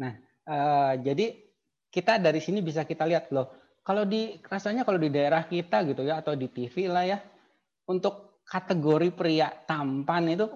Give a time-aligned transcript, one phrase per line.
[0.00, 0.12] Nah,
[0.48, 1.36] uh, jadi
[1.92, 3.52] kita dari sini bisa kita lihat loh.
[3.84, 7.18] Kalau di rasanya kalau di daerah kita gitu ya atau di TV lah ya,
[7.90, 10.46] untuk kategori pria tampan itu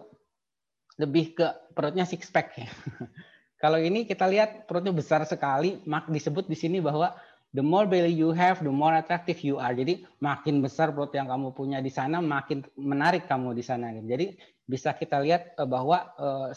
[0.98, 2.68] lebih ke perutnya six pack ya.
[3.62, 7.12] kalau ini kita lihat perutnya besar sekali, mak disebut di sini bahwa
[7.54, 9.74] the more belly you have, the more attractive you are.
[9.74, 13.94] Jadi makin besar perut yang kamu punya di sana, makin menarik kamu di sana.
[13.94, 14.34] Jadi
[14.66, 16.50] bisa kita lihat eh, bahwa eh,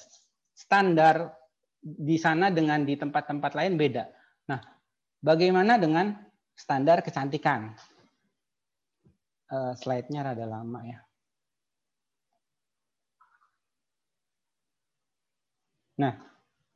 [0.57, 1.36] standar
[1.81, 4.03] di sana dengan di tempat-tempat lain beda.
[4.49, 4.59] Nah,
[5.21, 6.13] bagaimana dengan
[6.57, 7.71] standar kecantikan?
[9.47, 10.99] Eh, slide-nya rada lama ya.
[15.97, 16.13] Nah,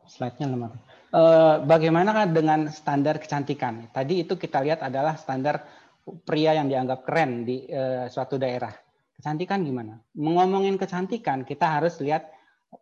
[0.07, 0.71] slide-nya lemah.
[1.11, 3.91] Eh, bagaimana dengan standar kecantikan?
[3.91, 5.67] Tadi itu kita lihat adalah standar
[6.25, 8.73] pria yang dianggap keren di uh, suatu daerah.
[9.13, 10.01] Kecantikan gimana?
[10.17, 12.25] Ngomongin kecantikan, kita harus lihat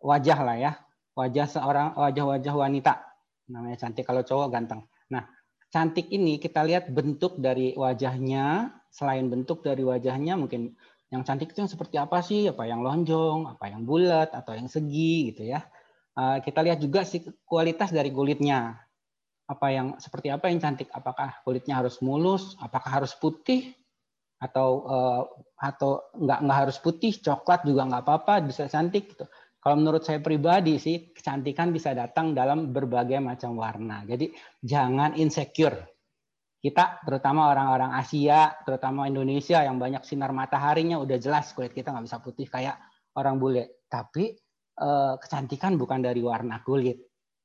[0.00, 0.72] wajah lah ya.
[1.20, 3.04] Wajah seorang wajah-wajah wanita.
[3.52, 4.80] Namanya cantik kalau cowok ganteng.
[5.12, 5.28] Nah,
[5.68, 10.72] cantik ini kita lihat bentuk dari wajahnya, selain bentuk dari wajahnya mungkin
[11.12, 12.48] yang cantik itu yang seperti apa sih?
[12.48, 15.60] Apa yang lonjong, apa yang bulat atau yang segi gitu ya
[16.20, 17.06] Eh, kita lihat juga
[17.46, 18.76] kualitas dari kulitnya.
[19.46, 20.90] Apa yang seperti apa yang cantik?
[20.92, 22.54] Apakah kulitnya harus mulus?
[22.58, 23.74] Apakah harus putih?
[24.40, 25.22] Atau uh,
[25.60, 27.12] atau nggak nggak harus putih?
[27.12, 29.12] Coklat juga nggak apa-apa, bisa cantik.
[29.12, 29.26] Gitu.
[29.60, 34.08] Kalau menurut saya pribadi sih, kecantikan bisa datang dalam berbagai macam warna.
[34.08, 34.32] Jadi
[34.64, 35.76] jangan insecure.
[36.60, 42.04] Kita, terutama orang-orang Asia, terutama Indonesia yang banyak sinar mataharinya, udah jelas kulit kita nggak
[42.04, 42.76] bisa putih kayak
[43.16, 43.84] orang bule.
[43.88, 44.36] Tapi
[44.80, 46.96] Eh, kecantikan bukan dari warna kulit.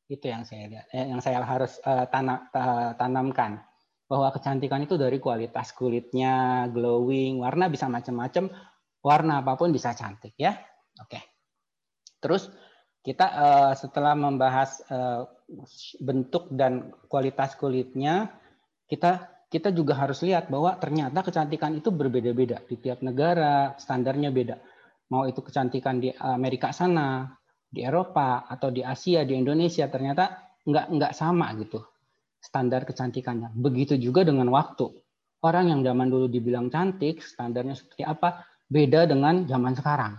[0.08, 2.48] Itu yang saya eh, yang saya harus eh, tanam,
[2.96, 3.60] tanamkan
[4.08, 8.48] bahwa kecantikan itu dari kualitas kulitnya, glowing, warna bisa macam-macam,
[9.04, 10.56] warna apa pun bisa cantik ya.
[11.04, 11.35] Oke.
[12.26, 12.50] Terus
[13.06, 13.30] kita
[13.78, 14.82] setelah membahas
[16.02, 18.34] bentuk dan kualitas kulitnya,
[18.90, 24.58] kita kita juga harus lihat bahwa ternyata kecantikan itu berbeda-beda di tiap negara, standarnya beda
[25.14, 27.30] mau itu kecantikan di Amerika sana,
[27.70, 31.78] di Eropa atau di Asia, di Indonesia ternyata nggak nggak sama gitu
[32.42, 33.54] standar kecantikannya.
[33.58, 34.90] Begitu juga dengan waktu.
[35.46, 40.18] Orang yang zaman dulu dibilang cantik, standarnya seperti apa, beda dengan zaman sekarang.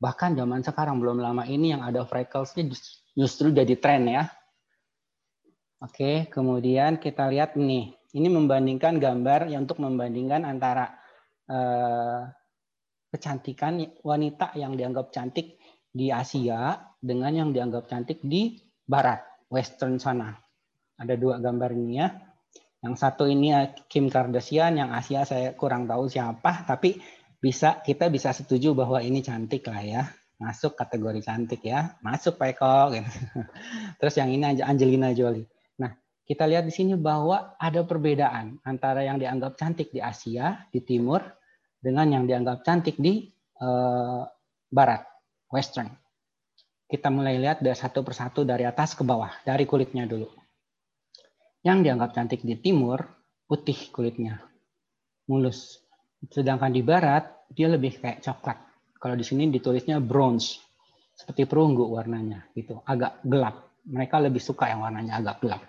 [0.00, 2.72] Bahkan zaman sekarang belum lama ini yang ada freckles-nya
[3.12, 4.32] justru jadi tren ya.
[5.80, 7.92] Oke, kemudian kita lihat nih.
[8.10, 10.98] Ini membandingkan gambar yang untuk membandingkan antara
[11.46, 12.26] eh,
[13.12, 15.60] kecantikan wanita yang dianggap cantik
[15.90, 20.34] di Asia dengan yang dianggap cantik di Barat, Western sana.
[20.98, 22.08] Ada dua gambar ini ya.
[22.80, 23.52] Yang satu ini
[23.92, 26.96] Kim Kardashian, yang Asia saya kurang tahu siapa, tapi
[27.40, 30.02] bisa kita bisa setuju bahwa ini cantik lah ya,
[30.36, 32.76] masuk kategori cantik ya, masuk Pak Eko.
[32.92, 33.10] Gitu.
[34.00, 35.48] Terus yang ini Angelina Jolie.
[35.80, 35.96] Nah,
[36.28, 41.24] kita lihat di sini bahwa ada perbedaan antara yang dianggap cantik di Asia, di Timur,
[41.80, 43.32] dengan yang dianggap cantik di
[43.64, 44.24] uh,
[44.68, 45.02] barat,
[45.48, 45.88] western.
[46.90, 50.28] Kita mulai lihat dari satu persatu dari atas ke bawah, dari kulitnya dulu.
[51.64, 53.00] Yang dianggap cantik di timur,
[53.46, 54.42] putih kulitnya,
[55.28, 55.80] mulus.
[56.28, 58.58] Sedangkan di barat, dia lebih kayak coklat.
[59.00, 60.60] Kalau di sini ditulisnya bronze,
[61.16, 63.72] seperti perunggu warnanya, gitu, agak gelap.
[63.88, 65.64] Mereka lebih suka yang warnanya agak gelap.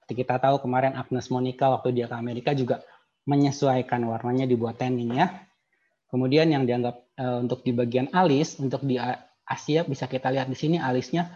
[0.00, 2.80] Seperti kita tahu kemarin Agnes Monica waktu dia ke Amerika juga
[3.28, 5.32] menyesuaikan warnanya dibuat tanning ya.
[6.08, 9.00] Kemudian yang dianggap uh, untuk di bagian alis, untuk di
[9.44, 11.28] Asia bisa kita lihat di sini alisnya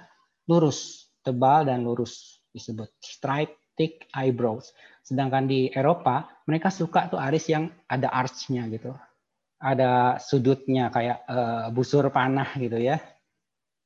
[0.49, 4.75] lurus, tebal dan lurus disebut straight thick eyebrows.
[5.07, 8.93] Sedangkan di Eropa mereka suka tuh alis yang ada archnya gitu.
[9.63, 12.99] Ada sudutnya kayak uh, busur panah gitu ya.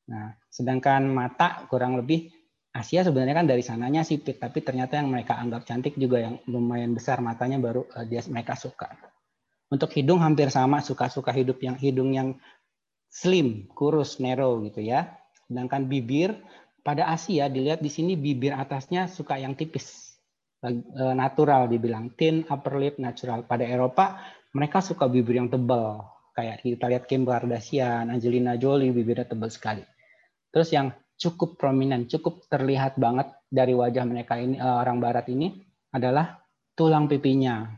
[0.08, 2.32] Nah, sedangkan mata kurang lebih
[2.72, 6.96] Asia sebenarnya kan dari sananya sipit, tapi ternyata yang mereka anggap cantik juga yang lumayan
[6.96, 8.88] besar matanya baru uh, dia mereka suka.
[9.68, 12.36] Untuk hidung hampir sama, suka-suka hidup yang hidung yang
[13.12, 15.20] slim, kurus, narrow gitu ya.
[15.48, 16.32] Sedangkan bibir
[16.82, 20.18] pada Asia dilihat di sini bibir atasnya suka yang tipis,
[20.66, 23.46] eh, natural dibilang thin upper lip natural.
[23.46, 24.18] Pada Eropa
[24.52, 29.80] mereka suka bibir yang tebal, kayak kita lihat Kim Kardashian, Angelina Jolie bibirnya tebal sekali.
[30.52, 35.54] Terus yang cukup prominent, cukup terlihat banget dari wajah mereka ini uh, orang barat ini
[35.94, 36.36] adalah
[36.76, 37.70] tulang pipinya.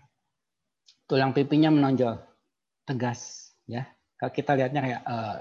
[1.05, 2.17] Tulang pipinya menonjol,
[2.89, 3.85] tegas ya.
[4.17, 5.37] Kalau kita lihatnya kayak uh,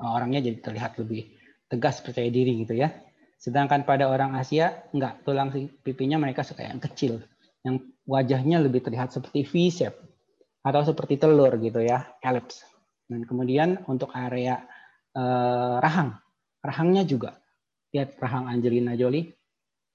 [0.00, 1.37] orangnya jadi terlihat lebih
[1.68, 2.92] tegas, percaya diri gitu ya.
[3.38, 5.54] Sedangkan pada orang Asia enggak, tulang
[5.84, 7.22] pipinya mereka suka yang kecil,
[7.62, 7.78] yang
[8.08, 9.96] wajahnya lebih terlihat seperti V-shape
[10.64, 12.66] atau seperti telur gitu ya, ellipse.
[13.08, 14.60] Dan kemudian untuk area
[15.16, 16.18] uh, rahang
[16.62, 17.38] rahangnya juga
[17.94, 19.32] lihat rahang Angelina Jolie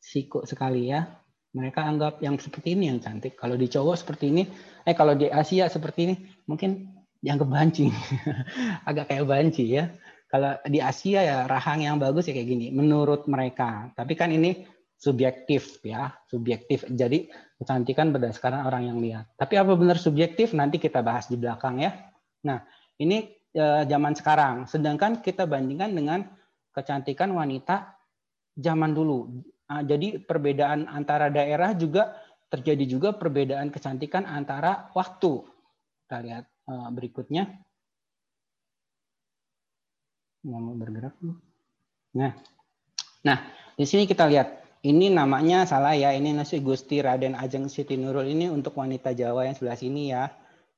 [0.02, 1.06] siku sekali ya.
[1.54, 3.38] Mereka anggap yang seperti ini yang cantik.
[3.38, 4.42] Kalau di cowok seperti ini,
[4.90, 6.16] eh kalau di Asia seperti ini,
[6.50, 6.90] mungkin
[7.22, 7.94] dianggap banci.
[8.90, 9.94] Agak kayak banci ya.
[10.33, 13.94] Kalau di Asia ya rahang yang bagus ya kayak gini, menurut mereka.
[13.94, 14.65] Tapi kan ini
[14.97, 16.89] subjektif ya, subjektif.
[16.89, 17.30] Jadi
[17.62, 19.30] kecantikan berdasarkan orang yang lihat.
[19.38, 20.57] Tapi apa benar subjektif?
[20.57, 21.94] Nanti kita bahas di belakang ya.
[22.50, 22.65] Nah,
[22.97, 24.65] ini eh, zaman sekarang.
[24.65, 26.25] Sedangkan kita bandingkan dengan
[26.74, 27.94] kecantikan wanita
[28.57, 29.29] zaman dulu.
[29.69, 32.18] Nah, jadi perbedaan antara daerah juga
[32.50, 35.45] terjadi juga perbedaan kecantikan antara waktu.
[36.09, 37.53] Kita lihat eh, berikutnya.
[40.44, 41.16] Mau bergerak.
[42.19, 42.31] Nah,
[43.24, 43.38] nah
[43.80, 46.12] di sini kita lihat ini namanya salah ya.
[46.12, 50.28] Ini nasi Gusti Raden Ajeng Siti Nurul ini untuk wanita Jawa yang sebelah sini ya.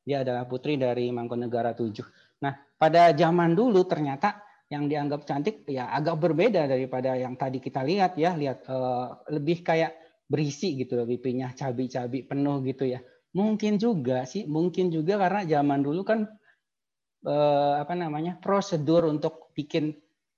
[0.06, 2.46] Dia adalah putri dari Mangkunegara 7.
[2.46, 7.82] Nah, pada zaman dulu ternyata yang dianggap cantik ya agak berbeda daripada yang tadi kita
[7.82, 8.38] lihat ya.
[8.38, 9.98] Lihat uh, lebih kayak
[10.30, 13.02] berisi gitu loh pipinya, cabi-cabi penuh gitu ya.
[13.34, 16.30] Mungkin juga sih, mungkin juga karena zaman dulu kan
[17.26, 18.38] uh, apa namanya?
[18.38, 19.96] prosedur untuk bikin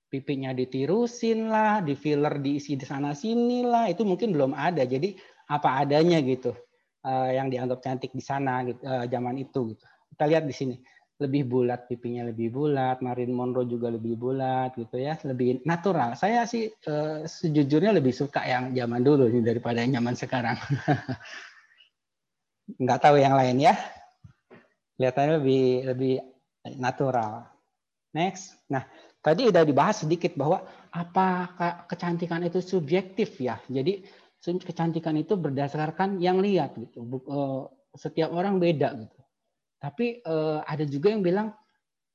[0.07, 4.87] pipinya ditirusin lah, di filler diisi di sana sini lah, itu mungkin belum ada.
[4.87, 5.17] Jadi
[5.51, 6.55] apa adanya gitu
[7.03, 9.83] uh, yang dianggap cantik di sana gitu, uh, zaman itu gitu.
[10.15, 10.75] Kita lihat di sini
[11.17, 16.13] lebih bulat pipinya lebih bulat, Marilyn Monroe juga lebih bulat gitu ya, lebih natural.
[16.13, 20.57] Saya sih uh, sejujurnya lebih suka yang zaman dulu nih daripada yang zaman sekarang.
[22.83, 23.73] Nggak tahu yang lain ya.
[24.97, 26.13] Kelihatannya lebih lebih
[26.77, 27.49] natural.
[28.13, 28.57] Next.
[28.69, 28.85] Nah,
[29.27, 30.63] Tadi sudah dibahas sedikit bahwa
[30.95, 33.59] apakah kecantikan itu subjektif ya.
[33.67, 34.07] Jadi
[34.39, 37.03] kecantikan itu berdasarkan yang lihat gitu.
[37.27, 37.63] Eh,
[37.99, 39.19] setiap orang beda gitu.
[39.83, 41.51] Tapi eh, ada juga yang bilang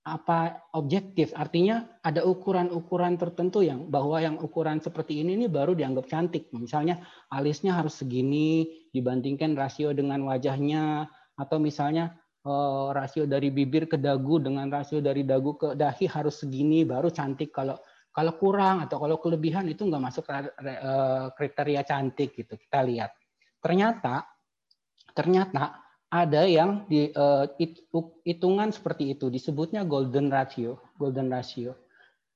[0.02, 6.10] apa objektif artinya ada ukuran-ukuran tertentu yang bahwa yang ukuran seperti ini ini baru dianggap
[6.10, 6.98] cantik misalnya
[7.30, 11.06] alisnya harus segini dibandingkan rasio dengan wajahnya
[11.38, 16.42] atau misalnya uh, rasio dari bibir ke dagu dengan rasio dari dagu ke dahi harus
[16.42, 17.54] segini baru cantik.
[17.54, 17.78] Kalau
[18.12, 23.10] kalau kurang atau kalau kelebihan itu nggak masuk uh, kriteria cantik gitu kita lihat.
[23.62, 24.26] Ternyata
[25.12, 25.80] ternyata
[26.12, 27.48] ada yang di uh,
[28.26, 31.72] hitungan seperti itu disebutnya golden ratio golden ratio.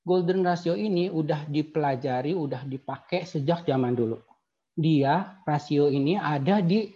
[0.07, 4.23] Golden ratio ini udah dipelajari udah dipakai sejak zaman dulu.
[4.71, 6.95] Dia rasio ini ada di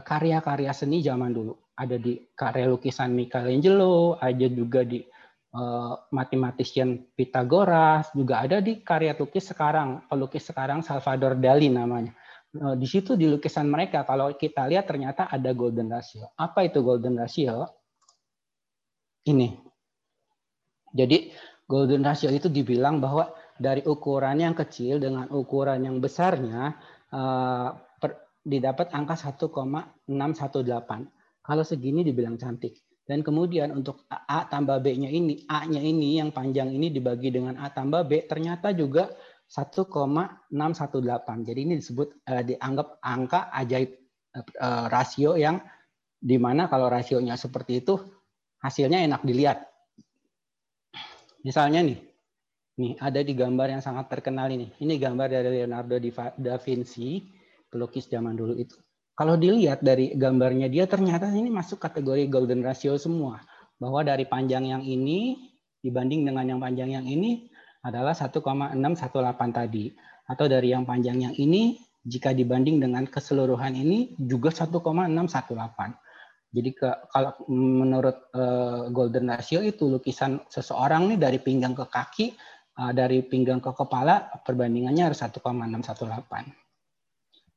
[0.00, 5.00] karya-karya seni zaman dulu ada di karya lukisan Michelangelo, ada juga di
[5.56, 12.12] uh, mathematician Pythagoras, juga ada di karya lukis sekarang, pelukis sekarang Salvador Dali namanya.
[12.52, 16.28] Uh, di situ di lukisan mereka kalau kita lihat ternyata ada golden ratio.
[16.36, 17.64] Apa itu golden ratio?
[19.24, 19.48] Ini.
[20.92, 21.32] Jadi
[21.64, 26.76] golden ratio itu dibilang bahwa dari ukuran yang kecil dengan ukuran yang besarnya
[27.14, 27.70] uh,
[28.40, 31.19] didapat angka 1,618
[31.50, 32.78] kalau segini dibilang cantik.
[33.02, 37.74] Dan kemudian untuk A tambah B-nya ini, A-nya ini yang panjang ini dibagi dengan A
[37.74, 39.10] tambah B, ternyata juga
[39.50, 40.54] 1,618.
[41.42, 43.98] Jadi ini disebut uh, dianggap angka ajaib
[44.38, 45.58] uh, rasio yang
[46.22, 47.98] di mana kalau rasionya seperti itu
[48.62, 49.66] hasilnya enak dilihat.
[51.42, 51.98] Misalnya nih,
[52.78, 54.70] nih ada di gambar yang sangat terkenal ini.
[54.78, 55.98] Ini gambar dari Leonardo
[56.38, 57.26] da Vinci,
[57.66, 58.78] pelukis zaman dulu itu.
[59.20, 63.36] Kalau dilihat dari gambarnya dia ternyata ini masuk kategori golden ratio semua.
[63.76, 65.36] Bahwa dari panjang yang ini
[65.84, 67.52] dibanding dengan yang panjang yang ini
[67.84, 68.80] adalah 1,618
[69.52, 69.92] tadi.
[70.24, 75.12] Atau dari yang panjang yang ini jika dibanding dengan keseluruhan ini juga 1,618.
[76.56, 82.32] Jadi ke, kalau menurut uh, golden ratio itu lukisan seseorang nih dari pinggang ke kaki,
[82.80, 86.69] uh, dari pinggang ke kepala perbandingannya harus 1,618.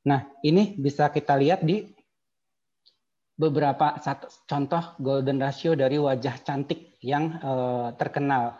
[0.03, 1.87] Nah, ini bisa kita lihat di
[3.33, 3.97] beberapa
[4.45, 8.59] contoh golden ratio dari wajah cantik yang uh, terkenal.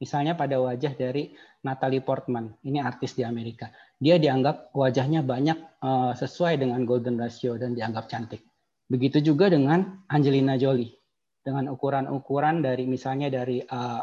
[0.00, 3.68] Misalnya pada wajah dari Natalie Portman, ini artis di Amerika.
[4.00, 8.40] Dia dianggap wajahnya banyak uh, sesuai dengan golden ratio dan dianggap cantik.
[8.88, 11.00] Begitu juga dengan Angelina Jolie
[11.40, 14.02] dengan ukuran-ukuran dari misalnya dari uh,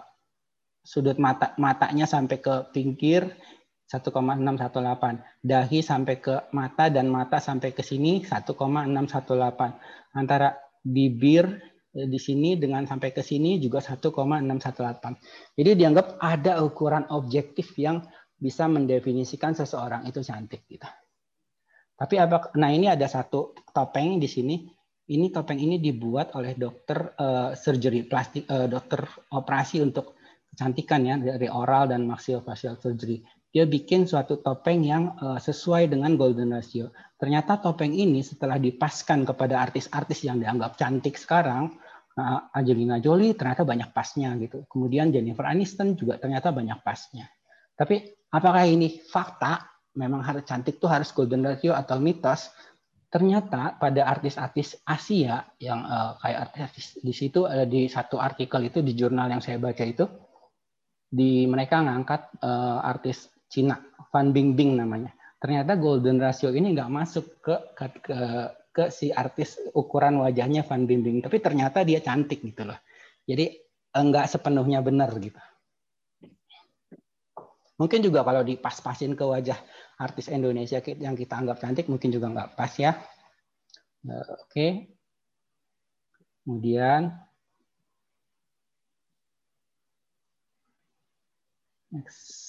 [0.81, 3.27] sudut mata matanya sampai ke pinggir
[3.87, 5.43] 1,618.
[5.43, 8.59] Dahi sampai ke mata dan mata sampai ke sini 1,618.
[10.11, 10.51] Antara
[10.83, 11.47] bibir
[11.95, 15.55] eh, di sini dengan sampai ke sini juga 1,618.
[15.55, 18.03] Jadi dianggap ada ukuran objektif yang
[18.37, 20.85] bisa mendefinisikan seseorang itu cantik gitu.
[21.97, 24.55] Tapi apa nah ini ada satu topeng di sini.
[25.07, 30.19] Ini topeng ini dibuat oleh dokter uh, surgery plastik uh, dokter operasi untuk
[30.51, 33.23] kecantikan ya dari oral dan maxillofacial surgery.
[33.51, 36.91] Dia bikin suatu topeng yang uh, sesuai dengan golden ratio.
[37.17, 41.73] Ternyata topeng ini setelah dipaskan kepada artis-artis yang dianggap cantik sekarang,
[42.19, 44.67] uh, Angelina Jolie ternyata banyak pasnya gitu.
[44.67, 47.25] Kemudian Jennifer Aniston juga ternyata banyak pasnya.
[47.77, 49.63] Tapi apakah ini fakta?
[49.97, 52.53] Memang harus cantik tuh harus golden ratio atau mitos?
[53.07, 58.83] Ternyata pada artis-artis Asia yang uh, kayak artis di situ ada di satu artikel itu
[58.83, 60.05] di jurnal yang saya baca itu
[61.07, 63.79] di mereka ngangkat uh, artis Cina,
[64.11, 65.11] Fan Bingbing namanya.
[65.37, 68.15] Ternyata golden ratio ini nggak masuk ke, ke
[68.77, 72.77] ke si artis ukuran wajahnya Fan Bingbing, tapi ternyata dia cantik gitu loh.
[73.25, 73.49] Jadi
[73.97, 75.41] enggak sepenuhnya benar gitu.
[77.77, 79.57] Mungkin juga kalau dipas-pasin ke wajah
[80.01, 82.93] artis Indonesia yang kita anggap cantik mungkin juga nggak pas ya.
[84.05, 84.67] Eh, oke.
[86.45, 87.01] Kemudian
[91.91, 92.46] next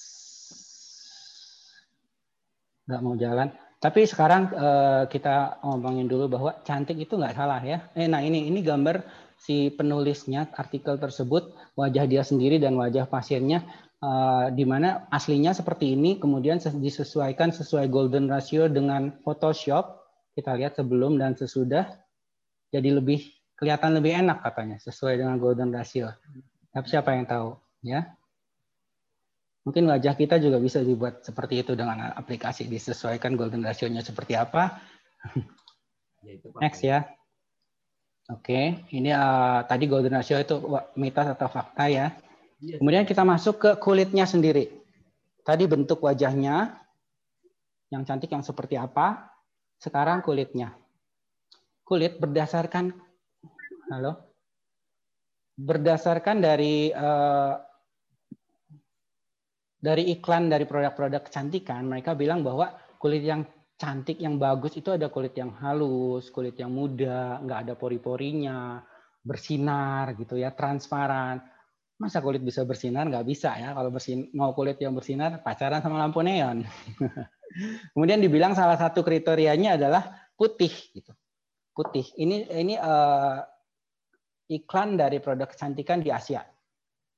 [2.89, 3.53] nggak mau jalan.
[3.79, 7.85] Tapi sekarang uh, kita ngomongin dulu bahwa cantik itu nggak salah ya.
[7.95, 9.05] Eh, nah ini ini gambar
[9.39, 13.63] si penulisnya artikel tersebut wajah dia sendiri dan wajah pasiennya
[14.03, 20.03] uh, di mana aslinya seperti ini kemudian disesuaikan sesuai golden ratio dengan Photoshop
[20.35, 21.87] kita lihat sebelum dan sesudah
[22.67, 26.11] jadi lebih kelihatan lebih enak katanya sesuai dengan golden ratio.
[26.75, 28.18] Tapi siapa yang tahu ya?
[29.69, 34.81] Mungkin wajah kita juga bisa dibuat seperti itu dengan aplikasi disesuaikan golden ratio-nya seperti apa.
[36.19, 37.07] Ya, Next ya.
[38.27, 40.59] Oke, ini uh, tadi golden ratio itu
[40.99, 42.11] mitos atau fakta ya.
[42.59, 42.75] Iya.
[42.75, 44.67] Kemudian kita masuk ke kulitnya sendiri.
[45.47, 46.75] Tadi bentuk wajahnya
[47.87, 49.31] yang cantik yang seperti apa?
[49.79, 50.75] Sekarang kulitnya.
[51.87, 52.91] Kulit berdasarkan
[53.95, 54.35] halo.
[55.55, 57.68] Berdasarkan dari uh,
[59.79, 63.47] dari iklan dari produk-produk kecantikan mereka bilang bahwa kulit yang
[63.79, 68.83] cantik yang bagus itu ada kulit yang halus, kulit yang muda, nggak ada pori-porinya,
[69.23, 71.39] bersinar gitu ya, transparan.
[71.95, 73.07] Masa kulit bisa bersinar?
[73.07, 73.71] Nggak bisa ya.
[73.71, 76.67] Kalau bersin mau kulit yang bersinar, pacaran sama lampu neon.
[77.95, 81.15] Kemudian dibilang salah satu kriterianya adalah putih gitu.
[81.71, 82.03] Putih.
[82.19, 83.39] Ini ini uh,
[84.51, 86.43] iklan dari produk kecantikan di Asia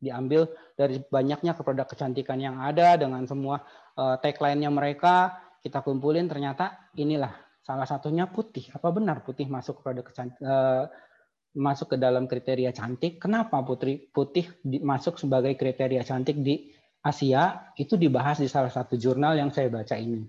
[0.01, 3.61] diambil dari banyaknya produk kecantikan yang ada dengan semua
[3.95, 7.29] uh, tagline-nya mereka kita kumpulin ternyata inilah
[7.61, 8.73] salah satunya putih.
[8.73, 10.89] Apa benar putih masuk ke produk kecantik, uh,
[11.53, 13.21] masuk ke dalam kriteria cantik?
[13.21, 14.49] Kenapa putih putih
[14.81, 16.73] masuk sebagai kriteria cantik di
[17.05, 17.71] Asia?
[17.77, 20.25] Itu dibahas di salah satu jurnal yang saya baca ini.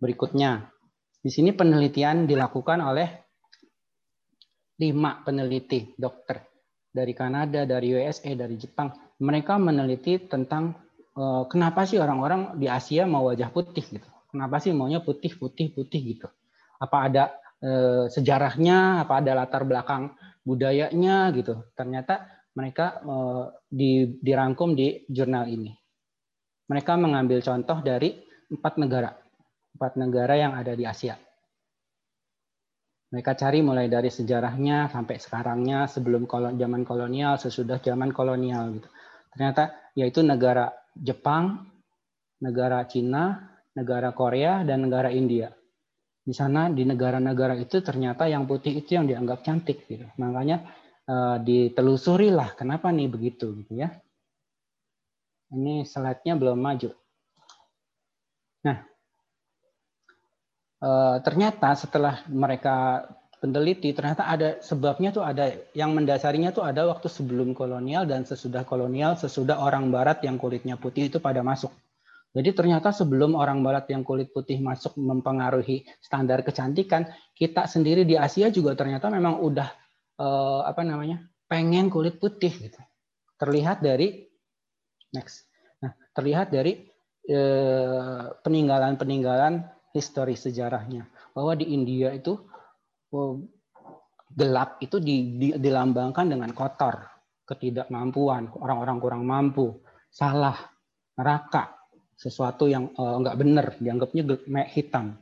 [0.00, 0.72] Berikutnya
[1.20, 3.08] di sini penelitian dilakukan oleh
[4.80, 6.51] lima peneliti dokter
[6.92, 8.92] dari Kanada, dari USA, dari Jepang,
[9.24, 10.76] mereka meneliti tentang
[11.16, 14.08] uh, kenapa sih orang-orang di Asia mau wajah putih gitu.
[14.28, 16.28] Kenapa sih maunya putih, putih, putih gitu.
[16.76, 17.24] Apa ada
[17.64, 20.12] uh, sejarahnya, apa ada latar belakang
[20.44, 21.64] budayanya gitu.
[21.72, 25.72] Ternyata mereka uh, di, dirangkum di jurnal ini.
[26.68, 28.20] Mereka mengambil contoh dari
[28.52, 29.12] empat negara,
[29.76, 31.16] empat negara yang ada di Asia.
[33.12, 38.88] Mereka cari mulai dari sejarahnya sampai sekarangnya, sebelum kolon, zaman kolonial, sesudah zaman kolonial gitu.
[39.36, 41.68] Ternyata yaitu negara Jepang,
[42.40, 45.52] negara Cina, negara Korea, dan negara India.
[46.24, 50.08] Di sana di negara-negara itu ternyata yang putih itu yang dianggap cantik gitu.
[50.16, 50.64] Makanya
[51.04, 53.92] uh, ditelusuri lah kenapa nih begitu gitu ya.
[55.52, 56.88] Ini slide-nya belum maju.
[58.64, 58.91] Nah, Eh,
[61.22, 63.06] ternyata setelah mereka
[63.38, 68.62] peneliti ternyata ada sebabnya tuh ada yang mendasarinya tuh ada waktu sebelum kolonial dan sesudah
[68.62, 71.70] kolonial sesudah orang barat yang kulitnya putih itu pada masuk.
[72.32, 77.04] Jadi ternyata sebelum orang barat yang kulit putih masuk mempengaruhi standar kecantikan,
[77.36, 79.68] kita sendiri di Asia juga ternyata memang udah
[80.16, 81.20] eh, apa namanya?
[81.44, 82.80] pengen kulit putih gitu.
[83.36, 84.24] Terlihat dari
[85.12, 85.44] next.
[85.84, 86.88] Nah, terlihat dari
[87.28, 91.06] eh, peninggalan-peninggalan histori sejarahnya
[91.36, 92.36] bahwa di India itu
[93.12, 93.40] oh,
[94.32, 97.04] gelap itu di, di, dilambangkan dengan kotor,
[97.44, 99.76] ketidakmampuan, orang-orang kurang mampu,
[100.08, 100.56] salah,
[101.16, 101.76] neraka,
[102.16, 104.24] sesuatu yang uh, enggak benar, dianggapnya
[104.72, 105.20] hitam.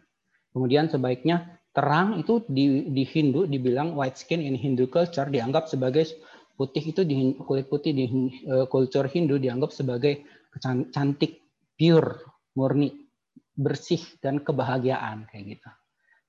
[0.54, 6.06] Kemudian sebaiknya terang itu di, di Hindu dibilang white skin in Hindu culture dianggap sebagai
[6.58, 8.04] putih itu di kulit putih di
[8.50, 10.22] uh, culture Hindu dianggap sebagai
[10.90, 11.46] cantik,
[11.78, 12.26] pure,
[12.58, 13.09] murni
[13.54, 15.68] bersih dan kebahagiaan kayak gitu.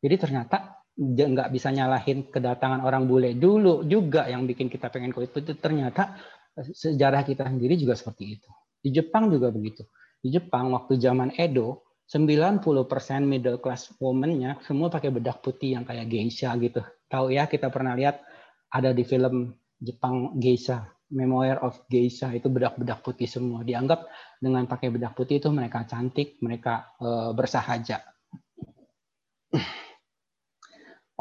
[0.01, 0.57] Jadi ternyata
[1.01, 6.19] nggak bisa nyalahin kedatangan orang bule dulu juga yang bikin kita pengen kulit putih ternyata
[6.59, 8.49] eh, sejarah kita sendiri juga seperti itu.
[8.81, 9.87] Di Jepang juga begitu.
[10.21, 12.67] Di Jepang waktu zaman Edo 90%
[13.23, 16.83] middle class woman-nya semua pakai bedak putih yang kayak geisha gitu.
[17.07, 18.19] Tahu ya kita pernah lihat
[18.67, 23.61] ada di film Jepang geisha, Memoir of Geisha itu bedak-bedak putih semua.
[23.67, 24.07] Dianggap
[24.39, 27.99] dengan pakai bedak putih itu mereka cantik, mereka uh, bersahaja.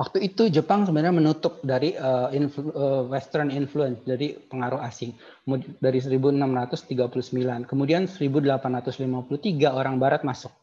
[0.01, 5.13] Waktu itu Jepang sebenarnya menutup dari uh, influ, uh, Western influence, dari pengaruh asing
[5.77, 7.69] dari 1639.
[7.69, 8.97] Kemudian 1853
[9.69, 10.57] orang Barat masuk.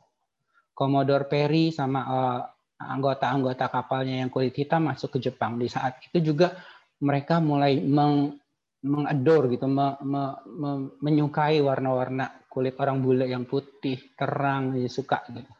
[0.73, 2.01] Commodore Perry sama
[2.81, 5.61] anggota-anggota uh, kapalnya yang kulit hitam masuk ke Jepang.
[5.61, 6.57] Di saat itu juga
[6.97, 8.41] mereka mulai meng,
[8.87, 10.69] mengador gitu, me, me, me,
[11.03, 15.51] menyukai warna-warna kulit orang bule yang putih, terang, ya, suka gitu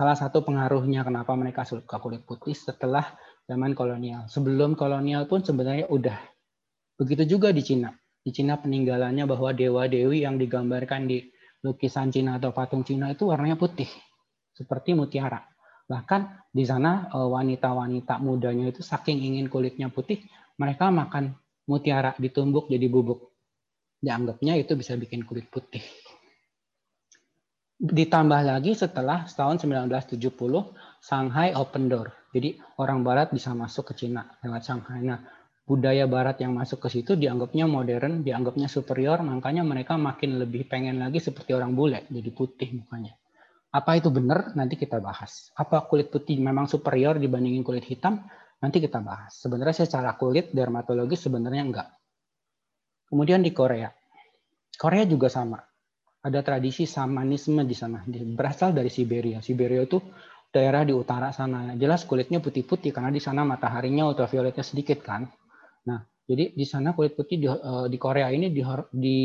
[0.00, 3.04] salah satu pengaruhnya kenapa mereka suka kulit putih setelah
[3.44, 4.24] zaman kolonial.
[4.32, 6.16] Sebelum kolonial pun sebenarnya udah.
[6.96, 7.92] Begitu juga di Cina.
[8.24, 11.28] Di Cina peninggalannya bahwa dewa-dewi yang digambarkan di
[11.60, 13.92] lukisan Cina atau patung Cina itu warnanya putih.
[14.56, 15.44] Seperti mutiara.
[15.84, 20.24] Bahkan di sana eh, wanita-wanita mudanya itu saking ingin kulitnya putih,
[20.56, 21.36] mereka makan
[21.70, 23.30] mutiara ditumbuk jadi bubuk.
[24.02, 25.84] Dianggapnya itu bisa bikin kulit putih
[27.80, 30.20] ditambah lagi setelah tahun 1970
[31.00, 32.12] Shanghai Open Door.
[32.36, 35.00] Jadi orang Barat bisa masuk ke Cina lewat Shanghai.
[35.00, 35.24] Nah,
[35.64, 41.00] budaya Barat yang masuk ke situ dianggapnya modern, dianggapnya superior, makanya mereka makin lebih pengen
[41.00, 43.16] lagi seperti orang bule, jadi putih mukanya.
[43.72, 44.52] Apa itu benar?
[44.52, 45.48] Nanti kita bahas.
[45.56, 48.28] Apa kulit putih memang superior dibandingin kulit hitam?
[48.60, 49.40] Nanti kita bahas.
[49.40, 51.88] Sebenarnya secara kulit dermatologis sebenarnya enggak.
[53.08, 53.88] Kemudian di Korea.
[54.76, 55.58] Korea juga sama
[56.20, 58.04] ada tradisi samanisme di sana.
[58.06, 59.40] Berasal dari Siberia.
[59.40, 59.98] Siberia itu
[60.52, 61.72] daerah di utara sana.
[61.80, 65.24] Jelas kulitnya putih-putih karena di sana mataharinya ultravioletnya sedikit kan.
[65.88, 68.60] Nah, jadi di sana kulit putih di, eh, di Korea ini di,
[68.92, 69.18] di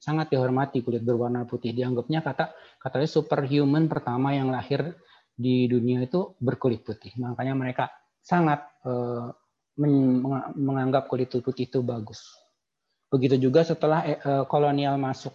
[0.00, 1.76] sangat dihormati kulit berwarna putih.
[1.76, 4.96] Dianggapnya kata katanya superhuman pertama yang lahir
[5.36, 7.12] di dunia itu berkulit putih.
[7.20, 7.92] Makanya mereka
[8.28, 9.32] sangat uh,
[10.52, 12.20] menganggap kulit putih itu bagus.
[13.08, 15.32] Begitu juga setelah uh, kolonial masuk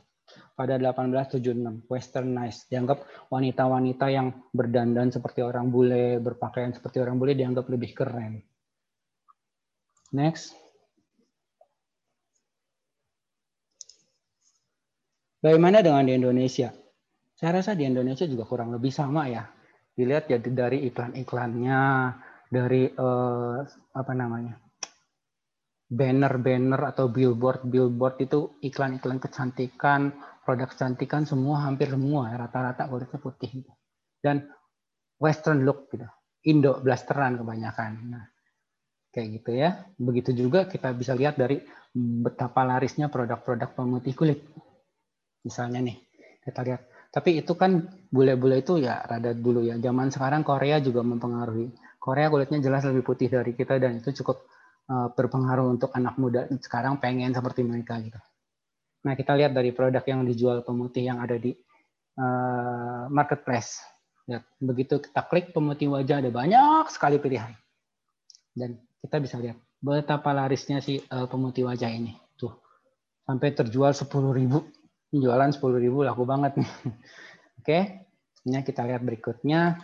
[0.53, 3.01] pada 1876 westernized dianggap
[3.33, 8.45] wanita-wanita yang berdandan seperti orang bule berpakaian seperti orang bule dianggap lebih keren.
[10.13, 10.53] Next.
[15.41, 16.71] Bagaimana dengan di Indonesia?
[17.33, 19.43] Saya rasa di Indonesia juga kurang lebih sama ya.
[19.97, 21.81] Dilihat ya dari iklan-iklannya
[22.53, 23.57] dari eh,
[23.97, 24.53] apa namanya
[25.89, 30.13] banner-banner atau billboard-billboard itu iklan-iklan kecantikan
[30.45, 33.71] produk kecantikan semua hampir semua ya, rata-rata kulitnya putih gitu.
[34.21, 34.49] dan
[35.21, 36.05] western look gitu
[36.43, 37.91] Indo blasteran kebanyakan.
[38.11, 38.25] Nah
[39.15, 39.87] kayak gitu ya.
[39.95, 41.61] Begitu juga kita bisa lihat dari
[41.95, 44.43] betapa larisnya produk-produk pemutih kulit
[45.47, 45.97] misalnya nih
[46.43, 46.81] kita lihat.
[47.13, 49.77] Tapi itu kan bule-bule itu ya rada dulu ya.
[49.79, 51.69] Zaman sekarang Korea juga mempengaruhi
[52.03, 54.43] Korea kulitnya jelas lebih putih dari kita dan itu cukup
[54.91, 58.19] uh, berpengaruh untuk anak muda sekarang pengen seperti mereka gitu
[59.03, 61.51] Nah, kita lihat dari produk yang dijual pemutih yang ada di
[62.15, 63.83] uh, marketplace.
[64.23, 67.51] Ya, begitu kita klik pemutih wajah, ada banyak sekali pilihan.
[68.55, 72.15] Dan kita bisa lihat betapa larisnya si uh, pemutih wajah ini.
[72.39, 72.55] Tuh,
[73.27, 74.63] sampai terjual 10 ribu.
[75.11, 76.69] Jualan 10 ribu laku banget nih.
[77.59, 77.79] Oke,
[78.47, 79.83] ini kita lihat berikutnya.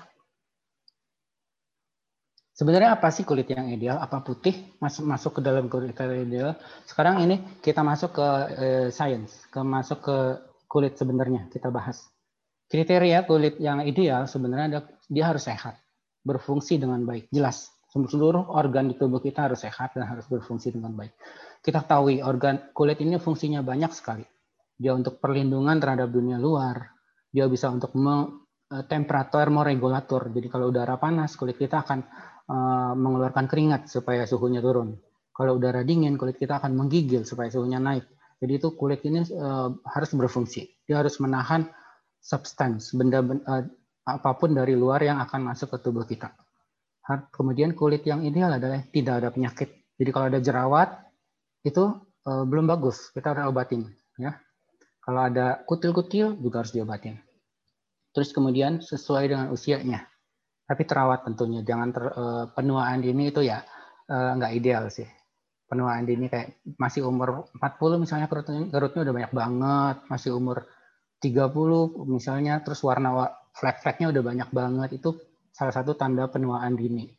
[2.59, 4.03] Sebenarnya apa sih kulit yang ideal?
[4.03, 6.51] Apa putih masuk masuk ke dalam kulit yang ideal?
[6.83, 8.27] Sekarang ini kita masuk ke
[8.59, 10.17] eh, science, ke masuk ke
[10.67, 12.03] kulit sebenarnya kita bahas.
[12.67, 15.79] Kriteria kulit yang ideal sebenarnya ada, dia harus sehat,
[16.27, 17.71] berfungsi dengan baik, jelas.
[17.95, 21.15] Seluruh organ di tubuh kita harus sehat dan harus berfungsi dengan baik.
[21.63, 24.27] Kita tahu organ kulit ini fungsinya banyak sekali.
[24.75, 26.91] Dia untuk perlindungan terhadap dunia luar,
[27.31, 30.27] dia bisa untuk eh, temperatur termoregulator.
[30.27, 32.03] Jadi kalau udara panas, kulit kita akan
[32.49, 34.97] Eh, mengeluarkan keringat supaya suhunya turun.
[35.37, 38.09] Kalau udara dingin, kulit kita akan menggigil supaya suhunya naik.
[38.41, 40.65] Jadi itu kulit ini uh, harus berfungsi.
[40.87, 41.69] Dia harus menahan
[42.23, 43.63] substance, benda, benda uh,
[44.07, 46.33] apa pun dari luar yang akan masuk ke tubuh kita.
[47.29, 49.69] Kemudian kulit yang ideal adalah tidak ada penyakit.
[49.99, 50.89] Jadi kalau ada jerawat
[51.65, 51.89] itu
[52.25, 53.89] belum bagus, kita harus obatin.
[54.21, 54.37] Ya.
[55.01, 57.17] Kalau ada kutil-kutil juga harus diobatin.
[58.13, 60.05] Terus kemudian sesuai dengan usianya
[60.69, 61.65] tapi terawat tentunya.
[61.65, 63.65] Jangan ter, uh, penuaan dini itu ya
[64.05, 65.09] uh, nggak ideal sih.
[65.65, 69.95] Penuaan dini kayak masih umur 40 misalnya kerutnya, kerutnya udah banyak banget.
[70.05, 70.69] Masih umur
[71.17, 74.89] 30 misalnya terus warna flek-fleknya udah banyak banget.
[75.01, 75.17] Itu
[75.49, 77.09] salah satu tanda penuaan dini.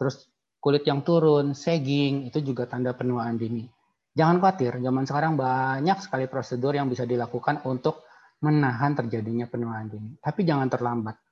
[0.00, 0.24] Terus
[0.56, 3.68] kulit yang turun sagging itu juga tanda penuaan dini.
[4.16, 8.08] Jangan khawatir zaman sekarang banyak sekali prosedur yang bisa dilakukan untuk
[8.40, 10.16] menahan terjadinya penuaan dini.
[10.16, 11.25] Tapi jangan terlambat.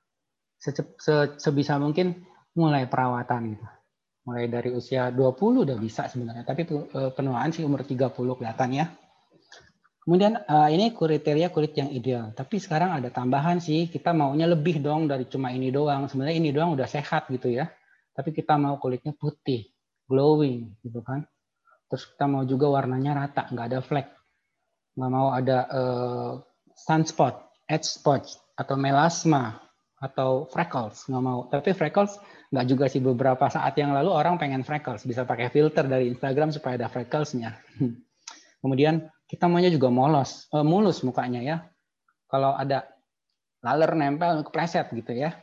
[0.59, 3.65] Sebisa mungkin mulai perawatan gitu.
[4.25, 8.85] Mulai dari usia 20 udah bisa sebenarnya, tapi eh, penuaan sih umur 30 kelihatan ya.
[10.05, 12.29] Kemudian uh, ini kriteria kulit yang ideal.
[12.29, 16.05] Tapi sekarang ada tambahan sih, kita maunya lebih dong dari cuma ini doang.
[16.05, 17.65] Sebenarnya ini doang udah sehat gitu ya.
[18.13, 19.65] Tapi kita mau kulitnya putih,
[20.05, 21.25] glowing gitu kan.
[21.89, 24.07] Terus kita mau juga warnanya rata, nggak ada flek.
[24.93, 26.31] Nggak mau ada uh,
[26.77, 29.57] sunspot, edge spot, atau melasma,
[29.99, 31.07] atau freckles.
[31.07, 31.39] Nggak mau.
[31.47, 32.19] Tapi freckles
[32.51, 35.07] nggak juga sih beberapa saat yang lalu orang pengen freckles.
[35.07, 37.55] Bisa pakai filter dari Instagram supaya ada frecklesnya.
[38.61, 41.57] Kemudian kita maunya juga molos, uh, mulus mukanya ya.
[42.25, 42.85] Kalau ada
[43.65, 45.33] laler nempel kepleset gitu ya.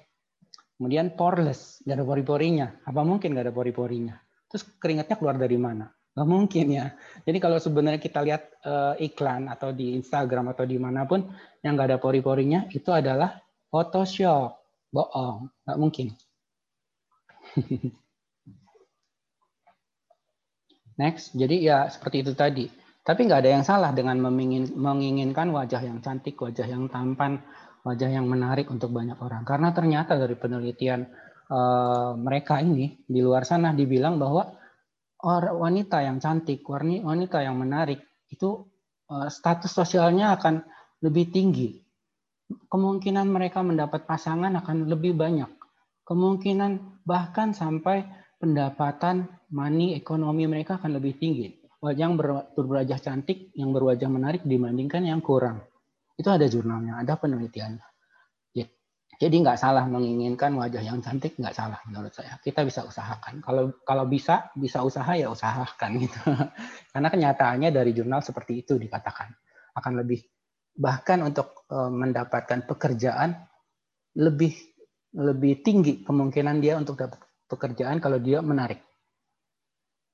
[0.76, 2.66] Kemudian poreless, nggak ada pori-porinya.
[2.82, 4.18] Apa mungkin nggak ada pori-porinya?
[4.50, 5.86] Terus keringatnya keluar dari mana?
[6.12, 6.86] Nggak mungkin ya.
[7.22, 11.30] Jadi kalau sebenarnya kita lihat uh, iklan atau di Instagram atau di mana pun
[11.62, 13.38] yang nggak ada pori-porinya, itu adalah
[13.72, 14.60] Photoshop.
[14.92, 16.12] Bohong, nggak mungkin.
[21.00, 22.68] Next, jadi ya seperti itu tadi
[23.02, 24.14] tapi nggak ada yang salah dengan
[24.78, 27.42] menginginkan wajah yang cantik, wajah yang tampan,
[27.82, 29.42] wajah yang menarik untuk banyak orang.
[29.42, 31.10] Karena ternyata dari penelitian
[31.50, 34.54] uh, mereka ini di luar sana dibilang bahwa
[35.58, 38.70] wanita yang cantik, wanita yang menarik itu
[39.10, 40.62] uh, status sosialnya akan
[41.02, 41.81] lebih tinggi.
[42.70, 45.48] Kemungkinan mereka mendapat pasangan akan lebih banyak.
[46.02, 48.04] Kemungkinan bahkan sampai
[48.42, 52.14] pendapatan money ekonomi mereka akan lebih tinggi yang
[52.54, 55.66] berwajah cantik, yang berwajah menarik dibandingkan yang kurang.
[56.14, 57.82] Itu ada jurnalnya, ada penelitiannya.
[58.54, 58.66] Ya.
[59.18, 62.38] Jadi nggak salah menginginkan wajah yang cantik, nggak salah menurut saya.
[62.38, 63.42] Kita bisa usahakan.
[63.42, 66.22] Kalau kalau bisa bisa usaha ya usahakan gitu.
[66.94, 69.34] Karena kenyataannya dari jurnal seperti itu dikatakan
[69.74, 70.22] akan lebih
[70.72, 73.36] bahkan untuk e, mendapatkan pekerjaan
[74.16, 74.52] lebih
[75.12, 78.80] lebih tinggi kemungkinan dia untuk dapat pekerjaan kalau dia menarik.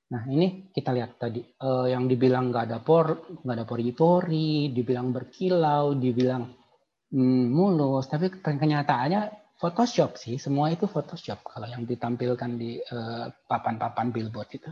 [0.09, 5.13] Nah ini kita lihat tadi uh, yang dibilang nggak ada por, nggak ada pori-pori, dibilang
[5.13, 6.49] berkilau, dibilang
[7.13, 14.15] hmm, mulus, tapi kenyataannya Photoshop sih, semua itu Photoshop kalau yang ditampilkan di eh, papan-papan
[14.15, 14.71] billboard itu.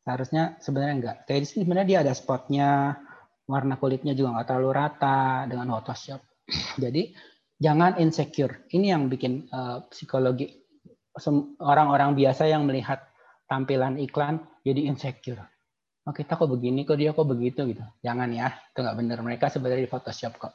[0.00, 1.16] Seharusnya sebenarnya enggak.
[1.28, 2.96] Jadi sebenarnya dia ada spotnya,
[3.44, 6.20] warna kulitnya juga nggak terlalu rata dengan Photoshop.
[6.82, 7.12] Jadi
[7.60, 8.68] jangan insecure.
[8.72, 10.64] Ini yang bikin uh, psikologi
[11.62, 12.98] orang-orang biasa yang melihat
[13.46, 15.38] tampilan iklan jadi insecure.
[16.04, 17.84] Oh kita kok begini, kok dia kok begitu gitu.
[18.02, 19.18] Jangan ya, itu nggak benar.
[19.22, 20.52] Mereka sebenarnya di Photoshop kok.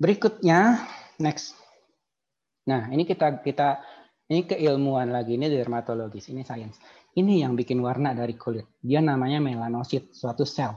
[0.00, 0.88] Berikutnya,
[1.20, 1.54] next.
[2.66, 3.82] Nah ini kita kita
[4.28, 6.80] ini keilmuan lagi, ini dermatologis, ini sains.
[7.14, 8.78] Ini yang bikin warna dari kulit.
[8.82, 10.74] Dia namanya melanosit, suatu sel.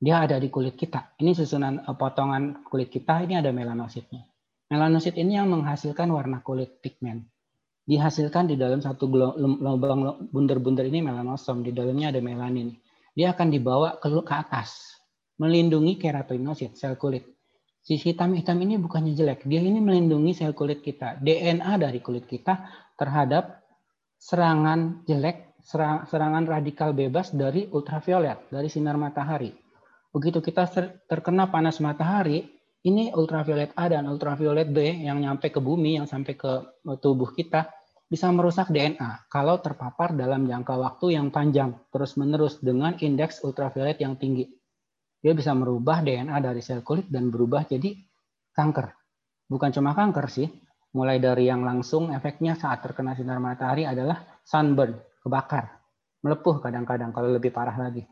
[0.00, 1.20] Dia ada di kulit kita.
[1.20, 4.24] Ini susunan eh, potongan kulit kita, ini ada melanositnya.
[4.72, 7.28] Melanosit ini yang menghasilkan warna kulit pigmen
[7.90, 11.66] dihasilkan di dalam satu lubang bunder-bunder ini melanosom.
[11.66, 12.70] Di dalamnya ada melanin.
[13.10, 14.94] Dia akan dibawa ke, ke atas,
[15.42, 17.26] melindungi keratinosit, sel kulit.
[17.82, 19.42] Sisi hitam-hitam ini bukannya jelek.
[19.50, 21.18] Dia ini melindungi sel kulit kita.
[21.18, 22.62] DNA dari kulit kita
[22.94, 23.66] terhadap
[24.20, 25.58] serangan jelek,
[26.06, 29.50] serangan radikal bebas dari ultraviolet, dari sinar matahari.
[30.10, 30.66] Begitu kita
[31.06, 32.42] terkena panas matahari,
[32.82, 37.70] ini ultraviolet A dan ultraviolet B yang nyampe ke bumi, yang sampai ke tubuh kita,
[38.10, 44.18] bisa merusak DNA kalau terpapar dalam jangka waktu yang panjang terus-menerus dengan indeks ultraviolet yang
[44.18, 44.50] tinggi.
[45.22, 47.94] Dia bisa merubah DNA dari sel kulit dan berubah jadi
[48.50, 48.90] kanker.
[49.46, 50.50] Bukan cuma kanker sih,
[50.96, 55.70] mulai dari yang langsung efeknya saat terkena sinar matahari adalah sunburn, kebakar,
[56.26, 58.02] melepuh kadang-kadang kalau lebih parah lagi.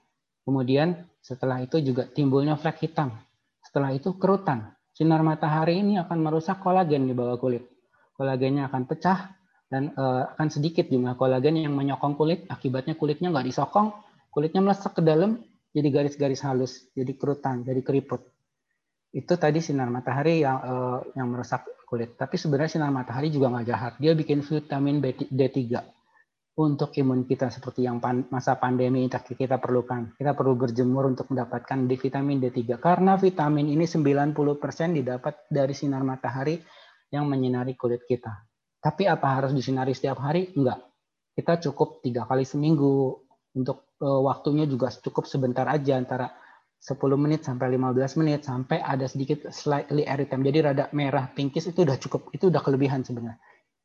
[0.49, 3.13] Kemudian setelah itu juga timbulnya flek hitam.
[3.61, 4.73] Setelah itu kerutan.
[4.97, 7.69] Sinar matahari ini akan merusak kolagen di bawah kulit.
[8.17, 13.53] Kolagennya akan pecah dan uh, akan sedikit jumlah kolagen yang menyokong kulit akibatnya kulitnya nggak
[13.53, 13.93] disokong
[14.33, 15.45] kulitnya melesek ke dalam
[15.77, 18.25] jadi garis-garis halus jadi kerutan jadi keriput
[19.13, 23.67] itu tadi sinar matahari yang uh, yang merusak kulit tapi sebenarnya sinar matahari juga nggak
[23.69, 25.61] jahat dia bikin vitamin D3
[26.59, 30.19] untuk imun kita seperti yang pan, masa pandemi kita perlukan.
[30.19, 34.35] Kita perlu berjemur untuk mendapatkan D vitamin D3 karena vitamin ini 90%
[34.99, 36.59] didapat dari sinar matahari
[37.15, 38.43] yang menyinari kulit kita.
[38.83, 40.51] Tapi apa harus disinari setiap hari?
[40.59, 40.83] Enggak.
[41.39, 43.23] Kita cukup tiga kali seminggu.
[43.55, 46.31] Untuk uh, waktunya juga cukup sebentar aja antara
[46.79, 50.47] 10 menit sampai 15 menit sampai ada sedikit slightly erythema.
[50.47, 52.35] Jadi rada merah pinkis itu udah cukup.
[52.35, 53.39] Itu udah kelebihan sebenarnya.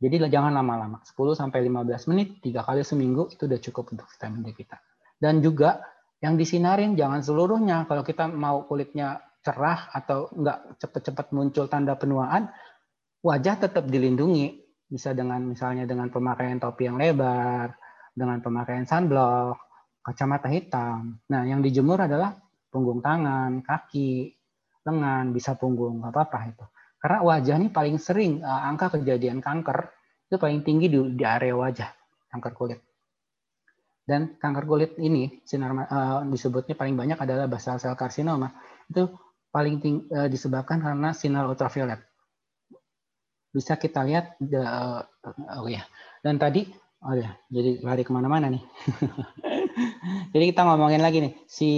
[0.03, 0.99] Jadi jangan lama-lama.
[1.07, 4.75] 10 sampai 15 menit tiga kali seminggu itu udah cukup untuk vitamin D kita.
[5.15, 5.79] Dan juga
[6.19, 7.87] yang disinarin jangan seluruhnya.
[7.87, 12.51] Kalau kita mau kulitnya cerah atau nggak cepat-cepat muncul tanda penuaan,
[13.23, 14.59] wajah tetap dilindungi.
[14.91, 17.71] Bisa dengan misalnya dengan pemakaian topi yang lebar,
[18.11, 19.57] dengan pemakaian sunblock,
[20.03, 21.23] kacamata hitam.
[21.31, 22.35] Nah, yang dijemur adalah
[22.67, 24.35] punggung tangan, kaki,
[24.83, 26.65] lengan, bisa punggung, nggak apa-apa itu.
[27.03, 29.91] Karena wajah ini paling sering uh, angka kejadian kanker
[30.31, 31.91] itu paling tinggi di, di area wajah,
[32.31, 32.79] kanker kulit.
[34.07, 38.55] Dan kanker kulit ini sinar uh, disebutnya paling banyak adalah basal sel karsinoma.
[38.87, 39.19] Itu
[39.51, 41.99] paling ting, uh, disebabkan karena sinar ultraviolet.
[43.51, 45.03] Bisa kita lihat uh,
[45.59, 45.83] oh ya.
[46.23, 46.71] Dan tadi
[47.03, 48.63] oh ya, jadi lari ke mana-mana nih.
[50.33, 51.69] jadi kita ngomongin lagi nih si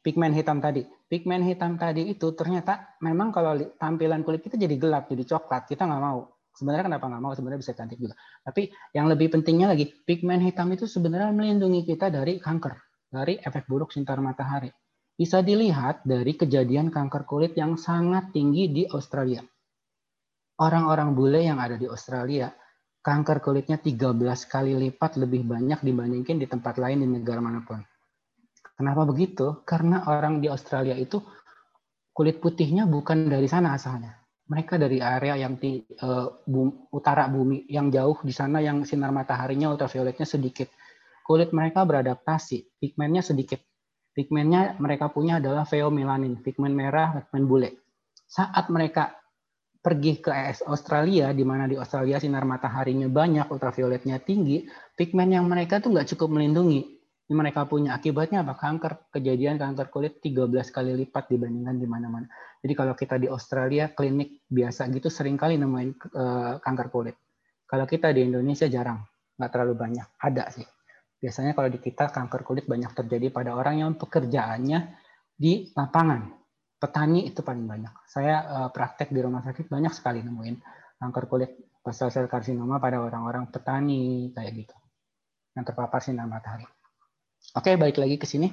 [0.00, 0.88] pigmen hitam tadi.
[1.12, 5.68] Pigmen hitam tadi itu ternyata memang kalau tampilan kulit kita jadi gelap, jadi coklat.
[5.68, 7.32] Kita nggak mau Sebenarnya kenapa nggak mau?
[7.32, 8.14] Sebenarnya bisa cantik juga.
[8.44, 12.76] Tapi yang lebih pentingnya lagi, pigmen hitam itu sebenarnya melindungi kita dari kanker,
[13.08, 14.68] dari efek buruk sinar matahari.
[15.16, 19.40] Bisa dilihat dari kejadian kanker kulit yang sangat tinggi di Australia.
[20.60, 22.52] Orang-orang bule yang ada di Australia,
[23.00, 24.12] kanker kulitnya 13
[24.44, 27.80] kali lipat lebih banyak dibandingkan di tempat lain di negara mana pun.
[28.76, 29.62] Kenapa begitu?
[29.62, 31.20] Karena orang di Australia itu
[32.12, 37.64] kulit putihnya bukan dari sana asalnya mereka dari area yang di uh, bum, utara bumi
[37.72, 40.68] yang jauh di sana yang sinar mataharinya ultravioletnya sedikit.
[41.24, 43.62] Kulit mereka beradaptasi, pigmennya sedikit.
[44.12, 47.70] Pigmennya mereka punya adalah pheomelanin, pigmen merah, pigmen bule.
[48.28, 49.16] Saat mereka
[49.80, 50.30] pergi ke
[50.68, 56.12] Australia, di mana di Australia sinar mataharinya banyak, ultravioletnya tinggi, pigmen yang mereka tuh nggak
[56.12, 57.01] cukup melindungi
[57.34, 57.96] mereka punya.
[57.96, 58.54] Akibatnya apa?
[58.54, 62.26] Kanker, kejadian kanker kulit 13 kali lipat dibandingkan di mana-mana.
[62.60, 67.16] Jadi kalau kita di Australia, klinik biasa gitu sering kali nemuin uh, kanker kulit.
[67.66, 69.00] Kalau kita di Indonesia jarang,
[69.40, 70.06] nggak terlalu banyak.
[70.20, 70.66] Ada sih.
[71.22, 74.78] Biasanya kalau di kita kanker kulit banyak terjadi pada orang yang pekerjaannya
[75.32, 76.28] di lapangan.
[76.78, 77.94] Petani itu paling banyak.
[78.06, 80.56] Saya uh, praktek di rumah sakit banyak sekali nemuin
[81.02, 81.50] kanker kulit
[81.90, 84.76] sel karsinoma pada orang-orang petani kayak gitu
[85.58, 86.64] yang terpapar sinar matahari.
[87.52, 88.46] Oke, balik lagi ke sini.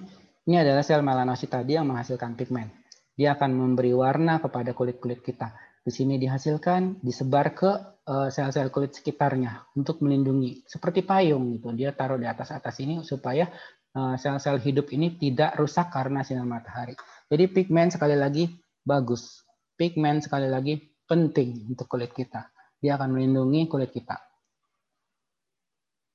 [0.50, 2.74] Ini adalah sel melanosit tadi yang menghasilkan pigmen.
[3.14, 5.54] Dia akan memberi warna kepada kulit-kulit kita.
[5.86, 7.72] Di sini dihasilkan, disebar ke
[8.08, 10.66] eh, sel-sel kulit sekitarnya untuk melindungi.
[10.66, 11.70] Seperti payung gitu.
[11.76, 13.46] Dia taruh di atas-atas ini supaya
[13.94, 16.98] eh, sel-sel hidup ini tidak rusak karena sinar matahari.
[17.30, 18.50] Jadi pigmen sekali lagi
[18.82, 19.46] bagus.
[19.78, 22.50] Pigmen sekali lagi penting untuk kulit kita.
[22.80, 24.29] Dia akan melindungi kulit kita.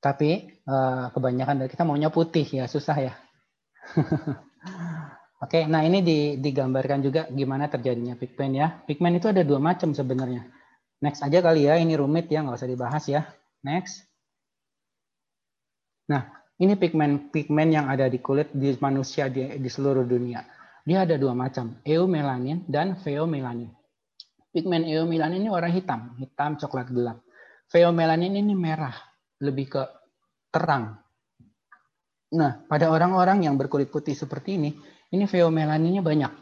[0.04, 3.16] Tapi uh, kebanyakan dari kita maunya putih ya, susah ya.
[5.44, 6.04] Oke, nah ini
[6.36, 8.84] digambarkan juga gimana terjadinya pigmen ya.
[8.84, 10.44] Pigmen itu ada dua macam sebenarnya.
[11.00, 13.32] Next aja kali ya, ini rumit ya, nggak usah dibahas ya.
[13.64, 14.04] Next.
[16.12, 16.28] Nah,
[16.60, 20.44] ini pigmen-pigmen yang ada di kulit di manusia di, di seluruh dunia.
[20.84, 23.72] Dia ada dua macam, eumelanin dan pheomelanin.
[24.52, 27.24] Pigmen eumelanin ini warna hitam, hitam coklat gelap.
[27.72, 28.92] Pheomelanin ini merah,
[29.42, 29.82] lebih ke
[30.54, 30.98] terang.
[32.34, 34.70] Nah, pada orang-orang yang berkulit putih seperti ini,
[35.14, 36.32] ini eumelaninnya banyak.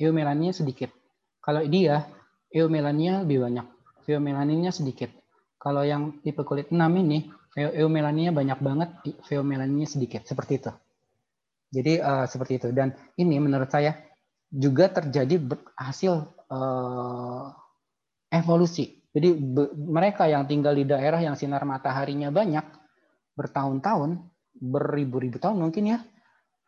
[0.00, 0.92] Eumelaninnya sedikit.
[1.40, 2.04] Kalau dia,
[2.52, 3.66] eumelaninnya lebih banyak.
[4.04, 5.08] Eumelaninnya sedikit.
[5.56, 8.88] Kalau yang tipe kulit 6 ini, eumelaninnya banyak banget,
[9.32, 10.28] eumelaninnya sedikit.
[10.28, 10.72] Seperti itu.
[11.72, 12.68] Jadi uh, seperti itu.
[12.70, 13.96] Dan ini menurut saya
[14.52, 15.40] juga terjadi
[15.74, 16.12] hasil
[16.52, 17.48] uh,
[18.30, 19.30] evolusi jadi
[19.78, 22.66] mereka yang tinggal di daerah yang sinar mataharinya banyak,
[23.38, 24.18] bertahun-tahun,
[24.58, 25.98] beribu-ribu tahun mungkin ya,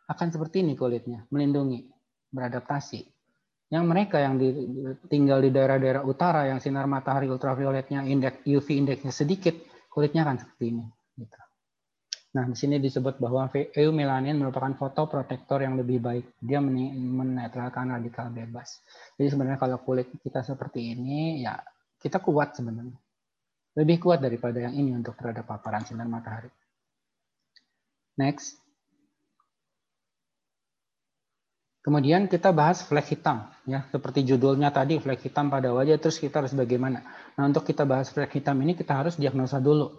[0.06, 1.90] akan seperti ini kulitnya, melindungi,
[2.30, 3.02] beradaptasi.
[3.66, 4.54] Yang mereka yang di,
[5.10, 9.58] tinggal di daerah-daerah utara yang sinar matahari ultravioletnya indeks UV indeksnya sedikit,
[9.90, 10.86] kulitnya akan seperti ini.
[11.18, 11.38] Gitu.
[12.38, 16.38] Nah, di sini disebut bahwa eumelanin merupakan fotoprotektor yang lebih baik.
[16.38, 18.86] Dia menetralkan radikal bebas.
[19.18, 21.58] Jadi sebenarnya kalau kulit kita seperti ini, ya
[22.06, 22.94] kita kuat sebenarnya.
[23.74, 26.48] Lebih kuat daripada yang ini untuk terhadap paparan sinar matahari.
[28.16, 28.62] Next.
[31.84, 36.02] Kemudian kita bahas flek hitam, ya seperti judulnya tadi flek hitam pada wajah.
[36.02, 37.06] Terus kita harus bagaimana?
[37.38, 39.94] Nah untuk kita bahas flek hitam ini kita harus diagnosa dulu,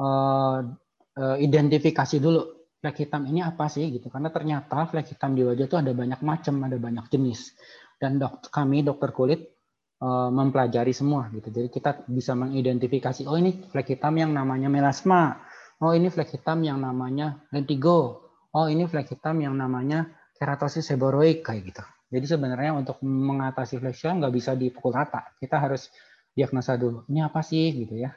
[0.00, 0.64] uh,
[1.12, 2.40] uh, identifikasi dulu
[2.80, 4.08] flek hitam ini apa sih gitu.
[4.08, 7.52] Karena ternyata flek hitam di wajah itu ada banyak macam, ada banyak jenis.
[8.00, 9.55] Dan dok, kami dokter kulit
[9.96, 11.48] Eh, mempelajari semua gitu.
[11.48, 15.40] Jadi kita bisa mengidentifikasi oh ini flek hitam yang namanya melasma.
[15.80, 18.28] Oh ini flek hitam yang namanya lentigo.
[18.52, 20.04] Oh ini flek hitam yang namanya
[20.36, 21.84] keratosis seborrheic kayak gitu.
[22.12, 25.32] Jadi sebenarnya untuk mengatasi flek hitam nggak bisa dipukul rata.
[25.40, 25.88] Kita harus
[26.36, 27.08] diagnosa dulu.
[27.08, 28.12] Ini apa sih gitu ya.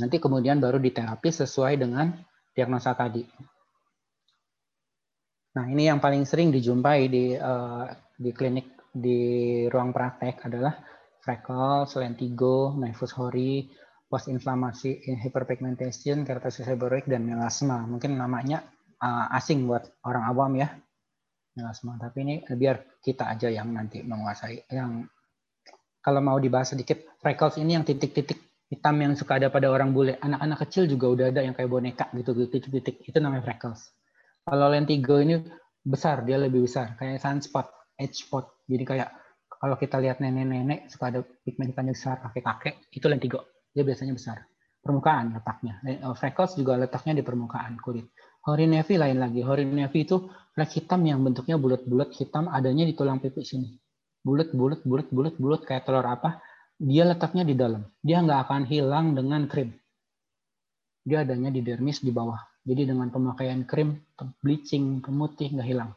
[0.00, 2.16] Nanti kemudian baru diterapi sesuai dengan
[2.56, 3.28] diagnosa tadi.
[5.52, 7.84] Nah, ini yang paling sering dijumpai di uh,
[8.16, 10.76] di klinik di ruang praktek adalah
[11.24, 13.72] freckles, lentigo, nevus hori,
[14.04, 17.88] post inflamasi hyperpigmentation, keratosis seborrheic dan melasma.
[17.88, 18.60] Mungkin namanya
[19.00, 20.68] uh, asing buat orang awam ya.
[21.52, 25.04] Melasma, tapi ini biar kita aja yang nanti menguasai yang
[26.00, 28.40] kalau mau dibahas sedikit freckles ini yang titik-titik
[28.72, 30.16] hitam yang suka ada pada orang bule.
[30.16, 33.04] Anak-anak kecil juga udah ada yang kayak boneka gitu titik-titik.
[33.04, 33.92] Itu namanya freckles.
[34.42, 35.44] Kalau lentigo ini
[35.84, 37.68] besar, dia lebih besar kayak sunspot,
[38.00, 38.61] edge spot.
[38.72, 39.08] Jadi kayak
[39.62, 43.46] kalau kita lihat nenek-nenek suka ada pigmentan yang besar, kakek-kakek, itu lentigo.
[43.70, 44.42] Dia biasanya besar.
[44.82, 45.78] Permukaan letaknya.
[45.86, 48.10] Eh, freckles juga letaknya di permukaan kulit.
[48.42, 49.46] Horinevi lain lagi.
[49.46, 50.26] Horinevi itu
[50.58, 53.70] flek hitam yang bentuknya bulat-bulat hitam adanya di tulang pipi sini.
[54.26, 56.42] Bulat, bulat, bulat, bulat, bulat kayak telur apa
[56.82, 57.86] dia letaknya di dalam.
[58.02, 59.70] Dia nggak akan hilang dengan krim.
[61.06, 62.38] Dia adanya di dermis di bawah.
[62.66, 64.02] Jadi dengan pemakaian krim,
[64.42, 65.90] bleaching, pemutih nggak hilang.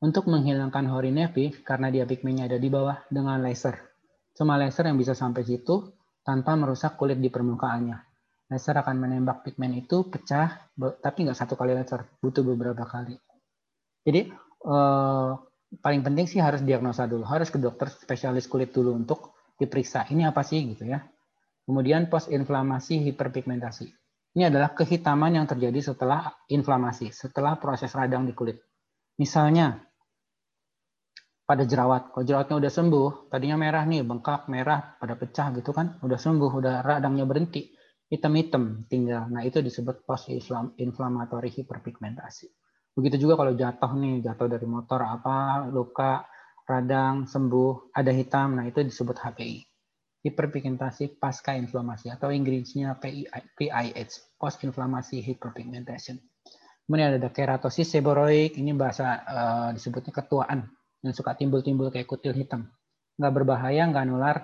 [0.00, 3.76] Untuk menghilangkan horinevi, karena dia pigmennya ada di bawah, dengan laser.
[4.32, 5.92] Cuma laser yang bisa sampai situ
[6.24, 8.00] tanpa merusak kulit di permukaannya.
[8.48, 13.14] Laser akan menembak pigmen itu pecah, tapi nggak satu kali laser, butuh beberapa kali.
[14.00, 14.32] Jadi
[14.64, 15.30] eh,
[15.78, 20.24] paling penting sih harus diagnosa dulu, harus ke dokter spesialis kulit dulu untuk diperiksa ini
[20.24, 21.04] apa sih gitu ya.
[21.68, 23.86] Kemudian post inflamasi hiperpigmentasi.
[24.34, 28.58] Ini adalah kehitaman yang terjadi setelah inflamasi, setelah proses radang di kulit.
[29.20, 29.89] Misalnya
[31.50, 35.98] pada jerawat, kalau jerawatnya udah sembuh, tadinya merah nih, bengkak, merah, pada pecah gitu kan,
[35.98, 37.74] udah sembuh, udah radangnya berhenti,
[38.06, 39.26] hitam-hitam tinggal.
[39.26, 40.30] Nah itu disebut post
[40.78, 42.46] inflammatory hiperpigmentasi.
[42.94, 46.22] Begitu juga kalau jatuh nih, jatuh dari motor apa, luka,
[46.70, 49.58] radang, sembuh, ada hitam, nah itu disebut HPI.
[50.22, 56.14] Hiperpigmentasi pasca inflamasi atau Inggrisnya PIH, post inflamasi hyperpigmentation.
[56.86, 62.68] Kemudian ada keratosis seborrheic, ini bahasa uh, disebutnya ketuaan yang suka timbul-timbul kayak kutil hitam.
[63.16, 64.36] Nggak berbahaya, nggak nular,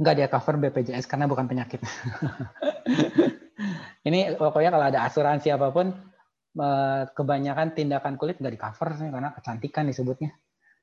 [0.00, 1.80] nggak dia cover BPJS karena bukan penyakit.
[4.08, 5.92] ini pokoknya kalau ada asuransi apa pun,
[6.56, 10.32] eh, kebanyakan tindakan kulit nggak di cover sih karena kecantikan disebutnya.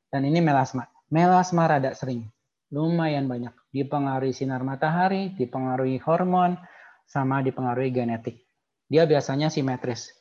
[0.08, 0.88] Dan ini melasma.
[1.10, 2.26] Melasma rada sering.
[2.72, 3.52] Lumayan banyak.
[3.72, 6.60] Dipengaruhi sinar matahari, dipengaruhi hormon,
[7.08, 8.44] sama dipengaruhi genetik.
[8.88, 10.12] Dia biasanya simetris.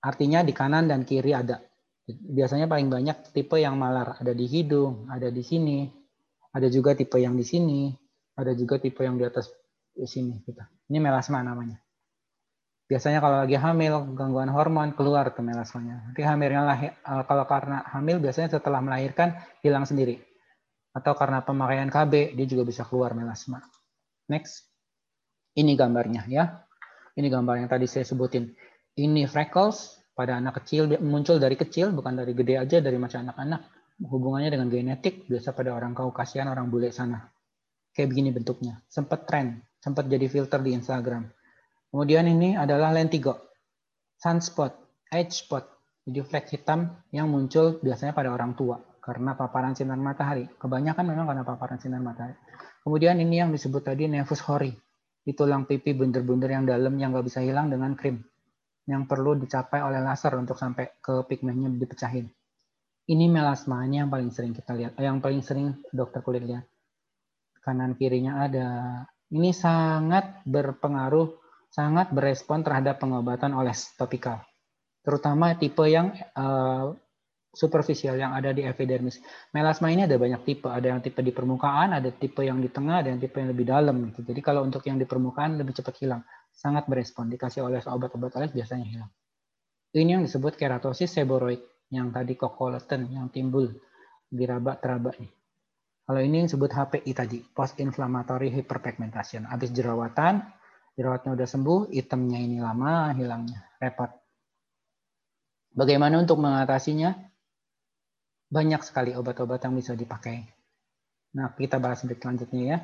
[0.00, 1.60] Artinya di kanan dan kiri ada.
[2.06, 4.22] Biasanya paling banyak tipe yang malar.
[4.22, 5.90] Ada di hidung, ada di sini.
[6.54, 7.90] Ada juga tipe yang di sini.
[8.38, 9.50] Ada juga tipe yang di atas
[9.90, 10.38] di sini.
[10.46, 10.62] Gitu.
[10.86, 11.82] Ini melasma namanya.
[12.86, 16.06] Biasanya kalau lagi hamil, gangguan hormon keluar tuh melasmanya.
[16.06, 19.34] Nanti hamilnya lahir, eh, kalau karena hamil biasanya setelah melahirkan
[19.66, 20.22] hilang sendiri.
[20.94, 23.58] Atau karena pemakaian KB dia juga bisa keluar melasma.
[24.30, 24.70] Next.
[25.58, 26.62] Ini gambarnya ya.
[27.18, 28.54] Ini gambar yang tadi saya sebutin.
[28.94, 33.60] Ini freckles pada anak kecil muncul dari kecil bukan dari gede aja dari macam anak-anak.
[34.00, 37.28] Hubungannya dengan genetik biasa pada orang Kaukasian, orang bule sana.
[37.92, 38.80] Kayak begini bentuknya.
[38.88, 41.24] Sempat tren, sempat jadi filter di Instagram
[41.96, 43.56] Kemudian ini adalah lentigo,
[44.20, 44.68] sunspot,
[45.16, 45.64] age spot.
[46.04, 50.44] Jadi flek hitam yang muncul biasanya pada orang tua karena paparan sinar matahari.
[50.60, 52.36] Kebanyakan memang karena paparan sinar matahari.
[52.84, 54.76] Kemudian ini yang disebut tadi nevus hori.
[55.24, 58.22] Di tulang pipi bunder-bunder yang dalam yang nggak bisa hilang dengan krim.
[58.86, 62.30] Yang perlu dicapai oleh laser untuk sampai ke pigmennya dipecahin.
[63.06, 64.98] Ini melasma, ini yang paling sering kita lihat.
[64.98, 66.66] Yang paling sering dokter kulit lihat.
[67.62, 68.68] Kanan kirinya ada.
[69.30, 71.46] Ini sangat berpengaruh
[71.76, 74.40] sangat berespon terhadap pengobatan oles topikal,
[75.04, 76.96] terutama tipe yang uh,
[77.52, 79.20] superficial yang ada di epidermis.
[79.52, 83.04] Melasma ini ada banyak tipe, ada yang tipe di permukaan, ada tipe yang di tengah,
[83.04, 84.08] ada yang tipe yang lebih dalam.
[84.12, 86.24] Jadi kalau untuk yang di permukaan lebih cepat hilang,
[86.56, 87.28] sangat berespon.
[87.28, 89.12] Dikasih oles obat-obat oles biasanya hilang.
[89.92, 91.60] Ini yang disebut keratosis seborrheic,
[91.92, 93.70] yang tadi kokoleten yang timbul
[94.26, 95.30] di raba-teraba nih.
[96.06, 99.46] Kalau ini yang disebut HPI tadi, post inflammatory hyperpigmentation.
[99.46, 100.38] Habis jerawatan,
[100.94, 104.10] jerawatnya udah sembuh, hitamnya ini lama hilangnya, repot.
[105.76, 107.12] Bagaimana untuk mengatasinya?
[108.46, 110.46] Banyak sekali obat-obat yang bisa dipakai.
[111.34, 112.78] Nah, kita bahas selanjutnya ya.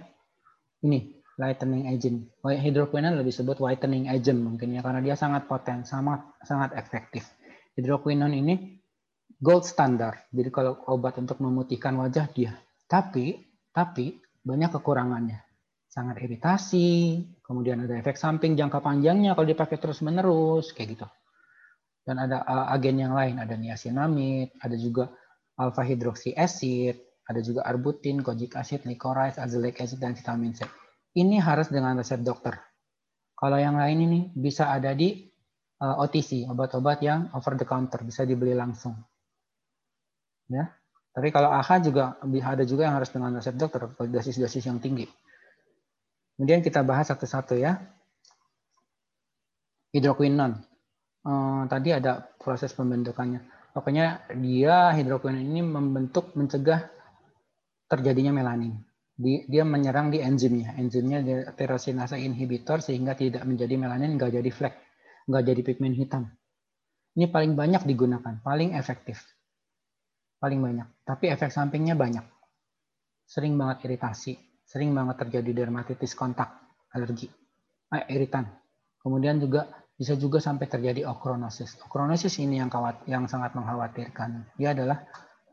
[0.82, 2.28] Ini lightening agent.
[2.44, 7.24] Hidroquinone lebih disebut whitening agent mungkin ya karena dia sangat poten, sangat sangat efektif.
[7.76, 8.54] Hidroquinone ini
[9.40, 10.28] gold standard.
[10.30, 12.52] Jadi kalau obat untuk memutihkan wajah dia.
[12.84, 13.40] Tapi
[13.72, 15.52] tapi banyak kekurangannya
[15.92, 21.06] sangat iritasi, kemudian ada efek samping jangka panjangnya kalau dipakai terus-menerus, kayak gitu.
[22.02, 25.12] Dan ada uh, agen yang lain, ada niacinamide, ada juga
[25.60, 26.96] alpha hydroxy acid,
[27.28, 30.64] ada juga arbutin, kojic acid, licorice, azelaic acid, dan vitamin C.
[31.12, 32.56] Ini harus dengan resep dokter.
[33.36, 35.12] Kalau yang lain ini bisa ada di
[35.82, 38.96] eh, OTC, obat-obat yang over the counter, bisa dibeli langsung.
[40.48, 40.72] Ya.
[41.12, 45.04] Tapi kalau AHA juga ada juga yang harus dengan resep dokter, dosis-dosis yang tinggi.
[46.36, 47.76] Kemudian kita bahas satu-satu ya.
[49.92, 50.56] Hidroquinon.
[51.22, 53.44] Uh, tadi ada proses pembentukannya.
[53.76, 56.88] Pokoknya dia hidroquinon ini membentuk mencegah
[57.92, 58.80] terjadinya melanin.
[59.22, 60.74] Dia menyerang di enzimnya.
[60.74, 61.22] Enzimnya
[61.54, 64.74] terosinase inhibitor sehingga tidak menjadi melanin, nggak jadi flek
[65.26, 66.30] nggak jadi pigmen hitam.
[67.12, 69.20] Ini paling banyak digunakan, paling efektif.
[70.40, 70.88] Paling banyak.
[71.04, 72.24] Tapi efek sampingnya banyak.
[73.28, 74.34] Sering banget iritasi,
[74.66, 76.50] sering banget terjadi dermatitis kontak,
[76.90, 77.30] alergi,
[77.92, 78.48] eh, iritan.
[78.98, 81.78] Kemudian juga bisa juga sampai terjadi okronosis.
[81.86, 84.56] Okronosis ini yang kawat, yang sangat mengkhawatirkan.
[84.58, 85.04] Dia adalah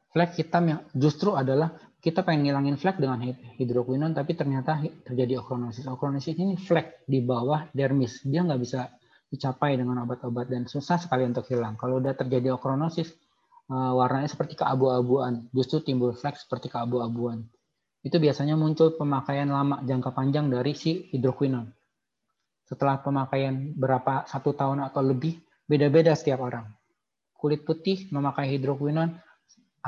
[0.10, 3.20] flek hitam yang justru adalah kita pengen ngilangin flek dengan
[3.60, 5.84] hidroquinon tapi ternyata terjadi okronosis.
[5.84, 8.24] Okronosis ini flek di bawah dermis.
[8.24, 8.88] Dia nggak bisa
[9.30, 11.76] dicapai dengan obat-obat dan susah sekali untuk hilang.
[11.76, 13.12] Kalau udah terjadi okronosis,
[13.70, 17.44] eh, warnanya seperti keabu-abuan, justru timbul flek seperti keabu-abuan.
[18.00, 21.68] Itu biasanya muncul pemakaian lama jangka panjang dari si hidroquinon.
[22.64, 25.36] Setelah pemakaian berapa satu tahun atau lebih,
[25.68, 26.64] beda-beda setiap orang.
[27.36, 29.20] Kulit putih memakai hidroquinon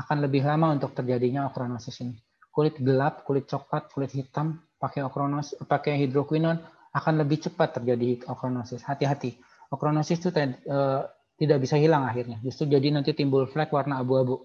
[0.01, 2.17] akan lebih lama untuk terjadinya okronosis ini.
[2.49, 6.57] Kulit gelap, kulit coklat, kulit hitam pakai okronosis, pakai hidroquinon
[6.91, 8.83] akan lebih cepat terjadi okronosis.
[8.83, 9.37] Hati-hati.
[9.71, 11.07] Okronosis itu uh,
[11.39, 12.41] tidak bisa hilang akhirnya.
[12.43, 14.43] Justru jadi nanti timbul flek warna abu-abu.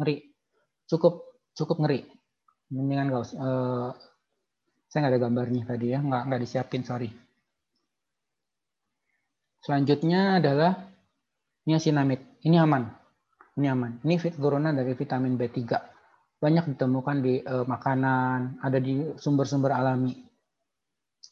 [0.00, 0.22] Ngeri.
[0.88, 2.08] Cukup cukup ngeri.
[2.72, 3.36] Mendingan gak.
[3.36, 3.92] Uh,
[4.88, 7.08] saya nggak ada gambarnya tadi ya, nggak nggak disiapin, sorry.
[9.64, 10.84] Selanjutnya adalah
[11.64, 12.44] niacinamide.
[12.44, 13.01] Ini aman.
[13.58, 14.00] Ini aman.
[14.04, 15.58] Ini turunan dari vitamin B3.
[16.42, 20.32] Banyak ditemukan di uh, makanan, ada di sumber-sumber alami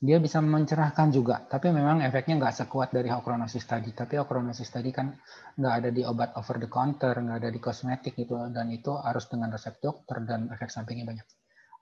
[0.00, 3.92] dia bisa mencerahkan juga, tapi memang efeknya nggak sekuat dari okronosis tadi.
[3.92, 5.12] Tapi okronosis tadi kan
[5.60, 9.28] nggak ada di obat over the counter, nggak ada di kosmetik gitu, dan itu harus
[9.28, 11.26] dengan resep dokter dan efek sampingnya banyak.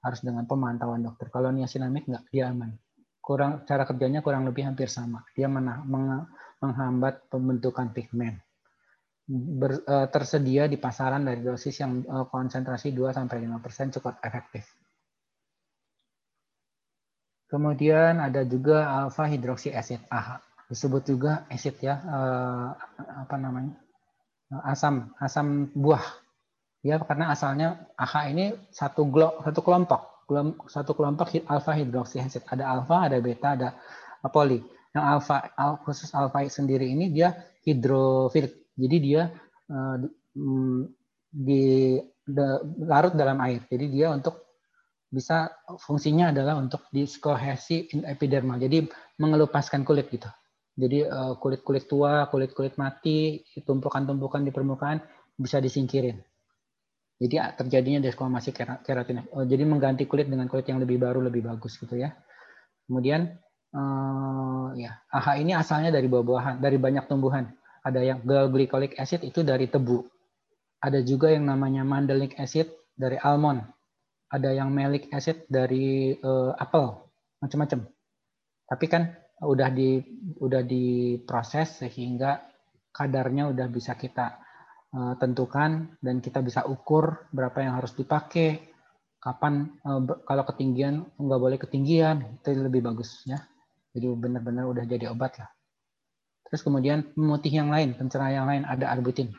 [0.02, 1.30] Harus dengan pemantauan dokter.
[1.30, 2.74] Kalau niacinamide nggak, dia aman.
[3.22, 5.22] Kurang cara kerjanya kurang lebih hampir sama.
[5.38, 6.26] Dia menah, meng,
[6.58, 8.42] menghambat pembentukan pigmen.
[9.28, 14.64] Ber, uh, tersedia di pasaran dari dosis yang uh, konsentrasi 2 sampai 5% cukup efektif.
[17.48, 20.36] Kemudian ada juga alpha hidroksi acid AHA.
[20.68, 22.68] Disebut juga acid ya, eh,
[23.24, 23.72] apa namanya?
[24.68, 26.04] asam asam buah.
[26.84, 30.28] Ya karena asalnya AHA ini satu glo, satu kelompok,
[30.68, 32.44] satu kelompok alpha hidroksi acid.
[32.44, 33.68] Ada alpha, ada beta, ada
[34.28, 34.60] poli.
[34.92, 35.36] Yang alpha
[35.88, 37.32] khusus alpha sendiri ini dia
[37.64, 38.67] hidrofilik.
[38.78, 39.26] Jadi dia
[39.74, 39.96] uh,
[41.28, 41.62] di,
[42.06, 42.46] de,
[42.86, 43.66] larut dalam air.
[43.66, 44.46] Jadi dia untuk
[45.08, 45.50] bisa
[45.80, 48.60] fungsinya adalah untuk diskohesi epidermal.
[48.60, 48.86] Jadi
[49.18, 50.28] mengelupaskan kulit gitu.
[50.78, 55.02] Jadi eh, kulit-kulit tua, kulit-kulit mati, tumpukan-tumpukan di permukaan
[55.34, 56.22] bisa disingkirin.
[57.18, 58.54] Jadi terjadinya desquamasi
[58.86, 59.26] keratin.
[59.34, 62.14] Oh, jadi mengganti kulit dengan kulit yang lebih baru, lebih bagus gitu ya.
[62.86, 63.26] Kemudian
[63.74, 67.50] uh, ya AHA ini asalnya dari buah-buahan, dari banyak tumbuhan.
[67.88, 70.04] Ada yang glycolic acid itu dari tebu.
[70.84, 73.64] Ada juga yang namanya mandelic acid dari almond.
[74.28, 77.00] Ada yang malic acid dari uh, apel
[77.40, 77.88] macam-macam
[78.68, 79.08] tapi kan
[79.40, 79.96] udah di
[80.44, 82.44] udah diproses sehingga
[82.92, 84.36] kadarnya udah bisa kita
[84.92, 88.60] uh, tentukan dan kita bisa ukur berapa yang harus dipakai
[89.18, 93.40] kapan uh, kalau ketinggian nggak boleh ketinggian itu lebih bagus ya.
[93.96, 95.48] Jadi benar-benar udah jadi obat lah
[96.48, 99.30] terus kemudian pemutih yang lain pencerah yang lain ada arbutin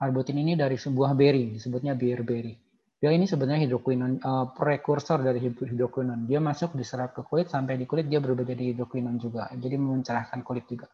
[0.00, 2.58] arbutin ini dari sebuah berry disebutnya beer berry
[3.04, 6.24] dia ini sebenarnya hidroquinon uh, prekursor dari hidroquinon.
[6.24, 9.52] Dia masuk diserap ke kulit sampai di kulit dia berubah jadi hidroquinon juga.
[9.52, 10.88] Jadi mencerahkan kulit juga.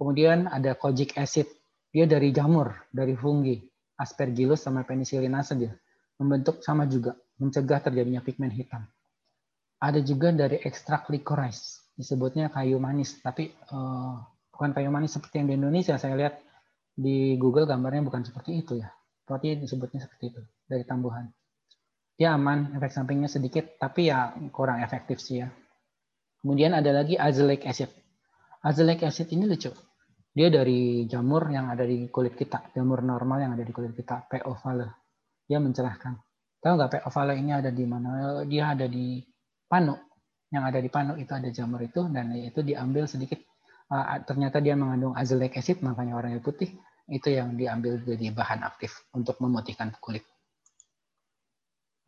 [0.00, 1.44] Kemudian ada kojic acid.
[1.92, 3.60] Dia dari jamur, dari fungi,
[4.00, 5.76] aspergillus sama penicillinase dia.
[6.16, 8.88] Membentuk sama juga, mencegah terjadinya pigmen hitam.
[9.76, 14.16] Ada juga dari ekstrak licorice, disebutnya kayu manis, tapi uh,
[14.52, 15.96] bukan kayu manis seperti yang di Indonesia.
[15.96, 16.38] Saya lihat
[16.92, 18.92] di Google gambarnya bukan seperti itu ya.
[19.24, 21.32] Berarti disebutnya seperti itu dari tambuhan
[22.22, 25.50] dia aman, efek sampingnya sedikit, tapi ya kurang efektif sih ya.
[26.38, 27.90] Kemudian ada lagi azelaic acid.
[28.62, 29.74] Azelaic acid ini lucu.
[30.32, 34.30] Dia dari jamur yang ada di kulit kita, jamur normal yang ada di kulit kita,
[34.30, 34.38] P.
[34.46, 35.02] ovale.
[35.50, 36.14] Dia mencerahkan.
[36.62, 36.94] Tahu nggak P.
[37.04, 38.40] ovale ini ada di mana?
[38.46, 39.18] Dia ada di
[39.66, 39.98] panu.
[40.52, 43.42] Yang ada di panu itu ada jamur itu dan itu diambil sedikit.
[43.92, 46.72] Uh, ternyata dia mengandung azelaic acid, makanya warnanya putih.
[47.04, 50.24] Itu yang diambil jadi bahan aktif untuk memutihkan kulit.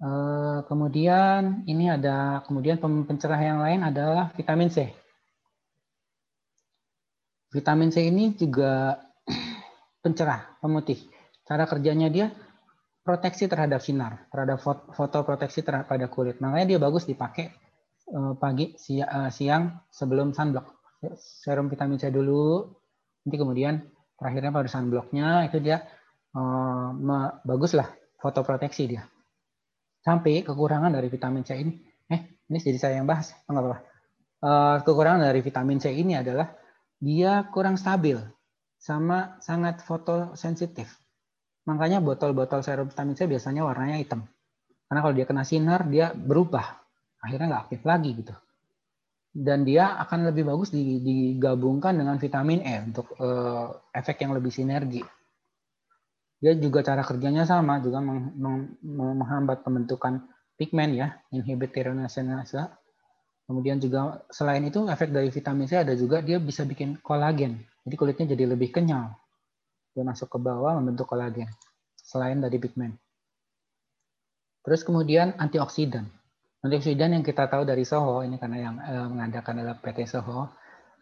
[0.05, 4.91] Eh, kemudian ini ada kemudian pencerah yang lain adalah vitamin C.
[7.55, 9.01] Vitamin C ini juga
[10.05, 11.01] pencerah, pemutih.
[11.49, 12.29] Cara kerjanya dia
[13.01, 14.61] proteksi terhadap sinar, terhadap
[14.93, 16.37] foto proteksi terhadap pada kulit.
[16.43, 17.49] Makanya dia bagus dipakai
[18.11, 20.84] eh, pagi, eh, siang sebelum sunblock.
[21.17, 22.65] Serum vitamin C dulu,
[23.25, 23.83] nanti kemudian
[24.17, 25.85] terakhirnya pada sunblocknya itu dia
[26.33, 26.89] eh,
[27.45, 27.89] bagus lah
[28.21, 29.05] foto proteksi dia.
[30.05, 31.73] Sampai kekurangan dari vitamin C ini,
[32.13, 33.79] eh ini jadi saya yang bahas, enggak apa-apa.
[34.85, 36.53] Kekurangan dari vitamin C ini adalah
[37.01, 38.21] dia kurang stabil
[38.77, 41.05] sama sangat fotosensitif
[41.65, 44.29] Makanya botol-botol serum vitamin C biasanya warnanya hitam.
[44.85, 46.77] Karena kalau dia kena sinar, dia berubah.
[47.25, 48.35] Akhirnya nggak aktif lagi gitu.
[49.35, 55.03] Dan dia akan lebih bagus digabungkan dengan vitamin E untuk uh, efek yang lebih sinergi.
[56.39, 57.99] Dia juga cara kerjanya sama, juga
[58.85, 60.23] menghambat pembentukan
[60.55, 62.63] pigmen ya, inhibit tyrosinase.
[63.51, 67.59] Kemudian juga selain itu efek dari vitamin C ada juga dia bisa bikin kolagen.
[67.85, 69.13] Jadi kulitnya jadi lebih kenyal
[69.95, 71.47] dia masuk ke bawah membentuk kolagen
[71.95, 72.99] selain dari pigmen.
[74.67, 76.11] Terus kemudian antioksidan.
[76.65, 80.49] Antioksidan yang kita tahu dari Soho ini karena yang eh, mengadakan adalah PT Soho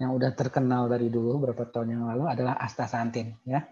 [0.03, 3.63] yang udah terkenal dari dulu beberapa tahun yang lalu adalah astaxanthin ya.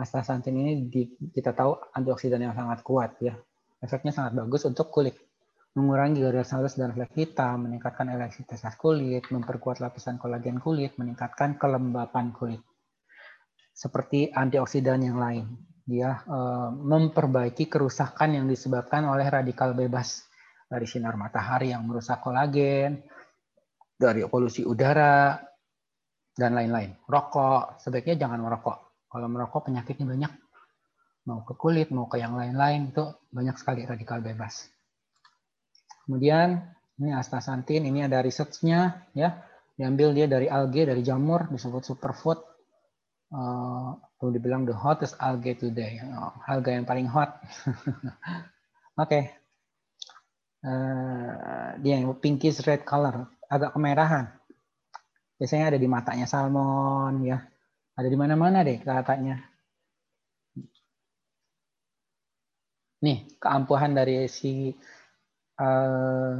[0.00, 3.36] Astaxanthin ini di, kita tahu antioksidan yang sangat kuat ya.
[3.84, 5.20] Efeknya sangat bagus untuk kulit.
[5.76, 12.32] Mengurangi garis halus dan flek hitam, meningkatkan elastisitas kulit, memperkuat lapisan kolagen kulit, meningkatkan kelembapan
[12.32, 12.64] kulit
[13.76, 15.44] seperti antioksidan yang lain.
[15.84, 20.27] Dia uh, memperbaiki kerusakan yang disebabkan oleh radikal bebas
[20.68, 23.00] dari sinar matahari yang merusak kolagen,
[23.96, 25.40] dari polusi udara,
[26.36, 26.94] dan lain-lain.
[27.08, 29.08] Rokok, sebaiknya jangan merokok.
[29.08, 30.32] Kalau merokok penyakitnya banyak.
[31.26, 34.68] Mau ke kulit, mau ke yang lain-lain, itu banyak sekali radikal bebas.
[36.04, 36.62] Kemudian,
[37.00, 39.44] ini astaxanthin, ini ada researchnya, ya
[39.78, 42.42] diambil dia dari alge, dari jamur, disebut superfood
[43.30, 47.38] uh, dibilang the hottest algae today, oh, alga yang paling hot.
[49.02, 49.37] Oke.
[50.64, 54.32] Uh, dia yang pinkish red color, agak kemerahan.
[55.38, 57.38] Biasanya ada di matanya salmon, ya,
[57.94, 59.38] ada di mana-mana deh katanya.
[62.98, 64.74] Nih keampuhan dari si
[65.62, 66.34] uh,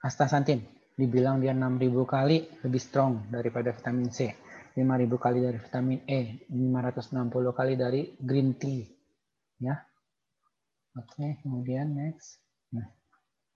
[0.00, 0.64] astaxanthin
[0.96, 4.32] dibilang dia 6000 kali lebih strong daripada vitamin C
[4.78, 6.20] 5000 kali dari vitamin E,
[6.54, 8.86] 560 kali dari green tea.
[9.58, 9.74] Ya.
[10.94, 12.38] Oke, kemudian next.
[12.70, 12.86] Nah,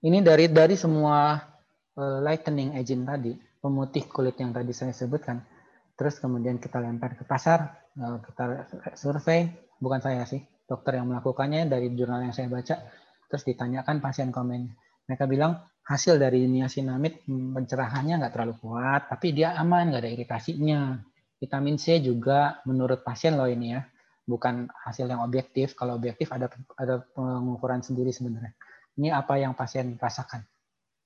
[0.03, 1.39] ini dari dari semua
[1.95, 3.31] uh, lightening agent tadi,
[3.63, 5.39] pemutih kulit yang tadi saya sebutkan.
[5.95, 8.67] Terus kemudian kita lempar ke pasar, uh, kita
[8.99, 9.47] survei,
[9.79, 12.75] bukan saya sih, dokter yang melakukannya dari jurnal yang saya baca.
[13.31, 14.75] Terus ditanyakan pasien komen.
[15.07, 20.11] Mereka bilang hasil dari niacinamide hmm, pencerahannya nggak terlalu kuat, tapi dia aman, nggak ada
[20.11, 20.99] iritasinya.
[21.39, 23.83] Vitamin C juga menurut pasien loh ini ya,
[24.27, 25.75] bukan hasil yang objektif.
[25.75, 28.55] Kalau objektif ada ada pengukuran sendiri sebenarnya.
[28.97, 30.45] Ini apa yang pasien rasakan.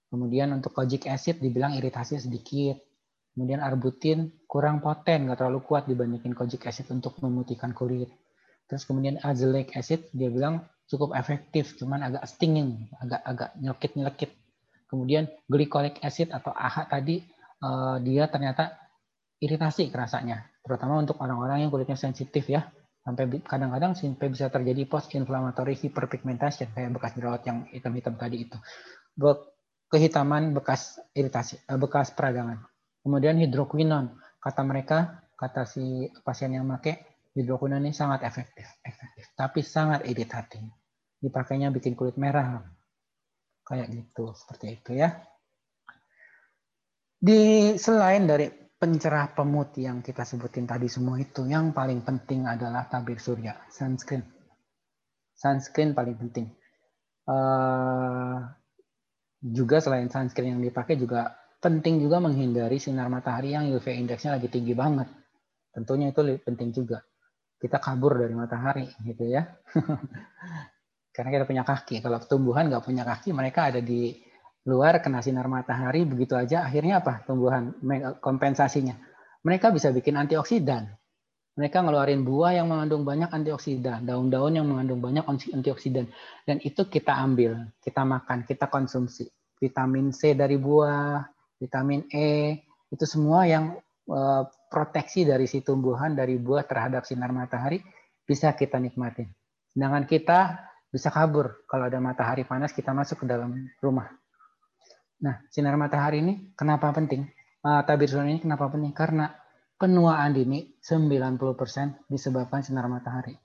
[0.08, 2.80] Kemudian untuk kojic acid dibilang iritasi sedikit.
[3.36, 8.10] Kemudian arbutin kurang poten, nggak terlalu kuat dibandingin kojic acid untuk memutihkan kulit.
[8.66, 14.32] Terus kemudian azelaic acid dia bilang cukup efektif, cuman agak stinging, agak-agak nyelkit-nyelkit.
[14.88, 17.20] Kemudian glycolic acid atau AHA tadi
[17.62, 18.74] uh, dia ternyata
[19.38, 22.72] iritasi kerasanya, terutama untuk orang-orang yang kulitnya sensitif ya.
[23.08, 28.60] Sampai kadang-kadang sampai bisa terjadi post inflammatory hyperpigmentation kayak bekas jerawat yang hitam-hitam tadi itu.
[29.88, 32.60] Kehitaman bekas iritasi, eh, bekas peradangan.
[33.00, 37.00] Kemudian hidroquinon, kata mereka, kata si pasien yang pakai
[37.32, 40.60] hidroquinon ini sangat efektif, efektif, tapi sangat iritatif.
[41.24, 42.68] Dipakainya bikin kulit merah,
[43.64, 45.16] kayak gitu, seperti itu ya.
[47.16, 52.86] Di selain dari pencerah pemutih yang kita sebutin tadi semua itu, yang paling penting adalah
[52.86, 54.22] tabir surya, sunscreen.
[55.34, 56.54] Sunscreen paling penting.
[57.28, 58.46] Uh,
[59.42, 64.50] juga selain sunscreen yang dipakai juga penting juga menghindari sinar matahari yang UV indeksnya lagi
[64.50, 65.10] tinggi banget.
[65.74, 67.02] Tentunya itu penting juga.
[67.58, 69.46] Kita kabur dari matahari gitu ya.
[71.18, 72.06] Karena kita punya kaki.
[72.06, 74.14] Kalau tumbuhan nggak punya kaki, mereka ada di
[74.68, 77.24] luar kena sinar matahari begitu aja akhirnya apa?
[77.24, 77.72] Tumbuhan
[78.20, 79.00] kompensasinya.
[79.48, 80.92] Mereka bisa bikin antioksidan.
[81.58, 85.24] Mereka ngeluarin buah yang mengandung banyak antioksidan daun-daun yang mengandung banyak
[85.56, 86.12] antioksidan.
[86.44, 89.26] Dan itu kita ambil kita makan kita konsumsi.
[89.58, 91.26] Vitamin C dari buah
[91.58, 92.62] vitamin E
[92.94, 93.74] itu semua yang
[94.06, 97.82] eh, proteksi dari si tumbuhan dari buah terhadap sinar matahari
[98.28, 99.32] bisa kita nikmatin.
[99.72, 100.40] Sedangkan kita
[100.92, 101.64] bisa kabur.
[101.66, 104.12] Kalau ada matahari panas kita masuk ke dalam rumah
[105.24, 107.26] Nah, sinar matahari ini kenapa penting?
[107.66, 108.94] Uh, tabir surya ini kenapa penting?
[108.94, 109.28] Karena
[109.78, 113.38] Penuaan dini 90% disebabkan sinar matahari.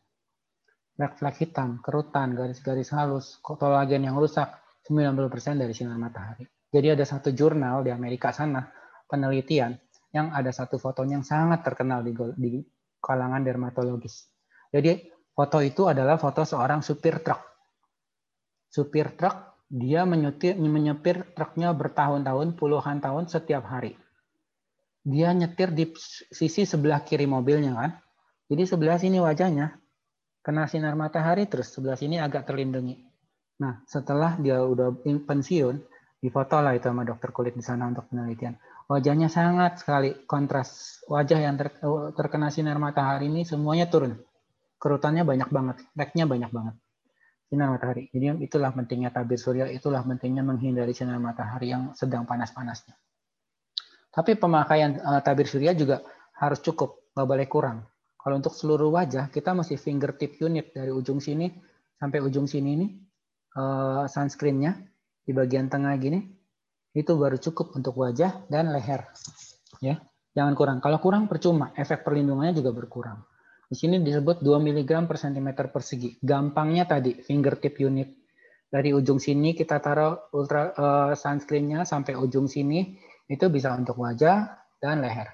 [0.96, 4.48] Flek-flek hitam, kerutan, garis-garis halus, kolagen yang rusak
[4.88, 6.48] 90% dari sinar matahari.
[6.72, 8.64] Jadi ada satu jurnal di Amerika sana
[9.04, 9.76] penelitian
[10.16, 12.64] yang ada satu fotonya yang sangat terkenal di, di
[12.96, 14.32] kalangan dermatologis.
[14.72, 17.44] Jadi foto itu adalah foto seorang supir truk.
[18.72, 23.96] Supir truk dia menyupir, menyepir truknya bertahun-tahun, puluhan tahun setiap hari
[25.02, 25.90] dia nyetir di
[26.30, 27.90] sisi sebelah kiri mobilnya kan.
[28.46, 29.74] Jadi sebelah sini wajahnya
[30.42, 33.02] kena sinar matahari terus sebelah sini agak terlindungi.
[33.62, 35.76] Nah, setelah dia udah pensiun,
[36.22, 38.58] difoto lah itu sama dokter kulit di sana untuk penelitian.
[38.90, 41.00] Wajahnya sangat sekali kontras.
[41.06, 41.70] Wajah yang ter,
[42.14, 44.18] terkena sinar matahari ini semuanya turun.
[44.82, 46.74] Kerutannya banyak banget, fleknya banyak banget.
[47.52, 48.08] Sinar matahari.
[48.08, 52.96] Jadi itulah pentingnya tabir surya, itulah pentingnya menghindari sinar matahari yang sedang panas-panasnya.
[54.08, 56.00] Tapi pemakaian uh, tabir surya juga
[56.40, 57.84] harus cukup, nggak boleh kurang.
[58.16, 61.52] Kalau untuk seluruh wajah, kita masih fingertip unit dari ujung sini
[62.00, 62.86] sampai ujung sini ini
[63.60, 64.72] uh, sunscreennya
[65.20, 66.24] di bagian tengah gini
[66.96, 69.12] itu baru cukup untuk wajah dan leher.
[69.84, 70.00] Ya,
[70.32, 70.78] jangan kurang.
[70.80, 73.20] Kalau kurang percuma, efek perlindungannya juga berkurang.
[73.72, 76.20] Di sini disebut 2 mg per cm persegi.
[76.20, 78.12] Gampangnya tadi fingertip unit
[78.68, 83.00] dari ujung sini kita taruh ultra uh, sunscreennya sampai ujung sini
[83.32, 85.24] itu bisa untuk wajah dan leher.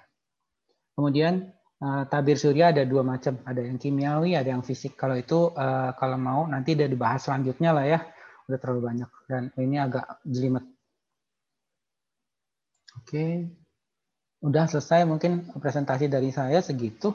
[0.95, 4.99] Kemudian eh, tabir surya ada dua macam, ada yang kimiawi, ada yang fisik.
[4.99, 7.99] Kalau itu eh, kalau mau nanti udah dibahas selanjutnya lah ya,
[8.51, 10.66] udah terlalu banyak dan ini agak jelimet.
[12.99, 13.51] Oke,
[14.43, 17.14] udah selesai mungkin presentasi dari saya segitu.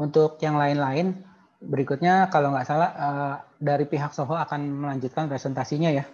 [0.00, 1.20] Untuk yang lain-lain
[1.60, 6.08] berikutnya kalau nggak salah eh, dari pihak Soho akan melanjutkan presentasinya ya.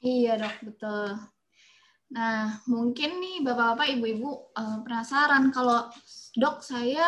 [0.00, 1.20] Iya dok, betul.
[2.06, 5.90] Nah, mungkin nih Bapak-bapak, Ibu-ibu uh, penasaran kalau
[6.38, 7.02] dok saya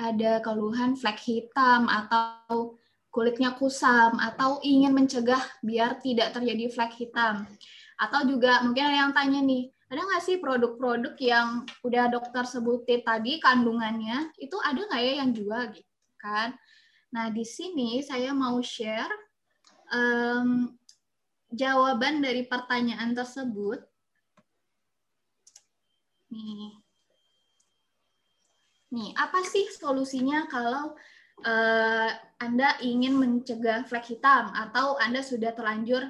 [0.00, 2.80] ada keluhan flek hitam atau
[3.12, 7.44] kulitnya kusam atau ingin mencegah biar tidak terjadi flek hitam.
[8.00, 13.02] Atau juga mungkin ada yang tanya nih, ada nggak sih produk-produk yang udah dokter sebutin
[13.02, 16.54] tadi kandungannya, itu ada nggak ya yang jual gitu kan?
[17.10, 19.10] Nah, di sini saya mau share
[19.90, 20.70] um,
[21.50, 23.82] jawaban dari pertanyaan tersebut
[26.30, 26.78] Nih.
[28.90, 30.94] Nih, apa sih solusinya kalau
[31.42, 36.06] uh, Anda ingin mencegah flek hitam atau Anda sudah terlanjur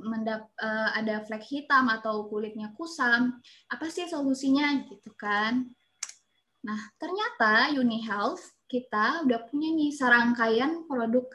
[0.00, 3.36] mendap, uh, ada flek hitam atau kulitnya kusam?
[3.68, 5.68] Apa sih solusinya gitu kan?
[6.64, 11.28] Nah, ternyata Uni Health kita udah punya nih serangkaian produk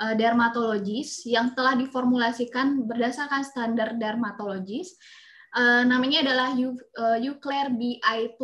[0.00, 4.96] uh, dermatologis yang telah diformulasikan berdasarkan standar dermatologis
[5.88, 6.52] namanya adalah
[7.18, 8.40] Uclair uh, BI2.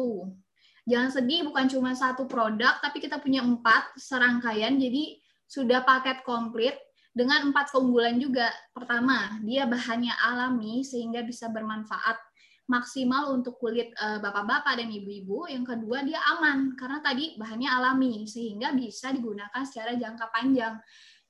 [0.84, 5.16] Jangan sedih, bukan cuma satu produk, tapi kita punya empat serangkaian, jadi
[5.48, 6.76] sudah paket komplit
[7.14, 8.50] dengan empat keunggulan juga.
[8.74, 12.18] Pertama, dia bahannya alami sehingga bisa bermanfaat
[12.66, 15.46] maksimal untuk kulit eh, bapak-bapak dan ibu-ibu.
[15.46, 20.74] Yang kedua, dia aman karena tadi bahannya alami sehingga bisa digunakan secara jangka panjang.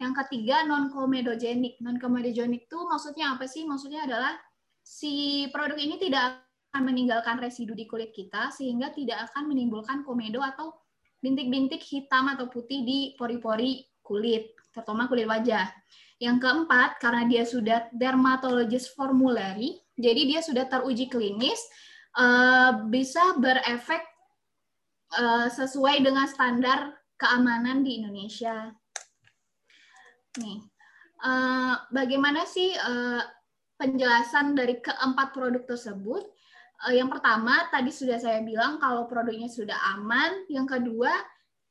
[0.00, 1.78] Yang ketiga, non komedogenik.
[1.84, 3.62] Non komedogenik itu maksudnya apa sih?
[3.68, 4.34] Maksudnya adalah
[4.82, 6.42] si produk ini tidak
[6.74, 10.74] akan meninggalkan residu di kulit kita sehingga tidak akan menimbulkan komedo atau
[11.22, 15.70] bintik-bintik hitam atau putih di pori-pori kulit, terutama kulit wajah.
[16.18, 21.58] Yang keempat, karena dia sudah dermatologist formulary, jadi dia sudah teruji klinis,
[22.18, 24.02] eh, bisa berefek
[25.14, 28.74] eh, sesuai dengan standar keamanan di Indonesia.
[30.42, 30.58] Nih,
[31.22, 32.74] eh, bagaimana sih
[33.74, 36.24] penjelasan dari keempat produk tersebut.
[36.90, 40.46] Yang pertama, tadi sudah saya bilang kalau produknya sudah aman.
[40.50, 41.10] Yang kedua,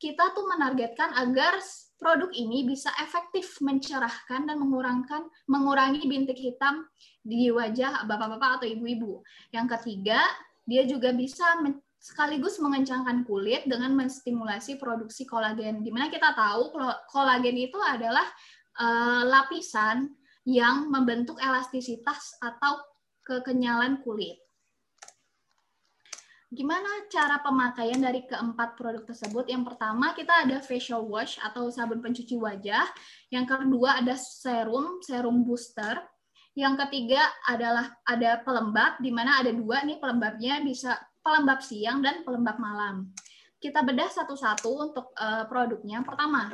[0.03, 1.63] kita tuh menargetkan agar
[2.03, 6.83] produk ini bisa efektif mencerahkan dan mengurangkan mengurangi bintik hitam
[7.23, 9.23] di wajah bapak-bapak atau ibu-ibu.
[9.55, 10.19] Yang ketiga,
[10.67, 11.63] dia juga bisa
[12.03, 15.79] sekaligus mengencangkan kulit dengan menstimulasi produksi kolagen.
[15.79, 16.75] Di mana kita tahu
[17.07, 18.27] kolagen itu adalah
[18.83, 20.11] uh, lapisan
[20.43, 22.83] yang membentuk elastisitas atau
[23.23, 24.42] kekenyalan kulit.
[26.53, 29.49] Gimana cara pemakaian dari keempat produk tersebut?
[29.49, 32.85] Yang pertama kita ada facial wash atau sabun pencuci wajah.
[33.33, 35.97] Yang kedua ada serum, serum booster.
[36.53, 40.93] Yang ketiga adalah ada pelembab, di mana ada dua nih pelembabnya bisa
[41.25, 43.09] pelembab siang dan pelembab malam.
[43.57, 46.05] Kita bedah satu-satu untuk uh, produknya.
[46.05, 46.53] Pertama,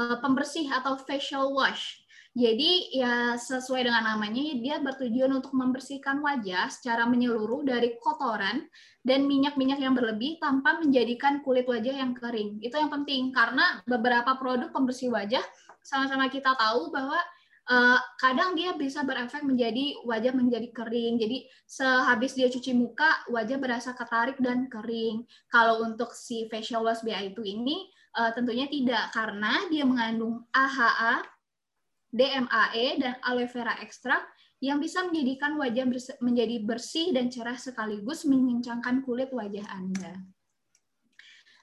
[0.00, 1.99] uh, pembersih atau facial wash.
[2.30, 8.70] Jadi ya sesuai dengan namanya dia bertujuan untuk membersihkan wajah secara menyeluruh dari kotoran
[9.02, 12.62] dan minyak-minyak yang berlebih tanpa menjadikan kulit wajah yang kering.
[12.62, 15.42] Itu yang penting karena beberapa produk pembersih wajah
[15.82, 17.18] sama-sama kita tahu bahwa
[17.66, 21.18] uh, kadang dia bisa berefek menjadi wajah menjadi kering.
[21.18, 25.26] Jadi sehabis dia cuci muka wajah berasa ketarik dan kering.
[25.50, 31.39] Kalau untuk si facial wash BA2 ini uh, tentunya tidak karena dia mengandung AHA
[32.10, 34.22] DMAE, dan aloe vera ekstrak
[34.60, 35.88] yang bisa menjadikan wajah
[36.20, 40.20] menjadi bersih dan cerah sekaligus mengencangkan kulit wajah Anda.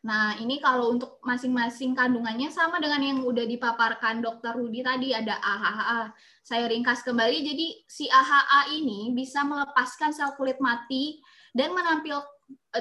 [0.07, 5.35] Nah, ini kalau untuk masing-masing kandungannya sama dengan yang udah dipaparkan Dokter Rudi tadi ada
[5.41, 6.13] AHA.
[6.47, 11.19] Saya ringkas kembali, jadi si AHA ini bisa melepaskan sel kulit mati
[11.51, 12.23] dan menampil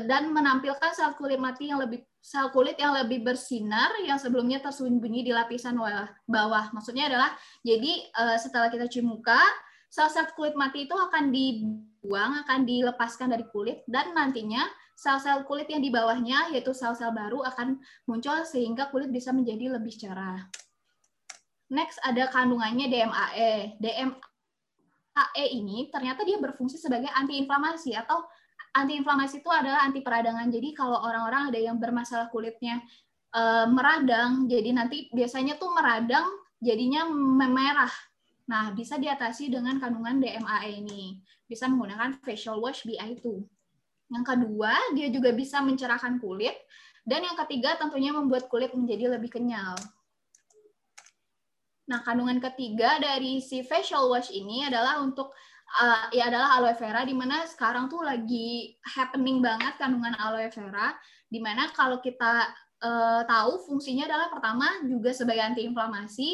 [0.07, 5.23] dan menampilkan sel kulit mati yang lebih sel kulit yang lebih bersinar yang sebelumnya tersembunyi
[5.23, 5.79] di lapisan
[6.27, 6.75] bawah.
[6.75, 7.31] Maksudnya adalah
[7.63, 9.39] jadi eh, setelah kita cuci muka,
[9.87, 14.67] sel-sel kulit mati itu akan dibuang, akan dilepaskan dari kulit dan nantinya
[14.99, 17.79] sel-sel kulit yang di bawahnya yaitu sel-sel baru akan
[18.11, 20.51] muncul sehingga kulit bisa menjadi lebih cerah.
[21.71, 23.79] Next ada kandungannya DMAE.
[23.79, 28.27] DMAE ini ternyata dia berfungsi sebagai antiinflamasi atau
[28.77, 30.53] antiinflamasi itu adalah anti peradangan.
[30.53, 32.85] Jadi kalau orang-orang ada yang bermasalah kulitnya
[33.33, 36.29] uh, meradang, jadi nanti biasanya tuh meradang
[36.61, 37.93] jadinya memerah.
[38.47, 41.19] Nah, bisa diatasi dengan kandungan DMAE ini.
[41.49, 43.43] Bisa menggunakan facial wash BI itu.
[44.07, 46.55] Yang kedua, dia juga bisa mencerahkan kulit.
[47.03, 49.75] Dan yang ketiga, tentunya membuat kulit menjadi lebih kenyal.
[51.87, 55.31] Nah, kandungan ketiga dari si facial wash ini adalah untuk
[55.83, 60.95] uh, ya adalah aloe vera di mana sekarang tuh lagi happening banget kandungan aloe vera
[61.27, 62.51] di mana kalau kita
[62.83, 66.29] uh, tahu fungsinya adalah pertama juga sebagai antiinflamasi,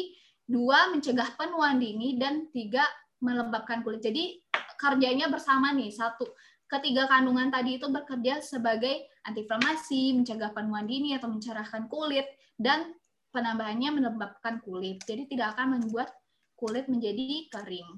[0.45, 2.83] dua mencegah penuaan dini dan tiga
[3.23, 4.03] melembabkan kulit.
[4.03, 4.43] Jadi
[4.75, 6.27] kerjanya bersama nih satu
[6.67, 12.27] ketiga kandungan tadi itu bekerja sebagai antiinflamasi, mencegah penuaan dini atau mencerahkan kulit
[12.59, 12.91] dan
[13.31, 15.01] penambahannya melembabkan kulit.
[15.07, 16.11] Jadi tidak akan membuat
[16.59, 17.89] kulit menjadi kering.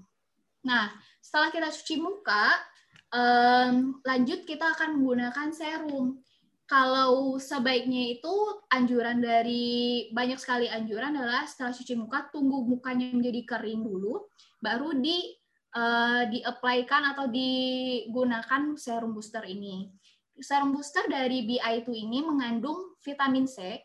[0.66, 0.90] Nah,
[1.22, 2.50] setelah kita cuci muka,
[3.14, 6.20] um, lanjut kita akan menggunakan serum.
[6.66, 8.34] Kalau sebaiknya itu
[8.74, 14.26] anjuran dari banyak sekali anjuran adalah setelah cuci muka tunggu mukanya menjadi kering dulu,
[14.58, 15.38] baru di
[15.78, 19.94] uh, di-apply-kan atau digunakan serum booster ini.
[20.42, 23.78] Serum booster dari BI2 ini mengandung vitamin C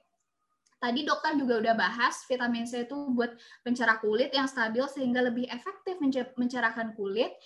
[0.81, 5.45] Tadi dokter juga udah bahas vitamin C itu buat pencerah kulit yang stabil sehingga lebih
[5.53, 6.01] efektif
[6.41, 7.37] mencerahkan kulit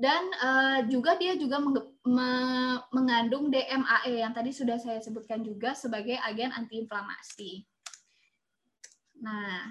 [0.00, 2.30] dan uh, juga dia juga me
[2.88, 7.68] mengandung DMAE yang tadi sudah saya sebutkan juga sebagai agen antiinflamasi.
[9.20, 9.68] Nah,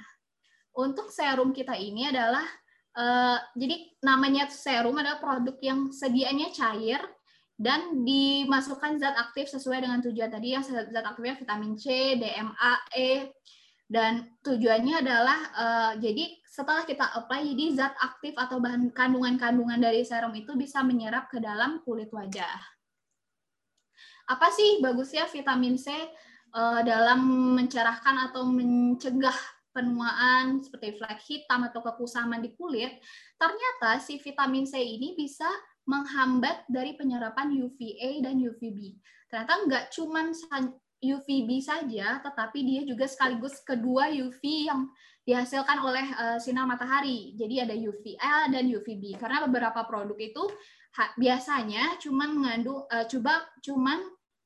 [0.77, 2.45] untuk serum kita ini adalah
[2.93, 7.01] uh, jadi namanya serum adalah produk yang sedianya cair
[7.59, 13.35] dan dimasukkan zat aktif sesuai dengan tujuan tadi yang zat aktifnya vitamin C, DMA, E
[13.89, 20.05] dan tujuannya adalah uh, jadi setelah kita apply jadi zat aktif atau bahan kandungan-kandungan dari
[20.05, 22.61] serum itu bisa menyerap ke dalam kulit wajah.
[24.29, 25.89] Apa sih bagusnya vitamin C
[26.53, 27.25] uh, dalam
[27.57, 29.35] mencerahkan atau mencegah
[29.73, 32.93] penuaan seperti flek hitam atau kekusaman di kulit?
[33.41, 35.49] Ternyata si vitamin C ini bisa
[35.89, 38.93] menghambat dari penyerapan UVA dan UVB.
[39.25, 40.29] Ternyata nggak cuma
[41.01, 44.85] UVB saja, tetapi dia juga sekaligus kedua UV yang
[45.25, 47.33] dihasilkan oleh uh, sinar matahari.
[47.33, 49.17] Jadi ada UVA dan UVB.
[49.17, 50.43] Karena beberapa produk itu
[51.17, 53.97] biasanya cuma mengandung uh, coba cuman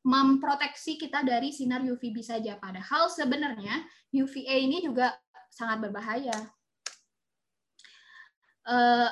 [0.03, 2.55] memproteksi kita dari sinar UVB saja.
[2.55, 3.83] Padahal sebenarnya
[4.15, 5.11] UVA ini juga
[5.51, 6.35] sangat berbahaya.
[8.63, 9.11] Uh,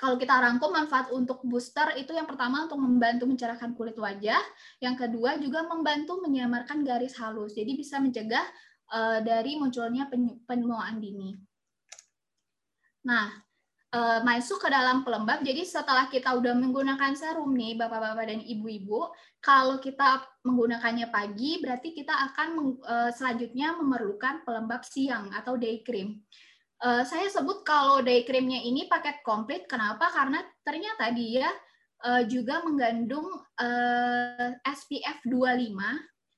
[0.00, 4.40] kalau kita rangkum manfaat untuk booster itu yang pertama untuk membantu mencerahkan kulit wajah,
[4.80, 7.52] yang kedua juga membantu menyamarkan garis halus.
[7.52, 8.48] Jadi bisa mencegah
[8.96, 10.08] uh, dari munculnya
[10.48, 11.36] penuaan dini.
[13.04, 13.28] Nah,
[13.92, 15.44] uh, masuk ke dalam pelembab.
[15.44, 19.12] Jadi setelah kita udah menggunakan serum nih, bapak-bapak dan ibu-ibu,
[19.44, 26.24] kalau kita menggunakannya pagi, berarti kita akan uh, selanjutnya memerlukan pelembab siang atau day cream.
[26.80, 29.68] Uh, saya sebut kalau day creamnya ini paket komplit.
[29.68, 30.08] Kenapa?
[30.08, 31.48] Karena ternyata dia
[32.04, 33.28] uh, juga mengandung
[33.60, 35.76] uh, SPF 25.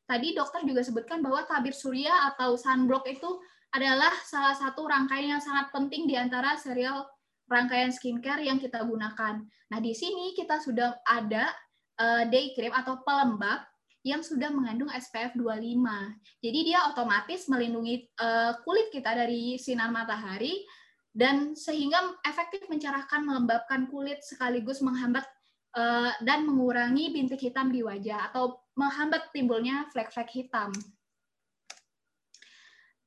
[0.03, 3.39] Tadi dokter juga sebutkan bahwa tabir surya atau sunblock itu
[3.73, 7.09] adalah salah satu rangkaian yang sangat penting di antara serial
[7.49, 9.41] rangkaian skincare yang kita gunakan.
[9.47, 11.49] Nah, di sini kita sudah ada
[12.03, 13.72] uh, day cream atau pelembab
[14.03, 16.43] yang sudah mengandung SPF 25.
[16.43, 20.67] Jadi dia otomatis melindungi uh, kulit kita dari sinar matahari
[21.15, 25.23] dan sehingga efektif mencerahkan melembabkan kulit sekaligus menghambat
[25.79, 30.73] uh, dan mengurangi bintik hitam di wajah atau menghambat timbulnya flek-flek hitam.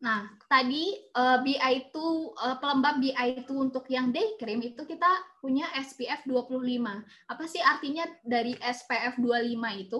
[0.05, 1.95] Nah, tadi uh, BI2
[2.37, 5.07] uh, pelembab BI2 untuk yang day cream itu kita
[5.41, 6.61] punya SPF 25.
[7.25, 9.99] Apa sih artinya dari SPF 25 itu?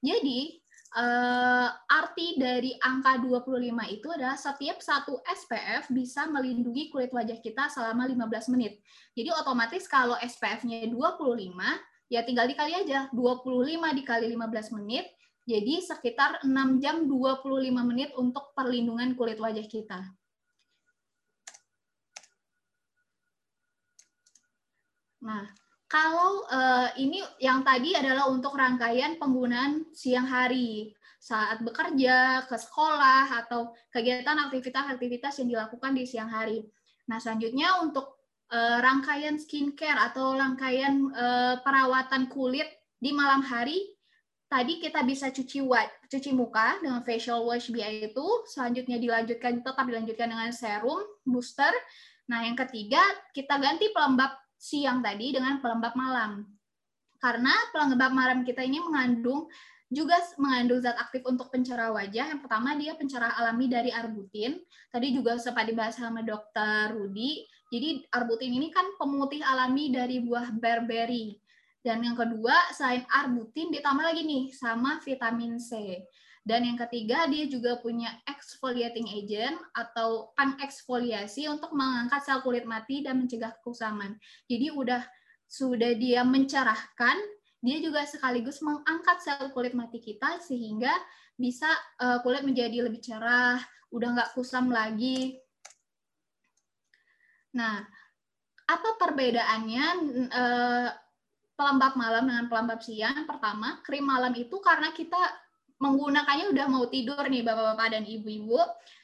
[0.00, 0.60] Jadi,
[0.96, 7.68] uh, arti dari angka 25 itu adalah setiap satu SPF bisa melindungi kulit wajah kita
[7.70, 8.80] selama 15 menit.
[9.14, 11.52] Jadi otomatis kalau SPF-nya 25,
[12.10, 13.12] ya tinggal dikali aja.
[13.12, 15.06] 25 dikali 15 menit,
[15.46, 20.00] jadi sekitar 6 jam 25 menit untuk perlindungan kulit wajah kita.
[25.20, 25.52] Nah,
[25.90, 33.44] kalau uh, ini yang tadi adalah untuk rangkaian penggunaan siang hari saat bekerja, ke sekolah
[33.44, 36.64] atau kegiatan aktivitas-aktivitas yang dilakukan di siang hari.
[37.10, 38.22] Nah, selanjutnya untuk
[38.54, 43.82] uh, rangkaian skincare atau rangkaian uh, perawatan kulit di malam hari
[44.50, 45.62] tadi kita bisa cuci
[46.10, 51.70] cuci muka dengan facial wash BI itu, selanjutnya dilanjutkan tetap dilanjutkan dengan serum booster.
[52.26, 56.44] Nah, yang ketiga kita ganti pelembab siang tadi dengan pelembab malam.
[57.16, 59.48] Karena pelembab malam kita ini mengandung
[59.90, 62.36] juga mengandung zat aktif untuk pencerah wajah.
[62.36, 64.60] Yang pertama dia pencerah alami dari arbutin.
[64.92, 67.42] Tadi juga sempat dibahas sama dokter Rudi.
[67.72, 71.40] Jadi arbutin ini kan pemutih alami dari buah berberry.
[71.80, 76.04] Dan yang kedua, selain arbutin ditambah lagi nih sama vitamin C.
[76.50, 83.06] Dan yang ketiga, dia juga punya exfoliating agent atau pengeksfoliasi untuk mengangkat sel kulit mati
[83.06, 84.18] dan mencegah kekusaman.
[84.50, 84.98] Jadi udah
[85.46, 87.14] sudah dia mencerahkan,
[87.62, 90.90] dia juga sekaligus mengangkat sel kulit mati kita sehingga
[91.38, 91.70] bisa
[92.02, 93.62] uh, kulit menjadi lebih cerah,
[93.94, 95.38] udah nggak kusam lagi.
[97.54, 97.78] Nah,
[98.66, 99.86] apa perbedaannya
[100.34, 100.88] uh,
[101.54, 103.22] pelembab malam dengan pelembab siang.
[103.22, 105.20] Pertama, krim malam itu karena kita
[105.80, 108.60] menggunakannya udah mau tidur nih bapak-bapak dan ibu-ibu.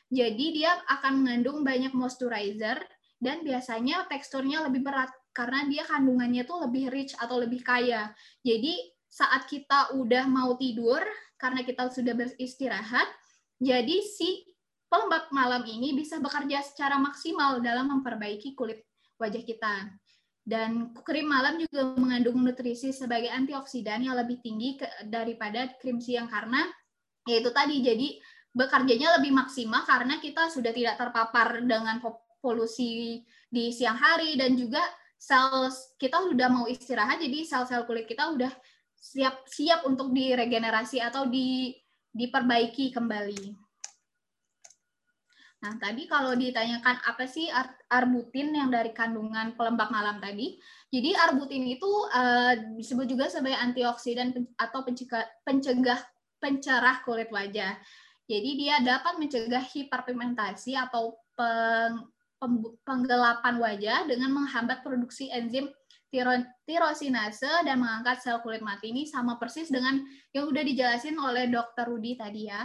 [0.07, 2.79] Jadi dia akan mengandung banyak moisturizer
[3.19, 8.13] dan biasanya teksturnya lebih berat karena dia kandungannya tuh lebih rich atau lebih kaya.
[8.45, 8.77] Jadi
[9.11, 11.01] saat kita udah mau tidur
[11.41, 13.09] karena kita sudah beristirahat,
[13.57, 14.45] jadi si
[14.89, 18.85] pelembab malam ini bisa bekerja secara maksimal dalam memperbaiki kulit
[19.17, 19.75] wajah kita.
[20.47, 26.31] Dan krim malam juga mengandung nutrisi sebagai antioksidan yang lebih tinggi ke, daripada krim siang
[26.31, 26.63] karena
[27.27, 28.15] yaitu tadi jadi
[28.55, 31.99] bekerjanya lebih maksimal karena kita sudah tidak terpapar dengan
[32.39, 34.79] polusi di siang hari dan juga
[35.19, 35.67] sel
[35.99, 38.53] kita sudah mau istirahat jadi sel-sel kulit kita udah
[38.95, 41.75] siap siap untuk diregenerasi atau di
[42.17, 43.66] diperbaiki kembali.
[45.67, 47.51] Nah, tadi kalau ditanyakan apa sih
[47.91, 50.63] arbutin yang dari kandungan pelembab malam tadi,
[50.95, 54.31] jadi arbutin itu uh, disebut juga sebagai antioksidan
[54.63, 55.99] atau pencegah, pencegah
[56.39, 57.75] pencerah kulit wajah.
[58.31, 62.15] Jadi dia dapat mencegah hiperpigmentasi atau peng,
[62.87, 65.67] penggelapan wajah dengan menghambat produksi enzim
[66.63, 69.99] tirosinase dan mengangkat sel kulit mati ini sama persis dengan
[70.31, 72.63] yang udah dijelasin oleh dokter Rudi tadi ya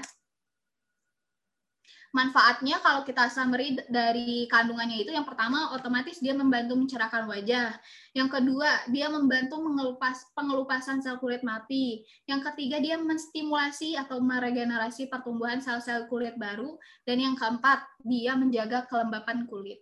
[2.12, 7.72] manfaatnya kalau kita summary dari kandungannya itu yang pertama otomatis dia membantu mencerahkan wajah.
[8.12, 12.03] Yang kedua, dia membantu mengelupas pengelupasan sel kulit mati.
[12.28, 16.76] Yang ketiga, dia menstimulasi atau meregenerasi pertumbuhan sel-sel kulit baru
[17.07, 19.80] dan yang keempat, dia menjaga kelembapan kulit.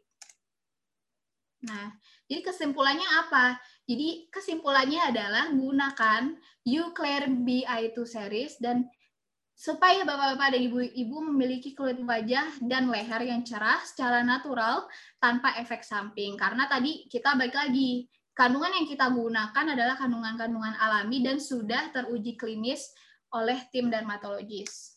[1.66, 1.92] Nah,
[2.30, 3.58] jadi kesimpulannya apa?
[3.90, 8.86] Jadi kesimpulannya adalah gunakan Euclair BI2 series dan
[9.60, 14.88] supaya bapak-bapak dan ibu-ibu memiliki kulit wajah dan leher yang cerah secara natural
[15.20, 16.40] tanpa efek samping.
[16.40, 22.40] Karena tadi kita balik lagi, kandungan yang kita gunakan adalah kandungan-kandungan alami dan sudah teruji
[22.40, 22.96] klinis
[23.36, 24.96] oleh tim dermatologis.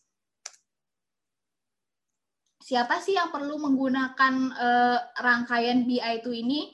[2.62, 6.70] Siapa sih yang perlu menggunakan uh, rangkaian BI2 ini?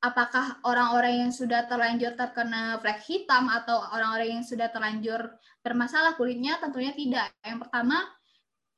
[0.00, 5.28] Apakah orang-orang yang sudah terlanjur terkena flek hitam atau orang-orang yang sudah terlanjur
[5.60, 7.28] bermasalah kulitnya tentunya tidak.
[7.44, 8.08] Yang pertama,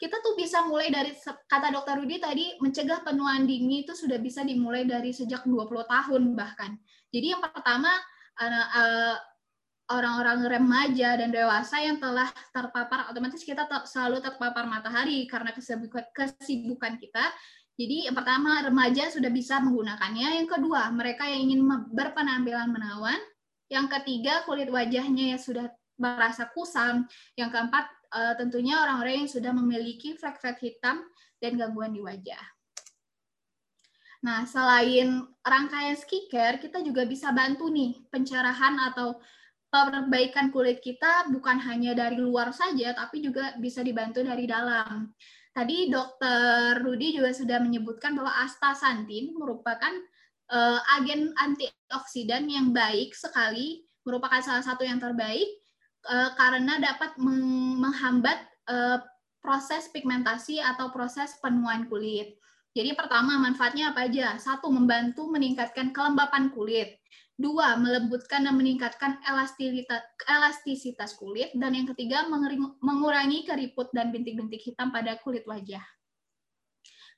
[0.03, 4.43] kita tuh bisa mulai dari kata dokter Rudi tadi mencegah penuaan dini itu sudah bisa
[4.43, 6.75] dimulai dari sejak 20 tahun bahkan.
[7.15, 7.95] Jadi yang pertama
[8.43, 9.17] eh,
[9.95, 17.25] orang-orang remaja dan dewasa yang telah terpapar otomatis kita selalu terpapar matahari karena kesibukan kita
[17.83, 20.39] jadi yang pertama remaja sudah bisa menggunakannya.
[20.39, 23.19] Yang kedua mereka yang ingin berpenampilan menawan.
[23.67, 25.67] Yang ketiga kulit wajahnya yang sudah
[25.99, 27.11] merasa kusam.
[27.35, 31.03] Yang keempat eh, tentunya orang-orang yang sudah memiliki flek-flek hitam
[31.43, 32.39] dan gangguan di wajah.
[34.23, 39.19] Nah, selain rangkaian skincare, kita juga bisa bantu nih pencerahan atau
[39.67, 45.11] perbaikan kulit kita bukan hanya dari luar saja, tapi juga bisa dibantu dari dalam.
[45.53, 49.93] Tadi Dokter Rudi juga sudah menyebutkan bahwa astaxanthin merupakan
[50.49, 55.45] uh, agen antioksidan yang baik sekali, merupakan salah satu yang terbaik
[56.09, 59.05] uh, karena dapat menghambat uh,
[59.45, 62.39] proses pigmentasi atau proses penuaan kulit.
[62.73, 64.41] Jadi pertama manfaatnya apa aja?
[64.41, 67.02] Satu, membantu meningkatkan kelembapan kulit.
[67.43, 71.51] Dua, melembutkan dan meningkatkan elastisitas, kulit.
[71.59, 72.23] Dan yang ketiga,
[72.79, 75.83] mengurangi keriput dan bintik-bintik hitam pada kulit wajah.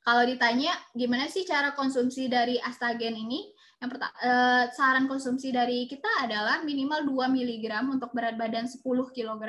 [0.04, 3.52] Kalau ditanya gimana sih cara konsumsi dari astagen ini?
[3.80, 9.44] Yang eh, saran konsumsi dari kita adalah minimal 2 mg untuk berat badan 10 kg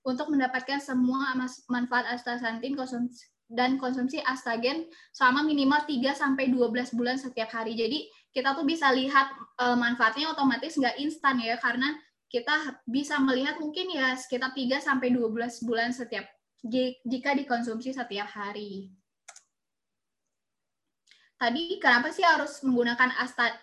[0.00, 1.36] untuk mendapatkan semua
[1.68, 7.78] manfaat astaxanthin konsumsi dan konsumsi astagen selama minimal 3 sampai 12 bulan setiap hari.
[7.78, 11.96] Jadi kita tuh bisa lihat uh, manfaatnya otomatis nggak instan ya karena
[12.28, 16.28] kita bisa melihat mungkin ya sekitar 3 sampai 12 bulan setiap
[17.08, 18.92] jika dikonsumsi setiap hari.
[21.36, 23.12] Tadi kenapa sih harus menggunakan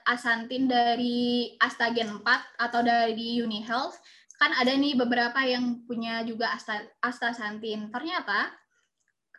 [0.06, 2.26] asantin dari Astagen 4
[2.58, 3.98] atau dari UniHealth?
[4.38, 6.54] Kan ada nih beberapa yang punya juga
[7.02, 7.90] astaxanthin.
[7.90, 8.54] Ternyata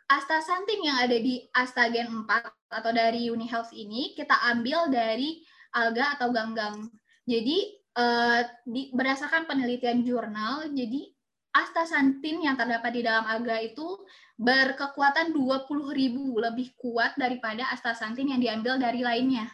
[0.05, 2.29] astaxanthin yang ada di Astagen 4
[2.69, 5.41] atau dari UniHealth ini kita ambil dari
[5.73, 6.87] alga atau ganggang.
[7.25, 7.57] Jadi
[7.97, 8.41] eh,
[8.93, 11.09] berdasarkan penelitian jurnal, jadi
[11.55, 14.03] astaxanthin yang terdapat di dalam alga itu
[14.35, 15.71] berkekuatan 20.000
[16.19, 19.47] lebih kuat daripada astaxanthin yang diambil dari lainnya.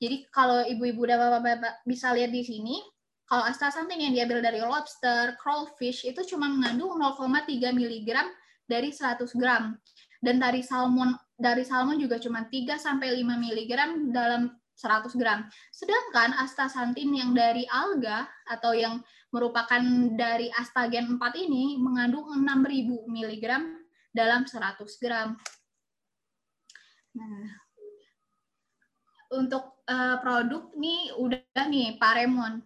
[0.00, 2.80] Jadi kalau ibu-ibu dan bapak-bapak bisa lihat di sini,
[3.28, 8.08] kalau astaxanthin yang diambil dari lobster, crawfish itu cuma mengandung 0,3 mg
[8.64, 9.76] dari 100 gram.
[10.24, 13.72] Dan dari salmon dari salmon juga cuma 3 sampai 5 mg
[14.14, 15.46] dalam 100 gram.
[15.70, 19.82] Sedangkan astaxanthin yang dari alga atau yang merupakan
[20.14, 23.44] dari astagen 4 ini mengandung 6000 mg
[24.14, 25.34] dalam 100 gram.
[27.14, 27.46] Nah,
[29.34, 32.62] untuk uh, produk nih udah nih Pak Remon.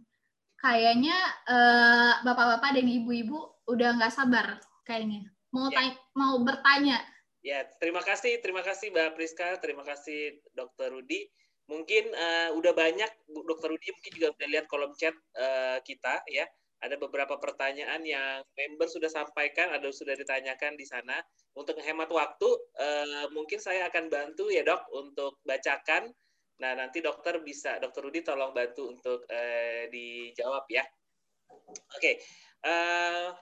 [0.59, 5.96] Kayaknya uh, bapak-bapak dan ibu-ibu udah nggak sabar kayaknya mau ya.
[6.16, 7.01] mau bertanya.
[7.40, 11.30] Ya, terima kasih, terima kasih Mbak Priska, terima kasih Dokter Rudi.
[11.70, 13.09] Mungkin uh, udah banyak
[13.46, 16.49] Dokter Rudi mungkin juga udah lihat kolom chat uh, kita ya.
[16.78, 21.18] Ada beberapa pertanyaan yang member sudah sampaikan, ada sudah ditanyakan di sana.
[21.59, 26.11] Untuk hemat waktu, uh, mungkin saya akan bantu ya dok untuk bacakan.
[26.59, 30.82] Nah nanti dokter bisa, dokter Rudi tolong bantu untuk uh, dijawab ya.
[31.49, 32.14] Oke, okay.
[32.64, 33.34] uh,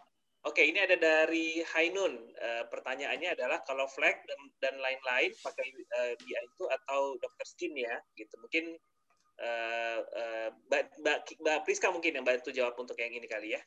[0.46, 2.14] Oke, ini ada dari Hainun.
[2.38, 7.74] Uh, pertanyaannya adalah kalau flag dan, dan lain-lain pakai uh, BI itu atau dokter skin
[7.74, 8.30] ya, gitu.
[8.38, 8.78] Mungkin
[9.42, 13.60] uh, uh, Mbak, Mbak, Mbak Priska mungkin yang bantu jawab untuk yang ini kali ya.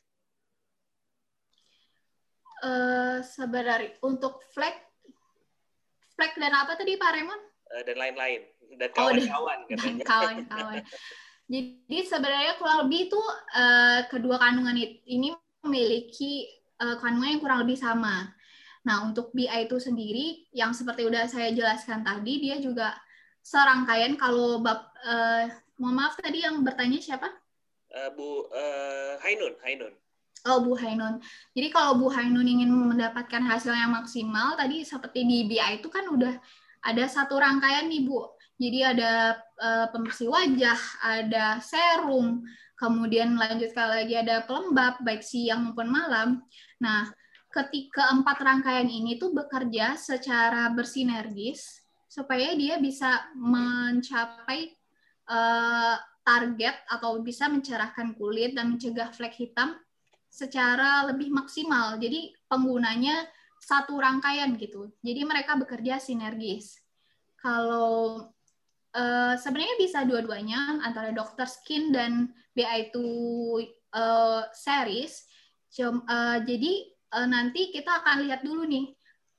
[2.64, 4.76] Uh, sebenarnya untuk flag,
[6.16, 7.44] flag dan apa tadi Pak Raymond?
[7.76, 8.40] Uh, dan lain-lain
[8.80, 10.04] dan kawan-kawan oh, katanya.
[10.08, 10.80] Kawan-kawan.
[11.50, 13.20] Jadi sebenarnya kurang lebih itu
[13.58, 15.34] uh, kedua kandungan ini
[15.66, 18.32] memiliki uh, kandungan yang kurang lebih sama.
[18.80, 22.96] Nah, untuk BI itu sendiri, yang seperti udah saya jelaskan tadi, dia juga
[23.44, 25.44] serangkaian kalau bab, uh,
[25.76, 27.28] mohon maaf tadi yang bertanya siapa?
[27.92, 29.92] Uh, Bu uh, Hainun, Hainun.
[30.48, 31.20] Oh, Bu Hainun.
[31.52, 36.08] Jadi kalau Bu Hainun ingin mendapatkan hasil yang maksimal, tadi seperti di BI itu kan
[36.08, 36.40] udah
[36.80, 38.24] ada satu rangkaian nih, Bu.
[38.60, 42.44] Jadi ada uh, pembersih wajah, ada serum,
[42.80, 46.40] kemudian lanjutkan lagi ada pelembab baik siang maupun malam.
[46.80, 47.12] Nah,
[47.52, 54.72] ketika empat rangkaian ini tuh bekerja secara bersinergis supaya dia bisa mencapai
[55.28, 59.76] uh, target atau bisa mencerahkan kulit dan mencegah flek hitam
[60.32, 62.00] secara lebih maksimal.
[62.00, 63.28] Jadi penggunanya
[63.60, 64.88] satu rangkaian gitu.
[65.04, 66.80] Jadi mereka bekerja sinergis.
[67.36, 68.24] Kalau
[68.96, 72.96] uh, sebenarnya bisa dua-duanya antara dokter skin dan BI2
[73.94, 75.26] uh, series.
[75.70, 76.72] Cum, uh, jadi
[77.14, 78.90] uh, nanti kita akan lihat dulu nih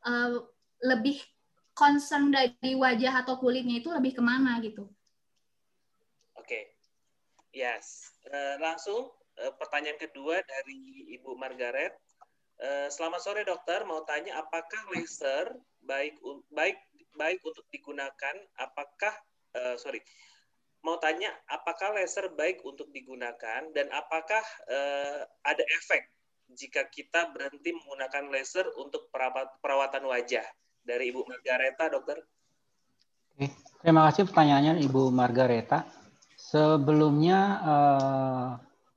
[0.07, 0.39] uh,
[0.87, 1.19] lebih
[1.75, 4.87] concern dari wajah atau kulitnya itu lebih ke mana gitu.
[6.39, 6.63] Oke, okay.
[7.51, 8.15] yes.
[8.27, 9.11] Uh, langsung
[9.43, 11.95] uh, pertanyaan kedua dari Ibu Margaret.
[12.93, 15.49] Selamat sore dokter, mau tanya apakah laser
[15.81, 16.13] baik
[16.53, 16.77] baik
[17.17, 18.37] baik untuk digunakan?
[18.61, 19.17] Apakah
[19.57, 19.97] uh, sorry
[20.81, 26.09] mau tanya apakah laser baik untuk digunakan dan apakah uh, ada efek
[26.51, 30.43] jika kita berhenti menggunakan laser untuk perawat, perawatan wajah
[30.83, 32.17] dari Ibu Margareta, dokter?
[33.31, 33.47] Oke,
[33.81, 35.87] Terima kasih pertanyaannya Ibu Margareta.
[36.37, 38.49] Sebelumnya uh,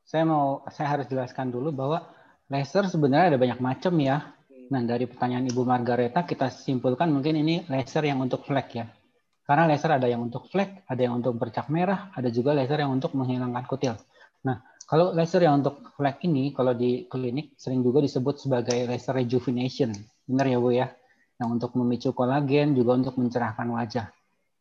[0.04, 2.04] saya mau saya harus jelaskan dulu bahwa
[2.52, 4.32] laser sebenarnya ada banyak macam ya.
[4.68, 8.84] Nah dari pertanyaan Ibu Margareta kita simpulkan mungkin ini laser yang untuk flek ya.
[9.44, 12.96] Karena laser ada yang untuk flek, ada yang untuk bercak merah, ada juga laser yang
[12.96, 13.94] untuk menghilangkan kutil.
[14.48, 19.16] Nah kalau laser yang untuk flek ini kalau di klinik sering juga disebut sebagai laser
[19.20, 19.92] rejuvenation.
[20.24, 20.88] Benar ya Bu ya?
[21.36, 24.08] Yang untuk memicu kolagen juga untuk mencerahkan wajah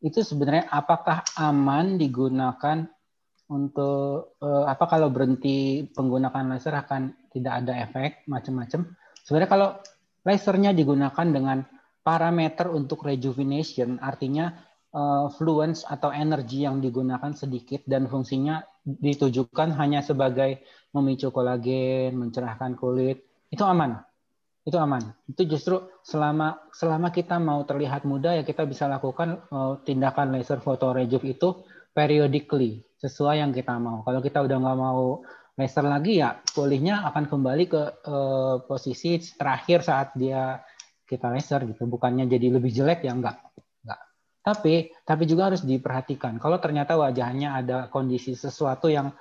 [0.03, 2.83] itu sebenarnya apakah aman digunakan
[3.47, 8.91] untuk uh, apa kalau berhenti penggunaan laser akan tidak ada efek macam-macam.
[9.23, 9.69] Sebenarnya kalau
[10.27, 11.63] lasernya digunakan dengan
[12.03, 14.51] parameter untuk rejuvenation, artinya
[14.93, 20.63] uh, fluence atau energi yang digunakan sedikit dan fungsinya ditujukan hanya sebagai
[20.93, 23.99] memicu kolagen, mencerahkan kulit, itu aman
[24.63, 25.03] itu aman.
[25.27, 25.75] Itu justru
[26.07, 31.49] selama selama kita mau terlihat muda ya kita bisa lakukan uh, tindakan laser photorejuve itu
[31.91, 34.01] periodically sesuai yang kita mau.
[34.07, 35.19] Kalau kita udah nggak mau
[35.59, 40.63] laser lagi ya pulihnya akan kembali ke uh, posisi terakhir saat dia
[41.03, 41.83] kita laser gitu.
[41.83, 43.43] Bukannya jadi lebih jelek ya enggak.
[44.43, 46.35] Tapi tapi juga harus diperhatikan.
[46.35, 49.15] Kalau ternyata wajahnya ada kondisi sesuatu yang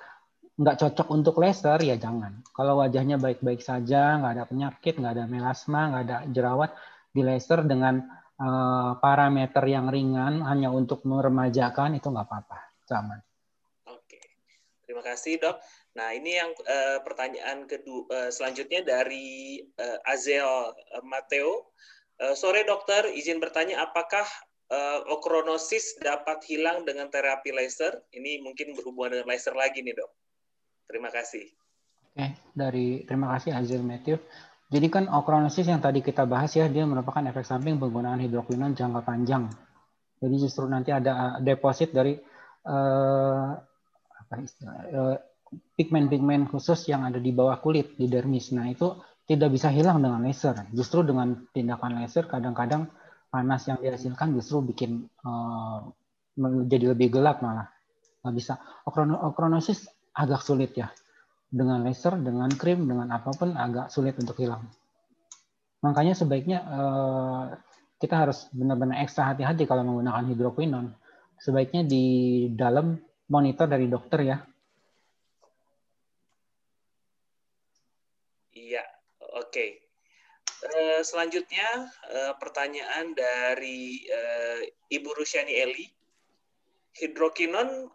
[0.53, 2.45] nggak cocok untuk laser ya jangan.
[2.53, 6.71] Kalau wajahnya baik-baik saja, nggak ada penyakit, nggak ada melasma, nggak ada jerawat,
[7.09, 8.03] di laser dengan
[8.37, 13.17] uh, parameter yang ringan hanya untuk meremajakan itu nggak apa-apa, sama.
[13.89, 14.21] Oke,
[14.85, 15.57] terima kasih dok.
[15.97, 21.73] Nah ini yang uh, pertanyaan kedua uh, selanjutnya dari uh, Azel Mateo.
[22.21, 24.29] Uh, sore dokter, izin bertanya apakah
[24.73, 28.01] uh, okronosis dapat hilang dengan terapi laser?
[28.09, 30.11] Ini mungkin berhubungan dengan laser lagi nih dok.
[30.89, 31.45] Terima kasih.
[32.13, 34.17] Oke, dari terima kasih Azil Matthew.
[34.73, 39.05] Jadi kan okronosis yang tadi kita bahas ya, dia merupakan efek samping penggunaan hidroquinon jangka
[39.05, 39.45] panjang.
[40.17, 42.17] Jadi justru nanti ada eh, deposit dari
[42.65, 44.33] uh, apa
[45.77, 48.49] pigmen-pigmen khusus yang ada di bawah kulit di dermis.
[48.55, 48.97] Nah itu
[49.29, 50.57] tidak bisa hilang dengan laser.
[50.73, 52.89] Justru dengan tindakan laser kadang-kadang
[53.33, 55.81] panas yang dihasilkan justru bikin uh,
[56.37, 57.73] menjadi lebih gelap malah
[58.23, 58.53] nggak bisa.
[58.87, 60.87] Okronosis agak sulit ya.
[61.53, 64.65] Dengan laser, dengan krim, dengan apa pun agak sulit untuk hilang.
[65.83, 67.43] Makanya sebaiknya eh,
[67.99, 70.95] kita harus benar-benar ekstra hati-hati kalau menggunakan hidroquinon.
[71.37, 72.05] Sebaiknya di
[72.55, 74.37] dalam monitor dari dokter ya.
[78.55, 78.81] Iya,
[79.19, 79.51] oke.
[79.51, 79.82] Okay.
[80.63, 85.87] Eh, selanjutnya uh, pertanyaan dari uh, Ibu Rusyani Eli.
[86.93, 87.89] Hidrokinon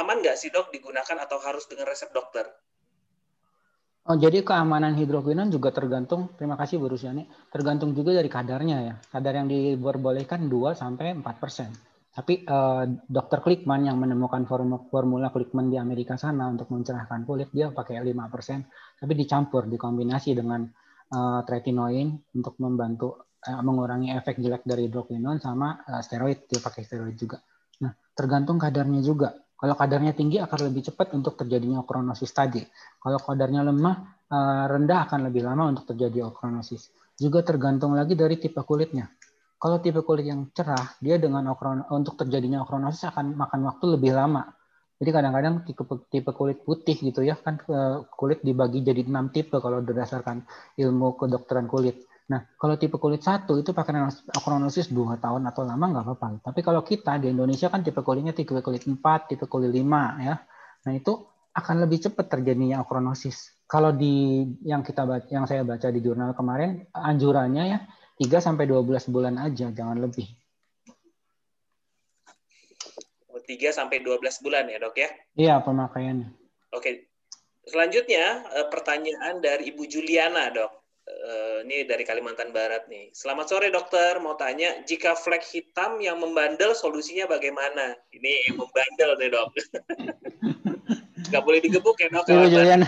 [0.00, 2.48] aman nggak sih dok digunakan atau harus dengan resep dokter?
[4.08, 8.94] Oh, jadi keamanan hidrokinon juga tergantung, terima kasih Bu Rusiani, tergantung juga dari kadarnya ya.
[9.12, 11.68] Kadar yang diperbolehkan 2 sampai 4 persen.
[12.10, 17.70] Tapi uh, dokter Klikman yang menemukan formula, Klikman di Amerika sana untuk mencerahkan kulit, dia
[17.70, 18.66] pakai 5 persen,
[18.98, 20.66] tapi dicampur, dikombinasi dengan
[21.14, 26.82] uh, tretinoin untuk membantu uh, mengurangi efek jelek dari hidrokinon sama uh, steroid, dia pakai
[26.82, 27.38] steroid juga.
[27.86, 29.30] Nah, tergantung kadarnya juga.
[29.60, 32.64] Kalau kadarnya tinggi akan lebih cepat untuk terjadinya okronosis tadi.
[32.96, 36.88] Kalau kadarnya lemah, eh, rendah akan lebih lama untuk terjadi okronosis.
[37.20, 39.12] Juga tergantung lagi dari tipe kulitnya.
[39.60, 44.16] Kalau tipe kulit yang cerah, dia dengan okron untuk terjadinya okronosis akan makan waktu lebih
[44.16, 44.48] lama.
[44.96, 45.54] Jadi kadang-kadang
[46.08, 47.60] tipe, kulit putih gitu ya kan
[48.16, 50.44] kulit dibagi jadi enam tipe kalau berdasarkan
[50.76, 52.04] ilmu kedokteran kulit.
[52.32, 54.00] Nah, kalau tipe kulit satu itu pakai
[54.32, 56.52] akronosis dua tahun atau lama nggak apa-apa.
[56.52, 60.40] Tapi kalau kita di Indonesia kan tipe kulitnya tipe kulit empat, tipe kulit lima ya.
[60.88, 61.16] Nah itu
[61.52, 63.60] akan lebih cepat terjadinya akronosis.
[63.68, 67.78] Kalau di yang kita yang saya baca di jurnal kemarin anjurannya ya
[68.20, 70.28] 3 sampai 12 bulan aja, jangan lebih.
[73.48, 75.08] 3 sampai 12 bulan ya, Dok ya?
[75.40, 76.28] Iya, pemakaiannya.
[76.76, 77.08] Oke.
[77.64, 80.80] Selanjutnya eh, pertanyaan dari Ibu Juliana, Dok.
[81.10, 83.08] Eh, ini dari Kalimantan Barat nih.
[83.16, 87.96] Selamat sore dokter, mau tanya jika flek hitam yang membandel solusinya bagaimana?
[88.14, 89.48] Ini membandel nih dok.
[91.32, 92.24] Gak boleh digebuk ya dok.
[92.28, 92.86] Kalau Julian,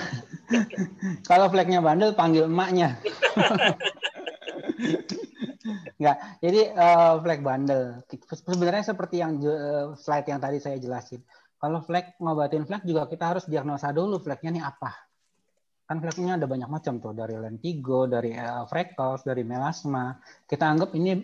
[1.30, 3.00] kalau fleknya bandel panggil emaknya.
[5.98, 6.16] Enggak.
[6.42, 7.82] Jadi uh, flek bandel
[8.32, 11.22] sebenarnya seperti yang uh, slide yang tadi saya jelasin.
[11.58, 14.90] Kalau flek ngobatin flek juga kita harus diagnosa dulu fleknya ini apa
[15.92, 20.16] kan fleknya ada banyak macam tuh dari lentigo, dari uh, freckles, dari melasma.
[20.48, 21.20] Kita anggap ini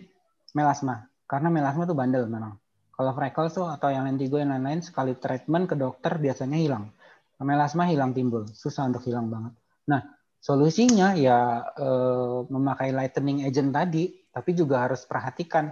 [0.53, 2.53] melasma karena melasma tuh bandel memang.
[2.93, 6.85] Kalau freckles tuh atau yang lentigo yang lain-lain sekali treatment ke dokter biasanya hilang.
[7.41, 9.55] Melasma hilang timbul, susah untuk hilang banget.
[9.87, 10.03] Nah,
[10.39, 15.71] solusinya ya uh, memakai lightening agent tadi, tapi juga harus perhatikan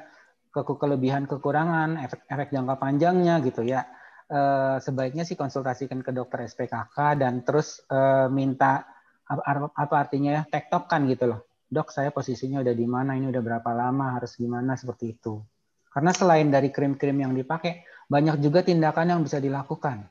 [0.51, 3.85] ke kelebihan kekurangan, efek-efek jangka panjangnya gitu ya.
[4.27, 8.83] Eh, sebaiknya sih konsultasikan ke dokter SPKK dan terus eh, minta
[9.23, 11.39] apa, apa artinya ya tektokan gitu loh.
[11.67, 15.43] Dok, saya posisinya udah di mana, ini udah berapa lama, harus gimana seperti itu.
[15.91, 20.07] Karena selain dari krim-krim yang dipakai, banyak juga tindakan yang bisa dilakukan.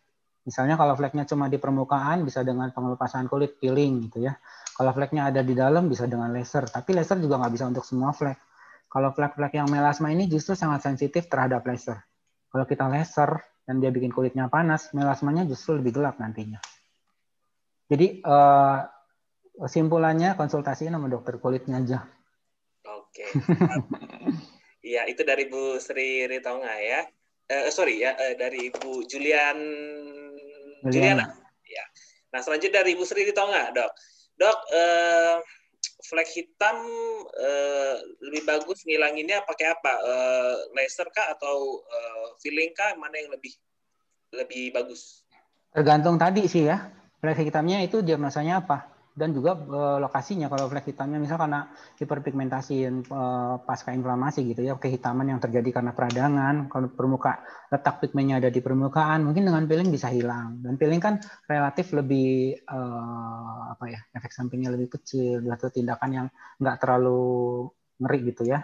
[0.47, 4.39] Misalnya kalau fleknya cuma di permukaan, bisa dengan pengelupasan kulit, peeling gitu ya.
[4.79, 6.71] Kalau fleknya ada di dalam, bisa dengan laser.
[6.71, 8.39] Tapi laser juga nggak bisa untuk semua flek.
[8.87, 11.99] Kalau flek-flek yang melasma ini justru sangat sensitif terhadap laser.
[12.47, 16.63] Kalau kita laser dan dia bikin kulitnya panas, melasmanya justru lebih gelap nantinya.
[17.91, 18.79] Jadi uh,
[19.57, 21.99] Kesimpulannya konsultasi sama dokter kulitnya aja.
[22.85, 23.25] Oke.
[24.87, 27.03] Iya, itu dari Bu Sri Ritonga ya.
[27.47, 29.59] Uh, sorry ya, uh, dari Bu Julian
[30.83, 30.91] Juliana.
[30.91, 31.27] Juliana.
[31.67, 31.85] Ya.
[32.35, 33.91] Nah, selanjutnya dari Bu Sri Ritonga, Dok.
[34.37, 35.37] Dok, uh,
[36.07, 36.77] flek hitam
[37.31, 37.95] uh,
[38.27, 39.93] lebih bagus ngilanginnya pakai apa?
[40.03, 42.99] Uh, laser kah atau uh, filling kah?
[42.99, 43.55] Mana yang lebih
[44.35, 45.23] lebih bagus?
[45.71, 46.91] Tergantung tadi sih ya.
[47.23, 48.96] Flek hitamnya itu diagnosanya apa?
[49.17, 54.77] Dan juga uh, lokasinya kalau flek hitamnya misal karena hiperpigmentasi uh, pasca inflamasi gitu ya
[54.77, 57.41] kehitaman yang terjadi karena peradangan kalau permuka
[57.73, 60.61] letak pigmennya ada di permukaan mungkin dengan peeling bisa hilang.
[60.61, 61.17] Dan peeling kan
[61.49, 66.27] relatif lebih uh, apa ya efek sampingnya lebih kecil atau tindakan yang
[66.61, 67.65] nggak terlalu
[67.97, 68.61] ngeri gitu ya.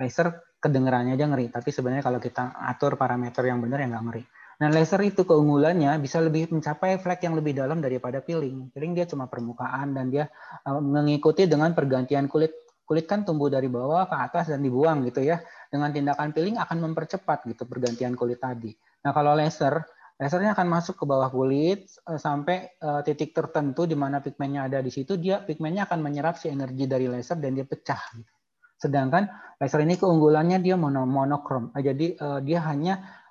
[0.00, 4.24] Laser kedengerannya aja ngeri tapi sebenarnya kalau kita atur parameter yang benar ya nggak ngeri
[4.64, 8.72] Nah, laser itu keunggulannya bisa lebih mencapai flek yang lebih dalam daripada peeling.
[8.72, 10.32] Peeling dia cuma permukaan dan dia
[10.64, 12.64] uh, mengikuti dengan pergantian kulit.
[12.88, 15.44] Kulit kan tumbuh dari bawah ke atas dan dibuang gitu ya.
[15.68, 18.72] Dengan tindakan peeling akan mempercepat gitu pergantian kulit tadi.
[19.04, 19.84] Nah, kalau laser,
[20.16, 24.80] lasernya akan masuk ke bawah kulit uh, sampai uh, titik tertentu di mana pigmennya ada
[24.80, 28.00] di situ, dia pigmennya akan menyerap si energi dari laser dan dia pecah.
[28.16, 28.32] Gitu.
[28.80, 29.28] Sedangkan
[29.60, 31.68] laser ini keunggulannya dia mono monokrom.
[31.76, 33.23] Jadi dia hanya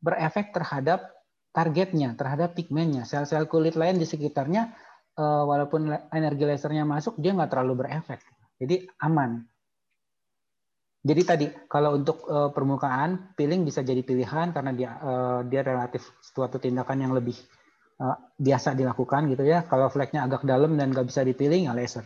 [0.00, 1.12] berefek terhadap
[1.56, 3.08] targetnya, terhadap pigmennya.
[3.08, 4.72] Sel-sel kulit lain di sekitarnya,
[5.16, 8.20] eh, walaupun energi lasernya masuk, dia nggak terlalu berefek.
[8.60, 9.44] Jadi aman.
[11.06, 16.02] Jadi tadi kalau untuk uh, permukaan peeling bisa jadi pilihan karena dia uh, dia relatif
[16.18, 17.38] suatu tindakan yang lebih
[18.36, 19.64] biasa dilakukan gitu ya.
[19.64, 22.04] Kalau fleknya agak dalam dan nggak bisa dipiling ya laser.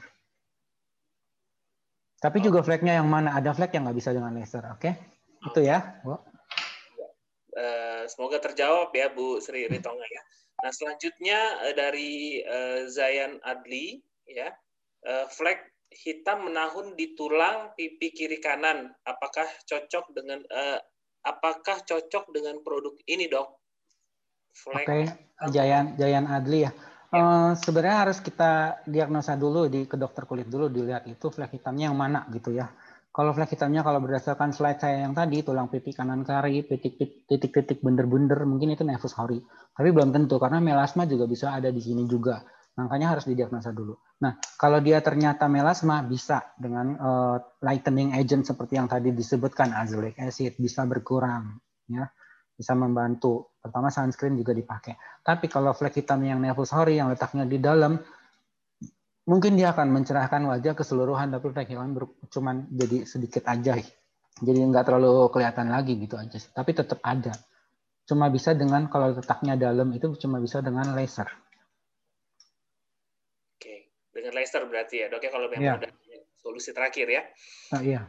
[2.20, 4.78] Tapi juga fleknya yang mana ada flek yang nggak bisa dengan laser, oke?
[4.78, 4.92] Okay?
[5.48, 5.98] Itu ya.
[6.04, 6.29] Wow.
[7.50, 10.22] Eh, semoga terjawab ya Bu Sri Ritonga ya.
[10.62, 13.98] Nah selanjutnya uh, dari uh, Zayan Adli
[14.28, 14.54] ya,
[15.08, 15.58] uh, flek
[15.90, 18.94] hitam menahun di tulang pipi kiri kanan.
[19.02, 20.78] Apakah cocok dengan uh,
[21.26, 23.48] apakah cocok dengan produk ini dok?
[24.70, 25.02] Oke, okay.
[25.50, 26.72] Jayan Jayan Adli ya.
[27.10, 27.18] Ya.
[27.18, 31.90] Uh, sebenarnya harus kita diagnosa dulu di ke dokter kulit dulu dilihat itu flek hitamnya
[31.90, 32.70] yang mana gitu ya.
[33.10, 38.46] Kalau flek hitamnya kalau berdasarkan slide saya yang tadi, tulang pipi kanan kari, titik-titik bunder-bunder,
[38.46, 39.42] mungkin itu nevus hori.
[39.74, 42.38] Tapi belum tentu, karena melasma juga bisa ada di sini juga.
[42.78, 43.98] Makanya harus didiagnosa dulu.
[44.22, 50.14] Nah, kalau dia ternyata melasma, bisa dengan uh, lightening agent seperti yang tadi disebutkan, azelaic
[50.22, 51.58] acid, bisa berkurang.
[51.90, 52.06] ya
[52.54, 53.58] Bisa membantu.
[53.58, 54.94] Pertama sunscreen juga dipakai.
[55.26, 57.98] Tapi kalau flek hitam yang nevus hori, yang letaknya di dalam,
[59.28, 61.92] mungkin dia akan mencerahkan wajah keseluruhan tapi hilang
[62.30, 63.76] cuman jadi sedikit aja.
[64.40, 67.34] Jadi nggak terlalu kelihatan lagi gitu aja tapi tetap ada.
[68.08, 71.28] Cuma bisa dengan kalau letaknya dalam itu cuma bisa dengan laser.
[73.58, 75.06] Oke dengan laser berarti ya.
[75.12, 75.76] Dok ya kalau memang ya.
[75.76, 75.88] ada
[76.40, 77.22] solusi terakhir ya.
[77.76, 78.02] Oh, iya.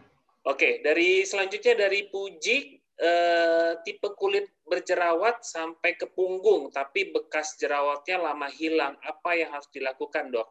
[0.47, 8.23] Oke dari selanjutnya dari Puji eh, tipe kulit berjerawat sampai ke punggung tapi bekas jerawatnya
[8.23, 8.95] lama hilang.
[9.03, 10.47] Apa yang harus dilakukan dok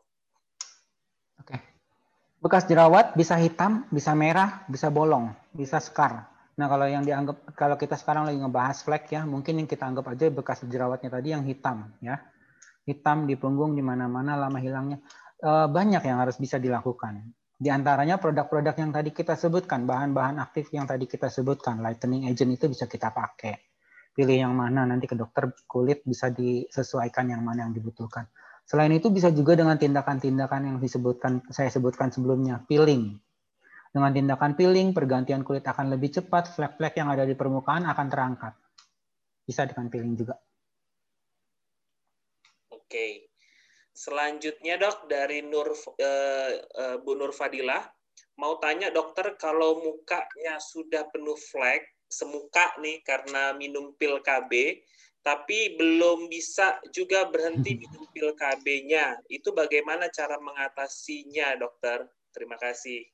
[2.40, 6.24] Bekas jerawat bisa hitam, bisa merah, bisa bolong, bisa scar.
[6.56, 10.08] Nah, kalau yang dianggap kalau kita sekarang lagi ngebahas flek ya, mungkin yang kita anggap
[10.08, 12.16] aja bekas jerawatnya tadi yang hitam ya.
[12.88, 15.04] Hitam di punggung di mana-mana lama hilangnya.
[15.36, 17.28] E, banyak yang harus bisa dilakukan.
[17.60, 22.56] Di antaranya produk-produk yang tadi kita sebutkan, bahan-bahan aktif yang tadi kita sebutkan, lightening agent
[22.56, 23.52] itu bisa kita pakai.
[24.16, 28.24] Pilih yang mana nanti ke dokter kulit bisa disesuaikan yang mana yang dibutuhkan.
[28.70, 33.18] Selain itu bisa juga dengan tindakan-tindakan yang disebutkan saya sebutkan sebelumnya, peeling.
[33.90, 38.54] Dengan tindakan peeling, pergantian kulit akan lebih cepat, flek-flek yang ada di permukaan akan terangkat.
[39.42, 40.38] Bisa dengan peeling juga.
[42.70, 43.26] Oke.
[43.90, 47.82] Selanjutnya dok dari Nur uh, uh, Bu Nur Fadilah
[48.38, 54.78] mau tanya dokter kalau mukanya sudah penuh flek semuka nih karena minum pil KB
[55.20, 59.20] tapi belum bisa juga berhenti minum pil KB-nya.
[59.28, 62.08] Itu bagaimana cara mengatasinya, dokter?
[62.32, 63.04] Terima kasih.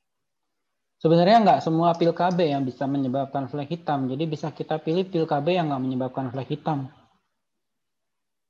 [0.97, 4.09] Sebenarnya nggak semua pil KB yang bisa menyebabkan flek hitam.
[4.09, 6.89] Jadi bisa kita pilih pil KB yang nggak menyebabkan flek hitam.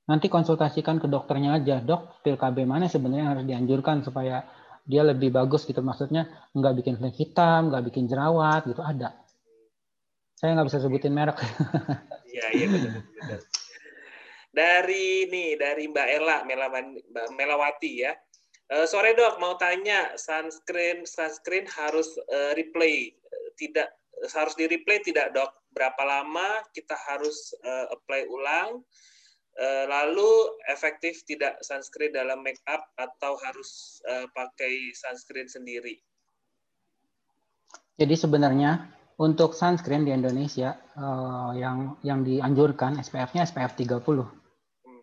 [0.08, 4.48] Nanti konsultasikan ke dokternya aja, dok, pil KB mana sebenarnya harus dianjurkan supaya
[4.88, 5.84] dia lebih bagus gitu.
[5.84, 9.12] Maksudnya nggak bikin flek hitam, nggak bikin jerawat gitu ada.
[10.38, 11.38] Saya nggak bisa sebutin merek.
[12.28, 13.02] Iya, iya benar.
[14.54, 16.46] Dari nih, dari Mbak Ella,
[17.34, 18.14] Melawati ya.
[18.70, 23.10] Uh, sore dok, mau tanya sunscreen sunscreen harus uh, replay
[23.58, 23.90] tidak
[24.36, 25.50] harus di replay tidak dok?
[25.72, 28.84] Berapa lama kita harus uh, apply ulang?
[29.58, 30.30] Uh, lalu
[30.70, 35.98] efektif tidak sunscreen dalam make up atau harus uh, pakai sunscreen sendiri?
[37.98, 44.02] Jadi sebenarnya untuk sunscreen di Indonesia uh, yang yang dianjurkan SPF-nya SPF 30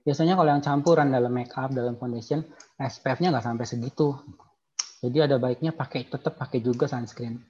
[0.06, 2.46] biasanya kalau yang campuran dalam makeup dalam foundation
[2.78, 4.14] SPF-nya nggak sampai segitu.
[5.02, 7.42] Jadi ada baiknya pakai tetap pakai juga sunscreen.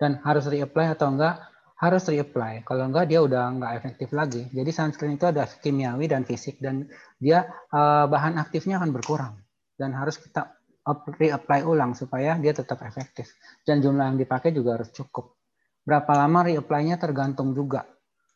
[0.00, 1.38] Dan harus reapply atau enggak
[1.78, 2.62] harus reapply.
[2.66, 4.48] Kalau enggak dia udah nggak efektif lagi.
[4.50, 6.88] Jadi sunscreen itu ada kimiawi dan fisik dan
[7.18, 9.34] dia uh, bahan aktifnya akan berkurang.
[9.74, 10.58] Dan harus kita
[11.18, 13.30] reapply ulang supaya dia tetap efektif.
[13.66, 15.41] Dan jumlah yang dipakai juga harus cukup
[15.82, 17.86] berapa lama reapply-nya tergantung juga.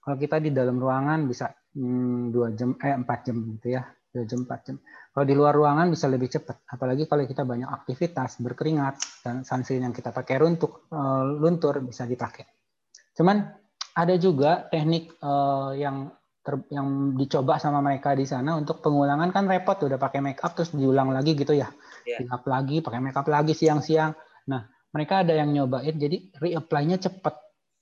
[0.03, 3.85] Kalau kita di dalam ruangan bisa Hmm, dua jam eh empat jam gitu ya.
[4.09, 4.77] Dua jam empat jam.
[5.13, 6.65] Kalau di luar ruangan bisa lebih cepat.
[6.73, 12.09] Apalagi kalau kita banyak aktivitas berkeringat dan sunscreen yang kita pakai runtuk uh, luntur bisa
[12.09, 12.49] dipakai.
[13.13, 13.45] Cuman
[13.93, 16.09] ada juga teknik uh, yang
[16.41, 19.29] ter, yang dicoba sama mereka di sana untuk pengulangan.
[19.37, 21.69] Kan repot udah pakai make up terus diulang lagi gitu ya.
[22.09, 22.25] Yeah.
[22.25, 24.17] make up lagi pakai make up lagi siang-siang.
[24.49, 24.65] Nah
[24.97, 27.37] mereka ada yang nyobain jadi reapply-nya cepat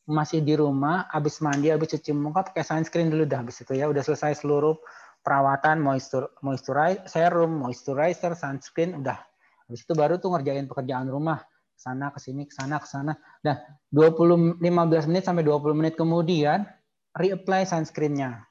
[0.05, 3.89] masih di rumah, habis mandi, habis cuci muka, pakai sunscreen dulu dah habis itu ya.
[3.89, 4.77] Udah selesai seluruh
[5.25, 9.17] perawatan, moisture, moisturizer, serum, moisturizer, sunscreen, udah.
[9.65, 11.41] Habis itu baru tuh ngerjain pekerjaan rumah.
[11.73, 13.17] Sana ke sini, ke sana, ke sana.
[13.41, 13.57] Dan
[13.89, 16.69] 20 15 menit sampai 20 menit kemudian
[17.17, 18.45] reapply sunscreen-nya.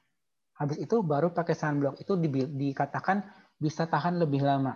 [0.58, 2.02] Habis itu baru pakai sunblock.
[2.02, 3.22] Itu di, dikatakan
[3.58, 4.74] bisa tahan lebih lama.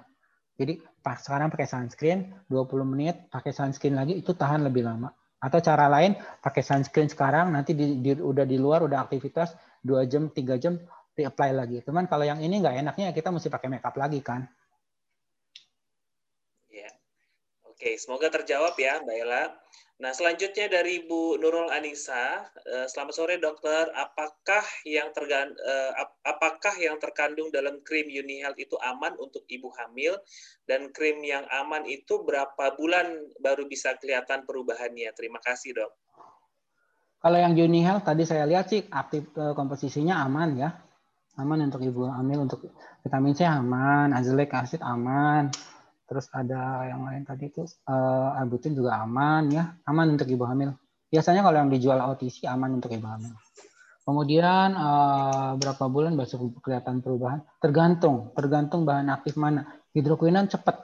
[0.59, 0.79] Jadi
[1.17, 5.09] sekarang pakai sunscreen 20 menit, pakai sunscreen lagi itu tahan lebih lama.
[5.39, 10.03] Atau cara lain pakai sunscreen sekarang nanti di, di, udah di luar udah aktivitas dua
[10.05, 10.77] jam tiga jam
[11.15, 11.79] reapply lagi.
[11.87, 14.45] Cuman kalau yang ini nggak enaknya kita mesti pakai makeup lagi kan.
[16.69, 16.91] Ya.
[17.79, 19.55] Oke, semoga terjawab ya Mbak Ella.
[20.03, 23.87] Nah, selanjutnya dari Bu Nurul Anissa, eh, selamat sore dokter.
[23.95, 25.95] Apakah yang tergan, eh,
[26.27, 30.19] apakah yang terkandung dalam krim UniHealth itu aman untuk ibu hamil
[30.67, 35.15] dan krim yang aman itu berapa bulan baru bisa kelihatan perubahannya?
[35.15, 35.95] Terima kasih dok.
[37.23, 40.75] Kalau yang UniHealth tadi saya lihat sih aktif eh, komposisinya aman ya,
[41.39, 42.75] aman untuk ibu hamil untuk
[43.07, 45.55] vitamin C aman, azelaic acid aman,
[46.09, 50.73] Terus ada yang lain tadi itu uh, albutin juga aman ya, aman untuk ibu hamil.
[51.13, 53.37] Biasanya kalau yang dijual OTC aman untuk ibu hamil.
[54.09, 57.45] Kemudian uh, berapa bulan baru kelihatan perubahan?
[57.61, 59.69] Tergantung, tergantung bahan aktif mana.
[59.93, 60.81] Hidroquinon cepat.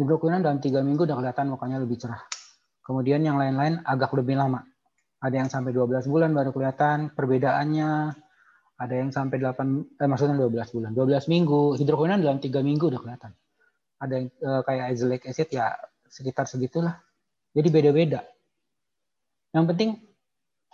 [0.00, 2.24] Hidroquinon dalam tiga minggu udah kelihatan mukanya lebih cerah.
[2.80, 4.64] Kemudian yang lain-lain agak lebih lama.
[5.20, 8.16] Ada yang sampai 12 bulan baru kelihatan perbedaannya.
[8.80, 10.90] Ada yang sampai 8, eh, maksudnya 12 bulan.
[10.96, 11.76] 12 minggu.
[11.76, 13.36] Hidroquinon dalam tiga minggu udah kelihatan
[14.04, 15.72] ada yang uh, kayak azelaic acid ya
[16.06, 17.00] sekitar segitulah.
[17.56, 18.20] Jadi beda-beda.
[19.54, 19.90] Yang penting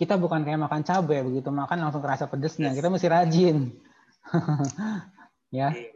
[0.00, 2.72] kita bukan kayak makan cabai begitu makan langsung terasa pedesnya.
[2.72, 3.68] Kita mesti rajin.
[5.54, 5.70] ya.
[5.70, 5.90] Iya,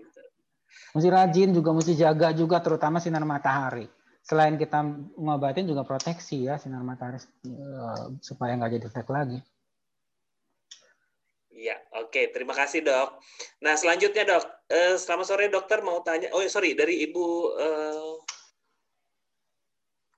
[0.93, 3.89] mesti rajin juga mesti jaga juga terutama sinar matahari.
[4.25, 4.81] Selain kita
[5.21, 9.39] ngobatin juga proteksi ya sinar matahari uh, supaya nggak jadi flek lagi.
[11.55, 12.35] Iya, oke.
[12.35, 13.23] Terima kasih dok.
[13.63, 14.43] Nah selanjutnya dok,
[14.75, 16.29] uh, selamat sore dokter mau tanya.
[16.35, 17.55] Oh sorry dari ibu.
[17.55, 18.19] Uh...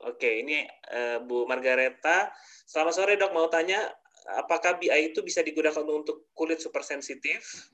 [0.08, 0.64] Oke, ini
[0.96, 2.32] uh, Bu Margareta.
[2.64, 3.84] Selamat sore dok, mau tanya
[4.40, 7.68] apakah BI itu bisa digunakan untuk kulit super sensitif?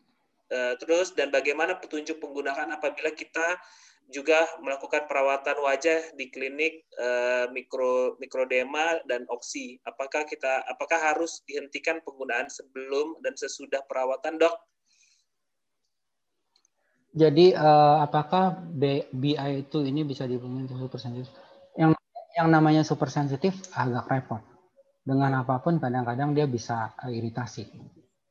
[0.53, 3.57] Uh, terus dan bagaimana petunjuk penggunaan apabila kita
[4.13, 9.81] juga melakukan perawatan wajah di klinik uh, mikro mikrodema dan oksi.
[9.89, 14.55] Apakah kita apakah harus dihentikan penggunaan sebelum dan sesudah perawatan, Dok?
[17.13, 18.61] Jadi uh, apakah
[19.13, 21.33] BI itu ini bisa ke super sensitif?
[21.77, 21.97] Yang
[22.37, 24.41] yang namanya super sensitif agak repot.
[25.03, 27.69] Dengan apa pun kadang-kadang dia bisa uh, iritasi.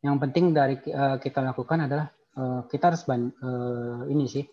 [0.01, 4.45] Yang penting dari uh, kita lakukan adalah uh, kita harus uh, ini sih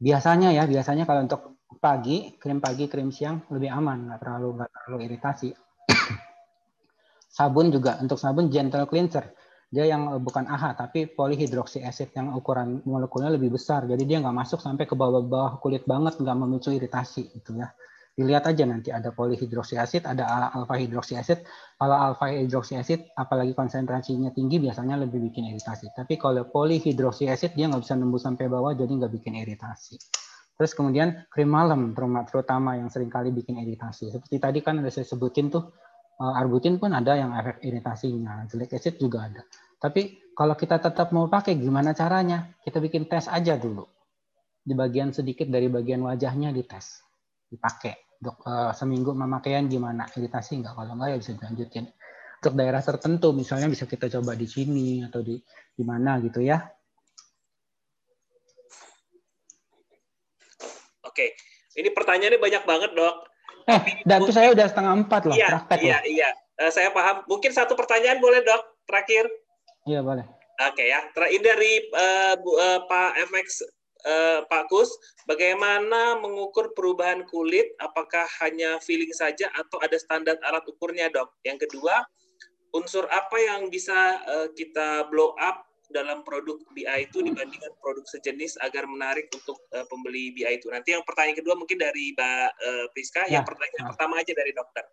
[0.00, 4.70] biasanya ya biasanya kalau untuk pagi krim pagi krim siang lebih aman nggak terlalu nggak
[4.72, 5.48] terlalu iritasi.
[7.36, 9.30] Sabun juga untuk sabun gentle cleanser.
[9.70, 13.86] Dia yang eh, bukan AHA tapi polyhydroxy acid yang ukuran molekulnya lebih besar.
[13.86, 17.70] Jadi dia nggak masuk sampai ke bawah-bawah kulit banget nggak memicu iritasi gitu ya
[18.10, 21.46] Dilihat aja nanti ada polihidroksiasid, ada alfa hidroksiasid.
[21.78, 25.88] Kalau alfa hidroksiasid, apalagi konsentrasinya tinggi, biasanya lebih bikin iritasi.
[25.94, 29.96] Tapi kalau polihidroksiasid, dia nggak bisa nembus sampai bawah, jadi nggak bikin iritasi.
[30.60, 31.96] Terus kemudian krim malam,
[32.28, 34.12] terutama yang sering kali bikin iritasi.
[34.12, 35.72] Seperti tadi kan ada saya sebutin tuh,
[36.20, 39.40] eh, arbutin pun ada yang efek iritasinya, jelek acid juga ada.
[39.80, 42.52] Tapi kalau kita tetap mau pakai, gimana caranya?
[42.60, 43.88] Kita bikin tes aja dulu.
[44.60, 47.00] Di bagian sedikit dari bagian wajahnya dites,
[47.50, 48.14] dipakai.
[48.20, 50.06] Dok uh, seminggu pemakaian gimana?
[50.06, 51.84] Iritasi nggak kalau nggak ya bisa dilanjutin.
[52.40, 55.36] Untuk daerah tertentu misalnya bisa kita coba di sini atau di
[55.74, 56.62] di mana gitu ya.
[61.04, 63.16] Oke ini pertanyaannya banyak banget dok.
[63.70, 66.02] Eh dan itu saya udah setengah empat loh iya praktek iya loh.
[66.08, 66.30] iya.
[66.60, 67.22] Uh, saya paham.
[67.30, 69.24] Mungkin satu pertanyaan boleh dok terakhir?
[69.86, 70.26] Iya boleh.
[70.60, 71.00] Oke ya.
[71.14, 73.64] Terakhir dari uh, Bu, uh, Pak FX
[74.06, 74.90] uh, Pak Kus,
[75.26, 77.72] bagaimana mengukur perubahan kulit?
[77.80, 81.32] Apakah hanya feeling saja atau ada standar alat ukurnya, dok?
[81.44, 82.04] Yang kedua,
[82.76, 88.54] unsur apa yang bisa uh, kita blow up dalam produk BI itu dibandingkan produk sejenis
[88.62, 90.70] agar menarik untuk uh, pembeli BI itu?
[90.70, 93.40] Nanti yang pertanyaan kedua mungkin dari Mbak uh, Priska, ya.
[93.40, 93.90] yang pertanyaan ya.
[93.90, 94.84] pertama aja dari dokter.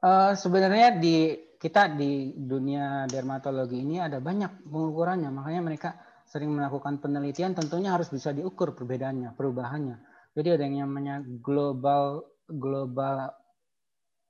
[0.00, 5.90] Uh, sebenarnya di kita di dunia dermatologi ini ada banyak pengukurannya, makanya mereka
[6.30, 9.98] sering melakukan penelitian tentunya harus bisa diukur perbedaannya, perubahannya.
[10.38, 13.34] Jadi ada yang namanya global global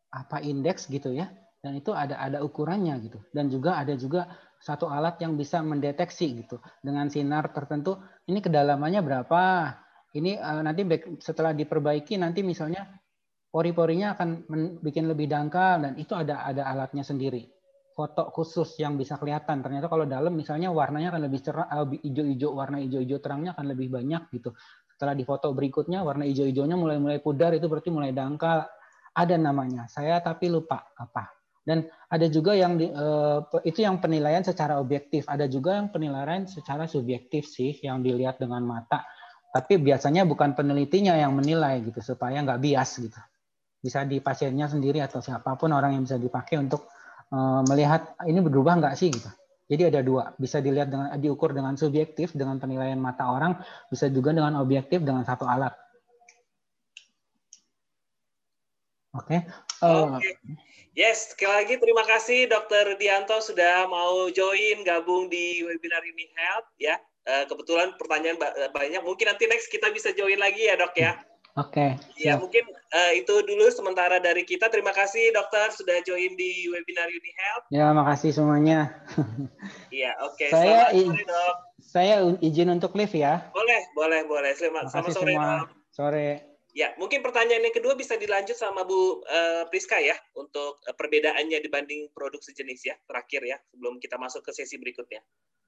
[0.09, 1.29] apa indeks gitu ya.
[1.61, 3.21] Dan itu ada ada ukurannya gitu.
[3.37, 9.05] Dan juga ada juga satu alat yang bisa mendeteksi gitu dengan sinar tertentu ini kedalamannya
[9.05, 9.43] berapa.
[10.17, 10.83] Ini uh, nanti
[11.21, 12.89] setelah diperbaiki nanti misalnya
[13.53, 14.49] pori-porinya akan
[14.81, 17.60] bikin lebih dangkal dan itu ada ada alatnya sendiri
[18.01, 19.61] foto khusus yang bisa kelihatan.
[19.61, 23.93] Ternyata kalau dalam misalnya warnanya akan lebih cerah, lebih hijau-hijau, warna hijau-hijau terangnya akan lebih
[23.93, 24.57] banyak gitu.
[24.97, 28.65] Setelah di foto berikutnya warna hijau-hijaunya mulai-mulai pudar itu berarti mulai dangkal.
[29.13, 29.85] Ada namanya.
[29.93, 31.29] Saya tapi lupa apa.
[31.61, 35.29] Dan ada juga yang di, uh, itu yang penilaian secara objektif.
[35.29, 39.05] Ada juga yang penilaian secara subjektif sih yang dilihat dengan mata.
[39.53, 43.21] Tapi biasanya bukan penelitinya yang menilai gitu supaya nggak bias gitu.
[43.77, 47.00] Bisa di pasiennya sendiri atau siapa pun orang yang bisa dipakai untuk Eh,
[47.67, 49.31] melihat ini berubah nggak sih gitu.
[49.71, 53.55] Jadi ada dua, bisa dilihat dengan diukur dengan subjektif dengan penilaian mata orang,
[53.87, 55.71] bisa juga dengan objektif dengan satu alat.
[59.15, 59.47] Oke.
[59.47, 59.87] Okay.
[59.87, 60.35] Eh, okay.
[60.99, 66.71] Yes, sekali lagi terima kasih Dokter Dianto sudah mau join gabung di webinar ini Health
[66.83, 66.99] ya.
[67.31, 68.41] Uh, kebetulan pertanyaan
[68.75, 71.15] banyak, mungkin nanti next kita bisa join lagi ya dok ya.
[71.59, 71.99] Oke.
[71.99, 74.71] Okay, ya mungkin uh, itu dulu sementara dari kita.
[74.71, 77.65] Terima kasih dokter sudah join di webinar Uni Health.
[77.75, 78.91] Ya makasih semuanya.
[79.91, 80.39] Iya oke.
[80.39, 80.51] Okay.
[80.55, 81.55] Saya sore dok.
[81.83, 83.51] Saya izin untuk live ya.
[83.51, 84.55] Boleh boleh boleh.
[84.55, 85.47] Selamat, selamat sore semua.
[85.67, 85.69] dok.
[85.91, 86.29] Sore.
[86.71, 91.59] Ya mungkin pertanyaan yang kedua bisa dilanjut sama Bu uh, Priska ya untuk uh, perbedaannya
[91.59, 95.19] dibanding produk sejenis ya terakhir ya sebelum kita masuk ke sesi berikutnya.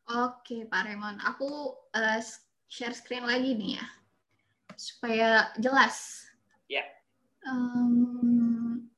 [0.07, 2.23] Oke Pak Raymond, aku uh,
[2.71, 3.87] share screen lagi nih ya
[4.83, 6.27] supaya jelas.
[6.67, 6.83] Ya.
[7.47, 8.91] Um,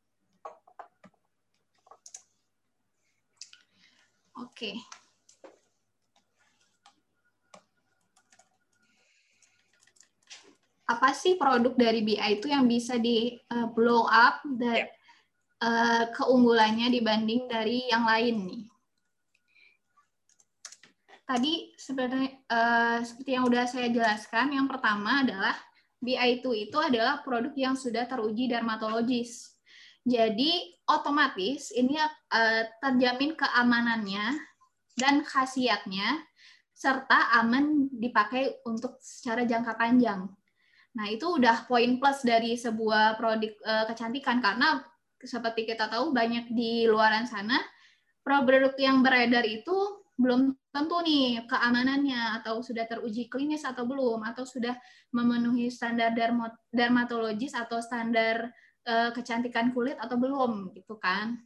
[4.41, 4.73] Oke.
[4.73, 4.75] Okay.
[10.85, 14.89] Apa sih produk dari BI itu yang bisa di uh, blow up dan yeah.
[14.89, 15.65] Ya.
[15.65, 18.65] uh, keunggulannya dibanding dari yang lain nih?
[21.25, 25.57] tadi sebenarnya uh, seperti yang sudah saya jelaskan, yang pertama adalah
[26.05, 29.57] BI2 itu adalah produk yang sudah teruji dermatologis.
[30.05, 34.37] Jadi otomatis ini uh, terjamin keamanannya
[35.01, 36.21] dan khasiatnya
[36.77, 40.29] serta aman dipakai untuk secara jangka panjang.
[40.95, 44.85] Nah, itu udah poin plus dari sebuah produk uh, kecantikan karena
[45.25, 47.57] seperti kita tahu banyak di luaran sana
[48.21, 54.47] produk yang beredar itu belum tentu nih keamanannya atau sudah teruji klinis atau belum atau
[54.47, 54.75] sudah
[55.11, 56.15] memenuhi standar
[56.71, 58.51] dermatologis atau standar
[58.87, 61.39] uh, kecantikan kulit atau belum gitu kan.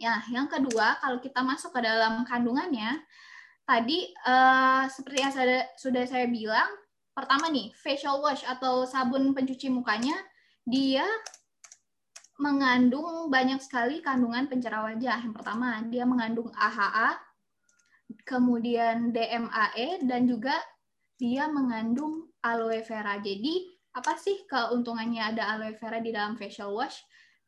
[0.00, 3.04] Ya, yang kedua kalau kita masuk ke dalam kandungannya
[3.68, 6.72] tadi uh, seperti yang saya, sudah saya bilang
[7.12, 10.16] pertama nih facial wash atau sabun pencuci mukanya
[10.64, 11.04] dia
[12.40, 15.20] mengandung banyak sekali kandungan pencerah wajah.
[15.20, 17.20] Yang pertama, dia mengandung AHA,
[18.26, 20.56] kemudian DMAE dan juga
[21.20, 23.20] dia mengandung aloe vera.
[23.20, 26.98] Jadi apa sih keuntungannya ada aloe vera di dalam facial wash?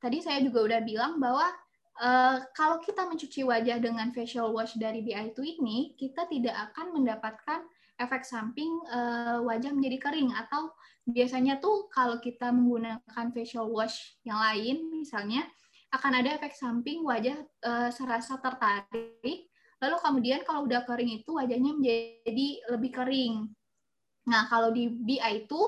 [0.02, 1.46] Tadi saya juga udah bilang bahwa
[2.02, 7.62] uh, kalau kita mencuci wajah dengan facial wash dari BI2 ini, kita tidak akan mendapatkan
[8.02, 10.74] efek samping uh, wajah menjadi kering atau
[11.06, 15.46] biasanya tuh kalau kita menggunakan facial wash yang lain misalnya
[15.92, 19.51] akan ada efek samping wajah uh, serasa tertarik
[19.82, 23.50] lalu kemudian kalau udah kering itu wajahnya menjadi lebih kering.
[24.30, 25.60] Nah kalau di BI itu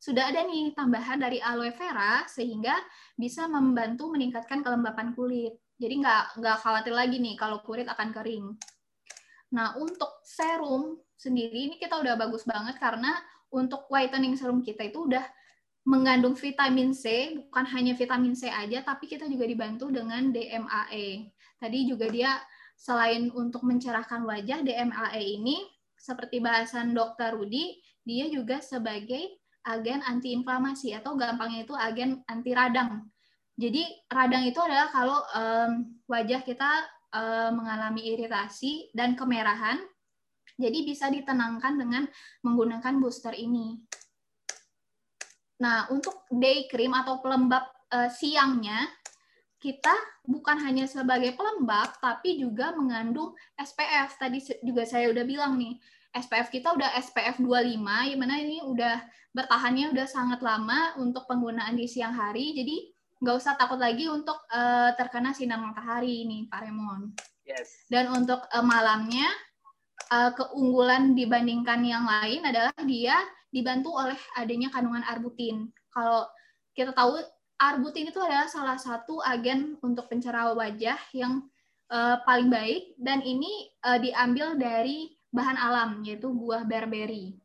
[0.00, 2.72] sudah ada nih tambahan dari aloe vera sehingga
[3.18, 5.60] bisa membantu meningkatkan kelembapan kulit.
[5.76, 8.56] Jadi nggak nggak khawatir lagi nih kalau kulit akan kering.
[9.54, 13.16] Nah, untuk serum sendiri ini kita udah bagus banget karena
[13.48, 15.24] untuk whitening serum kita itu udah
[15.88, 21.32] mengandung vitamin C, bukan hanya vitamin C aja, tapi kita juga dibantu dengan DMAE.
[21.56, 22.36] Tadi juga dia
[22.78, 25.58] selain untuk mencerahkan wajah, DMAE ini
[25.98, 33.04] seperti bahasan dokter Rudi, dia juga sebagai agen antiinflamasi atau gampangnya itu agen anti radang.
[33.58, 35.70] Jadi radang itu adalah kalau um,
[36.06, 39.82] wajah kita uh, mengalami iritasi dan kemerahan.
[40.54, 42.06] Jadi bisa ditenangkan dengan
[42.46, 43.78] menggunakan booster ini.
[45.58, 48.86] Nah, untuk day cream atau pelembab uh, siangnya,
[49.58, 54.14] kita bukan hanya sebagai pelembab, tapi juga mengandung SPF.
[54.14, 55.74] Tadi juga saya udah bilang nih,
[56.14, 57.78] SPF kita udah SPF 25,
[58.14, 59.02] yang mana ini udah
[59.34, 62.54] bertahannya udah sangat lama untuk penggunaan di siang hari.
[62.54, 67.12] Jadi nggak usah takut lagi untuk uh, terkena sinar matahari ini Pak Remon.
[67.42, 67.86] Yes.
[67.90, 69.26] Dan untuk uh, malamnya
[70.14, 73.18] uh, keunggulan dibandingkan yang lain adalah dia
[73.50, 75.66] dibantu oleh adanya kandungan arbutin.
[75.90, 76.28] Kalau
[76.76, 77.18] kita tahu
[77.58, 81.44] arbutin itu adalah salah satu agen untuk pencerah wajah yang
[81.90, 87.36] uh, paling baik dan ini uh, diambil dari bahan alam yaitu buah berberry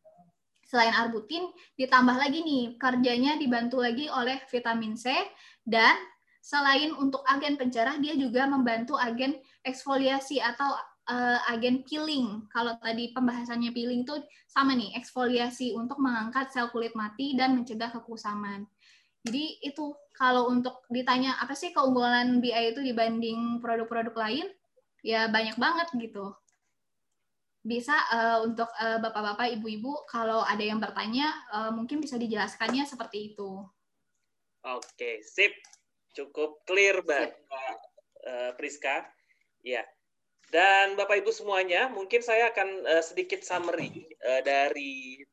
[0.63, 5.11] selain arbutin ditambah lagi nih kerjanya dibantu lagi oleh vitamin C
[5.67, 5.93] dan
[6.41, 10.75] selain untuk agen pencerah dia juga membantu agen eksfoliasi atau
[11.07, 12.47] uh, agen peeling.
[12.51, 14.15] Kalau tadi pembahasannya peeling itu
[14.47, 18.67] sama nih, eksfoliasi untuk mengangkat sel kulit mati dan mencegah kekusaman.
[19.23, 24.47] Jadi itu kalau untuk ditanya apa sih keunggulan BI itu dibanding produk-produk lain,
[24.99, 26.35] ya banyak banget gitu
[27.63, 33.33] bisa uh, untuk uh, bapak-bapak, ibu-ibu kalau ada yang bertanya uh, mungkin bisa dijelaskannya seperti
[33.33, 33.63] itu.
[34.67, 35.55] Oke, sip.
[36.13, 37.27] Cukup clear, Mbak
[38.27, 39.07] uh, Priska.
[39.63, 39.87] Ya.
[40.51, 45.23] Dan Bapak Ibu semuanya, mungkin saya akan uh, sedikit summary uh, dari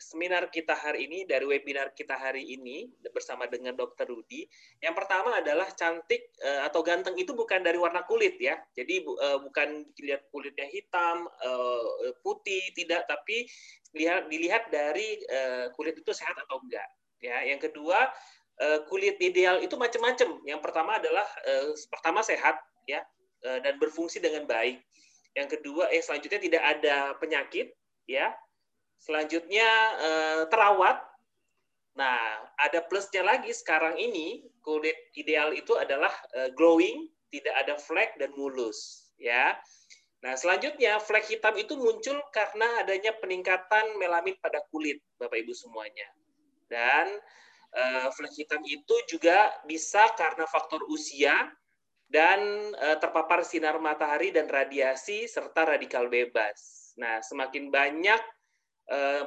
[0.00, 4.08] seminar kita hari ini, dari webinar kita hari ini bersama dengan Dr.
[4.08, 4.48] Rudi.
[4.80, 8.56] Yang pertama adalah cantik uh, atau ganteng itu bukan dari warna kulit ya.
[8.72, 11.84] Jadi uh, bukan dilihat kulitnya hitam, uh,
[12.24, 13.44] putih, tidak, tapi
[13.92, 15.20] dilihat dilihat dari
[15.74, 16.86] kulit itu sehat atau enggak.
[17.20, 18.08] Ya, yang kedua
[18.86, 20.40] kulit ideal itu macam-macam.
[20.46, 21.26] Yang pertama adalah
[21.90, 23.02] pertama sehat ya
[23.42, 24.78] dan berfungsi dengan baik.
[25.34, 27.74] Yang kedua, eh selanjutnya tidak ada penyakit
[28.06, 28.30] ya
[29.00, 31.00] Selanjutnya eh, terawat.
[31.96, 32.20] Nah,
[32.60, 38.30] ada plusnya lagi sekarang ini kulit ideal itu adalah eh, glowing, tidak ada flek dan
[38.36, 39.56] mulus, ya.
[40.20, 46.04] Nah, selanjutnya flek hitam itu muncul karena adanya peningkatan melamin pada kulit, Bapak Ibu semuanya.
[46.68, 47.08] Dan
[47.72, 51.48] uh, flek hitam itu juga bisa karena faktor usia
[52.12, 52.36] dan
[52.76, 56.92] uh, terpapar sinar matahari dan radiasi serta radikal bebas.
[57.00, 58.39] Nah, semakin banyak Eh,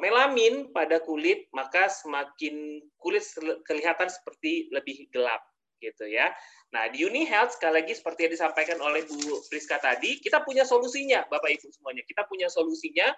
[0.03, 3.23] melamin pada kulit, maka semakin kulit
[3.63, 5.39] kelihatan seperti lebih gelap
[5.83, 6.31] gitu ya.
[6.71, 10.63] Nah, di Uni Health sekali lagi seperti yang disampaikan oleh Bu Priska tadi, kita punya
[10.63, 12.03] solusinya, Bapak Ibu semuanya.
[12.07, 13.11] Kita punya solusinya.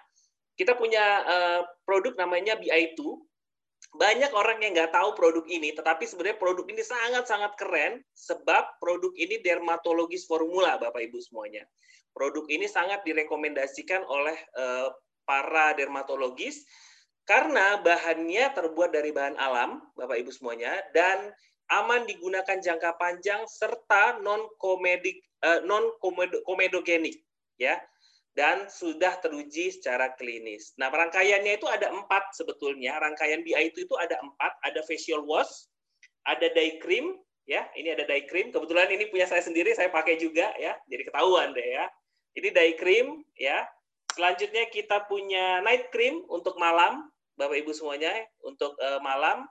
[0.56, 3.00] Kita punya uh, produk namanya BI2.
[3.96, 9.12] Banyak orang yang nggak tahu produk ini, tetapi sebenarnya produk ini sangat-sangat keren sebab produk
[9.16, 11.64] ini dermatologis formula, Bapak Ibu semuanya.
[12.12, 14.88] Produk ini sangat direkomendasikan oleh uh,
[15.28, 16.64] para dermatologis
[17.26, 21.34] karena bahannya terbuat dari bahan alam, Bapak Ibu semuanya, dan
[21.74, 25.90] aman digunakan jangka panjang serta non komedik eh, non
[26.46, 27.18] komedogenik
[27.58, 27.74] ya
[28.36, 30.76] dan sudah teruji secara klinis.
[30.76, 33.00] Nah, rangkaiannya itu ada empat sebetulnya.
[33.00, 34.52] Rangkaian BI itu itu ada empat.
[34.60, 35.72] Ada facial wash,
[36.28, 37.16] ada day cream,
[37.48, 37.64] ya.
[37.72, 38.52] Ini ada day cream.
[38.52, 40.76] Kebetulan ini punya saya sendiri, saya pakai juga, ya.
[40.84, 41.88] Jadi ketahuan deh ya.
[42.36, 43.64] Ini day cream, ya.
[44.16, 47.04] Selanjutnya kita punya night cream untuk malam,
[47.36, 49.44] Bapak Ibu semuanya, untuk uh, malam.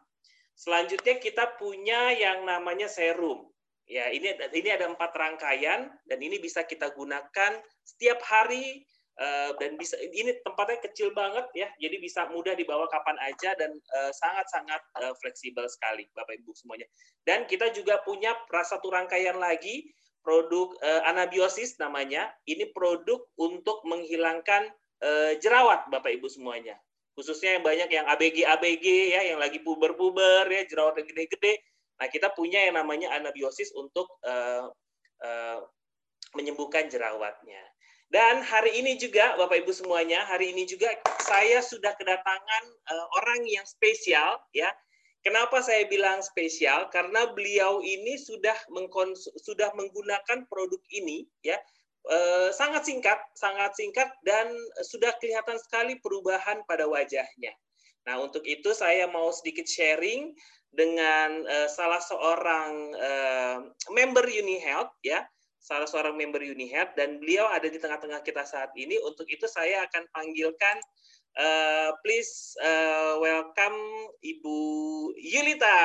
[0.58, 3.46] Selanjutnya kita punya yang namanya serum.
[3.86, 8.82] Ya, ini ini ada empat rangkaian dan ini bisa kita gunakan setiap hari
[9.22, 13.70] uh, dan bisa ini tempatnya kecil banget ya, jadi bisa mudah dibawa kapan aja dan
[13.70, 16.90] uh, sangat-sangat uh, fleksibel sekali, Bapak Ibu semuanya.
[17.22, 19.86] Dan kita juga punya satu rangkaian lagi
[20.26, 22.34] produk uh, anabiosis namanya.
[22.50, 24.74] Ini produk untuk menghilangkan
[25.06, 26.76] uh, jerawat Bapak Ibu semuanya.
[27.16, 28.86] Khususnya yang banyak yang ABG ABG
[29.16, 31.62] ya, yang lagi puber-puber ya, jerawat yang gede-gede.
[31.96, 34.68] Nah, kita punya yang namanya anabiosis untuk uh,
[36.36, 37.64] menyembuhkan jerawatnya.
[38.12, 40.94] Dan hari ini juga Bapak Ibu semuanya, hari ini juga
[41.26, 44.70] saya sudah kedatangan uh, orang yang spesial ya.
[45.26, 46.86] Kenapa saya bilang spesial?
[46.94, 48.54] Karena beliau ini sudah
[49.42, 51.58] sudah menggunakan produk ini ya
[52.06, 54.54] Eh, sangat singkat, sangat singkat dan
[54.86, 57.50] sudah kelihatan sekali perubahan pada wajahnya.
[58.06, 60.30] Nah, untuk itu saya mau sedikit sharing
[60.70, 63.58] dengan uh, salah seorang uh,
[63.90, 65.26] member UniHealth ya,
[65.58, 69.02] salah seorang member UniHealth dan beliau ada di tengah-tengah kita saat ini.
[69.02, 70.78] Untuk itu saya akan panggilkan
[71.40, 73.80] uh, please uh, welcome
[74.20, 74.58] Ibu
[75.20, 75.80] Yulita.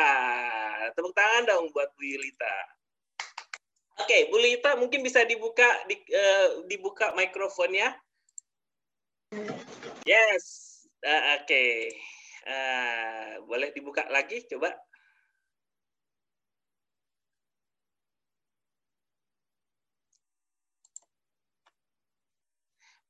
[0.95, 2.81] Tepuk tangan dong buat Bu Yulita.
[4.01, 7.93] Oke, Bu Lita mungkin bisa dibuka di, uh, dibuka mikrofonnya.
[10.09, 10.45] Yes,
[11.05, 11.45] uh, oke.
[11.45, 11.93] Okay.
[12.41, 14.73] Uh, eh, boleh dibuka lagi, coba.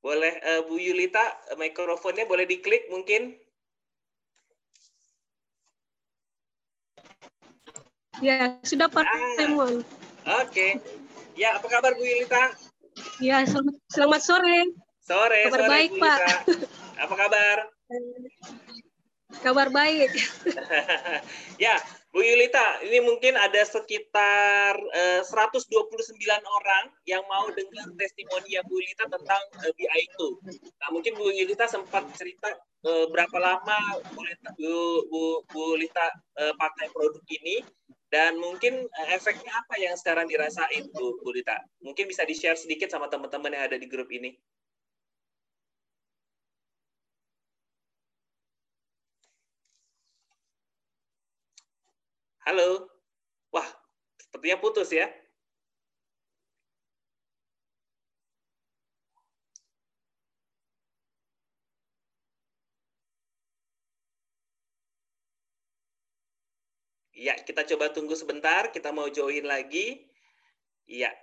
[0.01, 1.21] Boleh uh, Bu Yulita
[1.61, 3.37] mikrofonnya boleh diklik mungkin?
[8.21, 9.45] Ya, sudah Pak ah.
[10.45, 10.81] Oke.
[11.37, 12.53] Ya, apa kabar Bu Yulita?
[13.21, 14.59] Ya, selamat, selamat sore.
[15.05, 16.19] Sore, kabar sore, baik, Bu Pak.
[17.01, 17.57] Apa kabar?
[19.41, 20.11] Kabar baik.
[21.65, 21.81] ya,
[22.11, 25.71] Bu Yulita, ini mungkin ada sekitar uh, eh, 129
[26.43, 30.29] orang yang mau dengar testimoni ya Bu Yulita tentang uh, BI itu.
[30.83, 32.51] Nah, mungkin Bu Yulita sempat cerita
[32.83, 34.27] uh, berapa lama Bu,
[34.59, 34.75] Bu,
[35.07, 35.23] Bu,
[35.55, 36.11] Bu Yulita
[36.43, 37.63] uh, pakai produk ini
[38.11, 41.63] dan mungkin eh, efeknya apa yang sekarang dirasain Bu, Rita?
[41.79, 44.35] Mungkin bisa di-share sedikit sama teman-teman yang ada di grup ini.
[52.51, 52.83] Halo.
[53.55, 53.69] Wah,
[54.19, 55.07] sepertinya putus ya.
[67.15, 68.75] Ya, kita coba tunggu sebentar.
[68.75, 70.11] Kita mau join lagi.
[70.91, 71.15] Iya.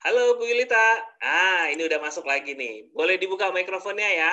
[0.00, 0.80] Halo Bu Yulita.
[1.20, 2.88] Ah, ini udah masuk lagi nih.
[2.96, 4.32] Boleh dibuka mikrofonnya ya?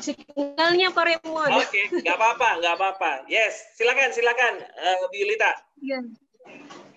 [0.00, 1.36] Signalnya Pak Remo.
[1.36, 3.10] Oke, okay, nggak apa-apa, nggak apa-apa.
[3.28, 5.52] Yes, silakan, silakan, uh, Bu Yulita.
[5.84, 6.00] Iya.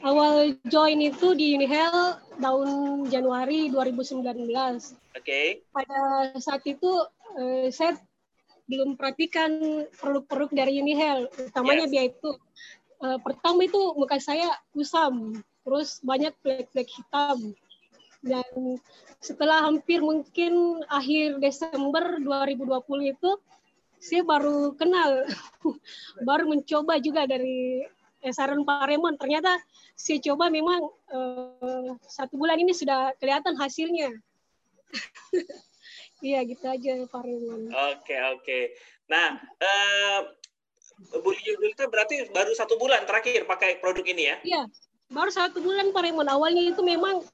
[0.03, 2.69] Awal join itu di Unihel tahun
[3.07, 4.23] Januari 2019.
[4.23, 4.91] Oke.
[5.15, 5.47] Okay.
[5.71, 7.07] Pada saat itu
[7.39, 7.95] uh, saya
[8.67, 11.91] belum perhatikan produk-produk dari Unihel, utamanya yes.
[11.91, 12.31] dia itu.
[13.03, 15.35] Uh, pertama itu muka saya kusam,
[15.67, 17.51] terus banyak flek-flek hitam.
[18.23, 18.79] Dan
[19.19, 23.31] setelah hampir mungkin akhir Desember 2020 itu,
[23.99, 25.27] saya baru kenal,
[26.27, 27.83] baru mencoba juga dari
[28.31, 29.19] saran Pak Remon.
[29.19, 29.59] Ternyata
[29.99, 34.11] saya coba memang uh, satu bulan ini sudah kelihatan hasilnya.
[36.23, 37.67] Iya gitu aja Pak Raymond.
[37.99, 38.59] Oke oke.
[39.11, 40.19] Nah, uh,
[41.19, 44.35] Bu Yulita berarti baru satu bulan terakhir pakai produk ini ya?
[44.39, 44.63] Iya,
[45.11, 46.31] baru satu bulan Pak Raymond.
[46.31, 47.27] Awalnya itu memang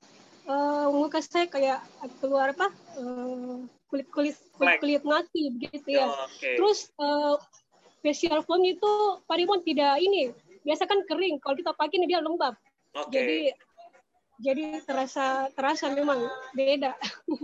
[0.50, 1.80] uh, muka saya kayak
[2.20, 2.74] keluar apa?
[2.98, 6.10] Uh, kulit kulit kulit, kulit mati begitu ya.
[6.10, 6.58] Oh, okay.
[6.58, 7.38] Terus uh,
[8.02, 8.92] facial foam itu
[9.30, 10.34] Pak Raymond tidak ini.
[10.66, 11.38] Biasa kan kering.
[11.40, 12.58] Kalau kita pakai ini dia lembab.
[12.94, 13.14] Okay.
[13.14, 13.40] Jadi
[14.40, 16.26] jadi terasa terasa memang
[16.58, 16.98] beda.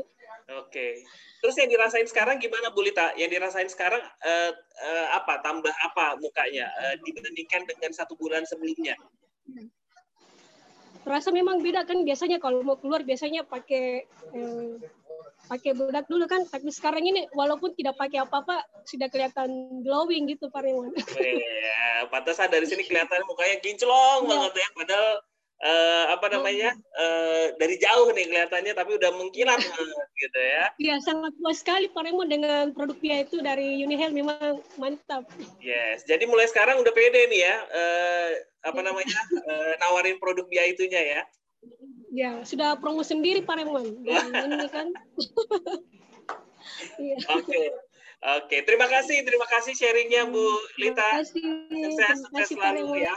[0.61, 1.02] Oke.
[1.41, 3.14] Terus yang dirasain sekarang gimana Bu Lita?
[3.18, 4.52] Yang dirasain sekarang uh,
[4.82, 5.41] uh, apa?
[5.41, 8.98] Tambah apa mukanya uh, dibandingkan dengan satu bulan sebelumnya?
[11.06, 14.73] Terasa memang beda kan biasanya kalau mau keluar biasanya pakai eh,
[15.45, 20.49] pakai bedak dulu kan tapi sekarang ini walaupun tidak pakai apa-apa sudah kelihatan glowing gitu
[20.49, 20.90] Pak Rewan.
[20.98, 24.30] Iya, pantasan dari sini kelihatan mukanya kinclong ya.
[24.34, 25.10] banget ya padahal
[25.64, 29.61] uh, apa namanya uh, dari jauh nih kelihatannya tapi udah mengkilat
[30.23, 30.65] gitu ya.
[30.82, 35.23] Iya sangat puas sekali Pak Remo dengan produk dia itu dari Unihel memang mantap.
[35.64, 38.30] Yes, jadi mulai sekarang udah pede nih ya uh,
[38.65, 38.88] apa iya.
[38.91, 41.22] namanya uh, nawarin produk dia itunya ya.
[42.15, 44.88] Ya sudah promo sendiri Pak Remo ini kan.
[46.98, 47.18] Iya.
[47.30, 47.61] Oke.
[48.41, 50.41] Oke, terima kasih, terima kasih sharingnya Bu
[50.82, 50.98] Lita.
[50.98, 51.45] Terima kasih.
[51.69, 53.14] Sukses, sukses selalu ya.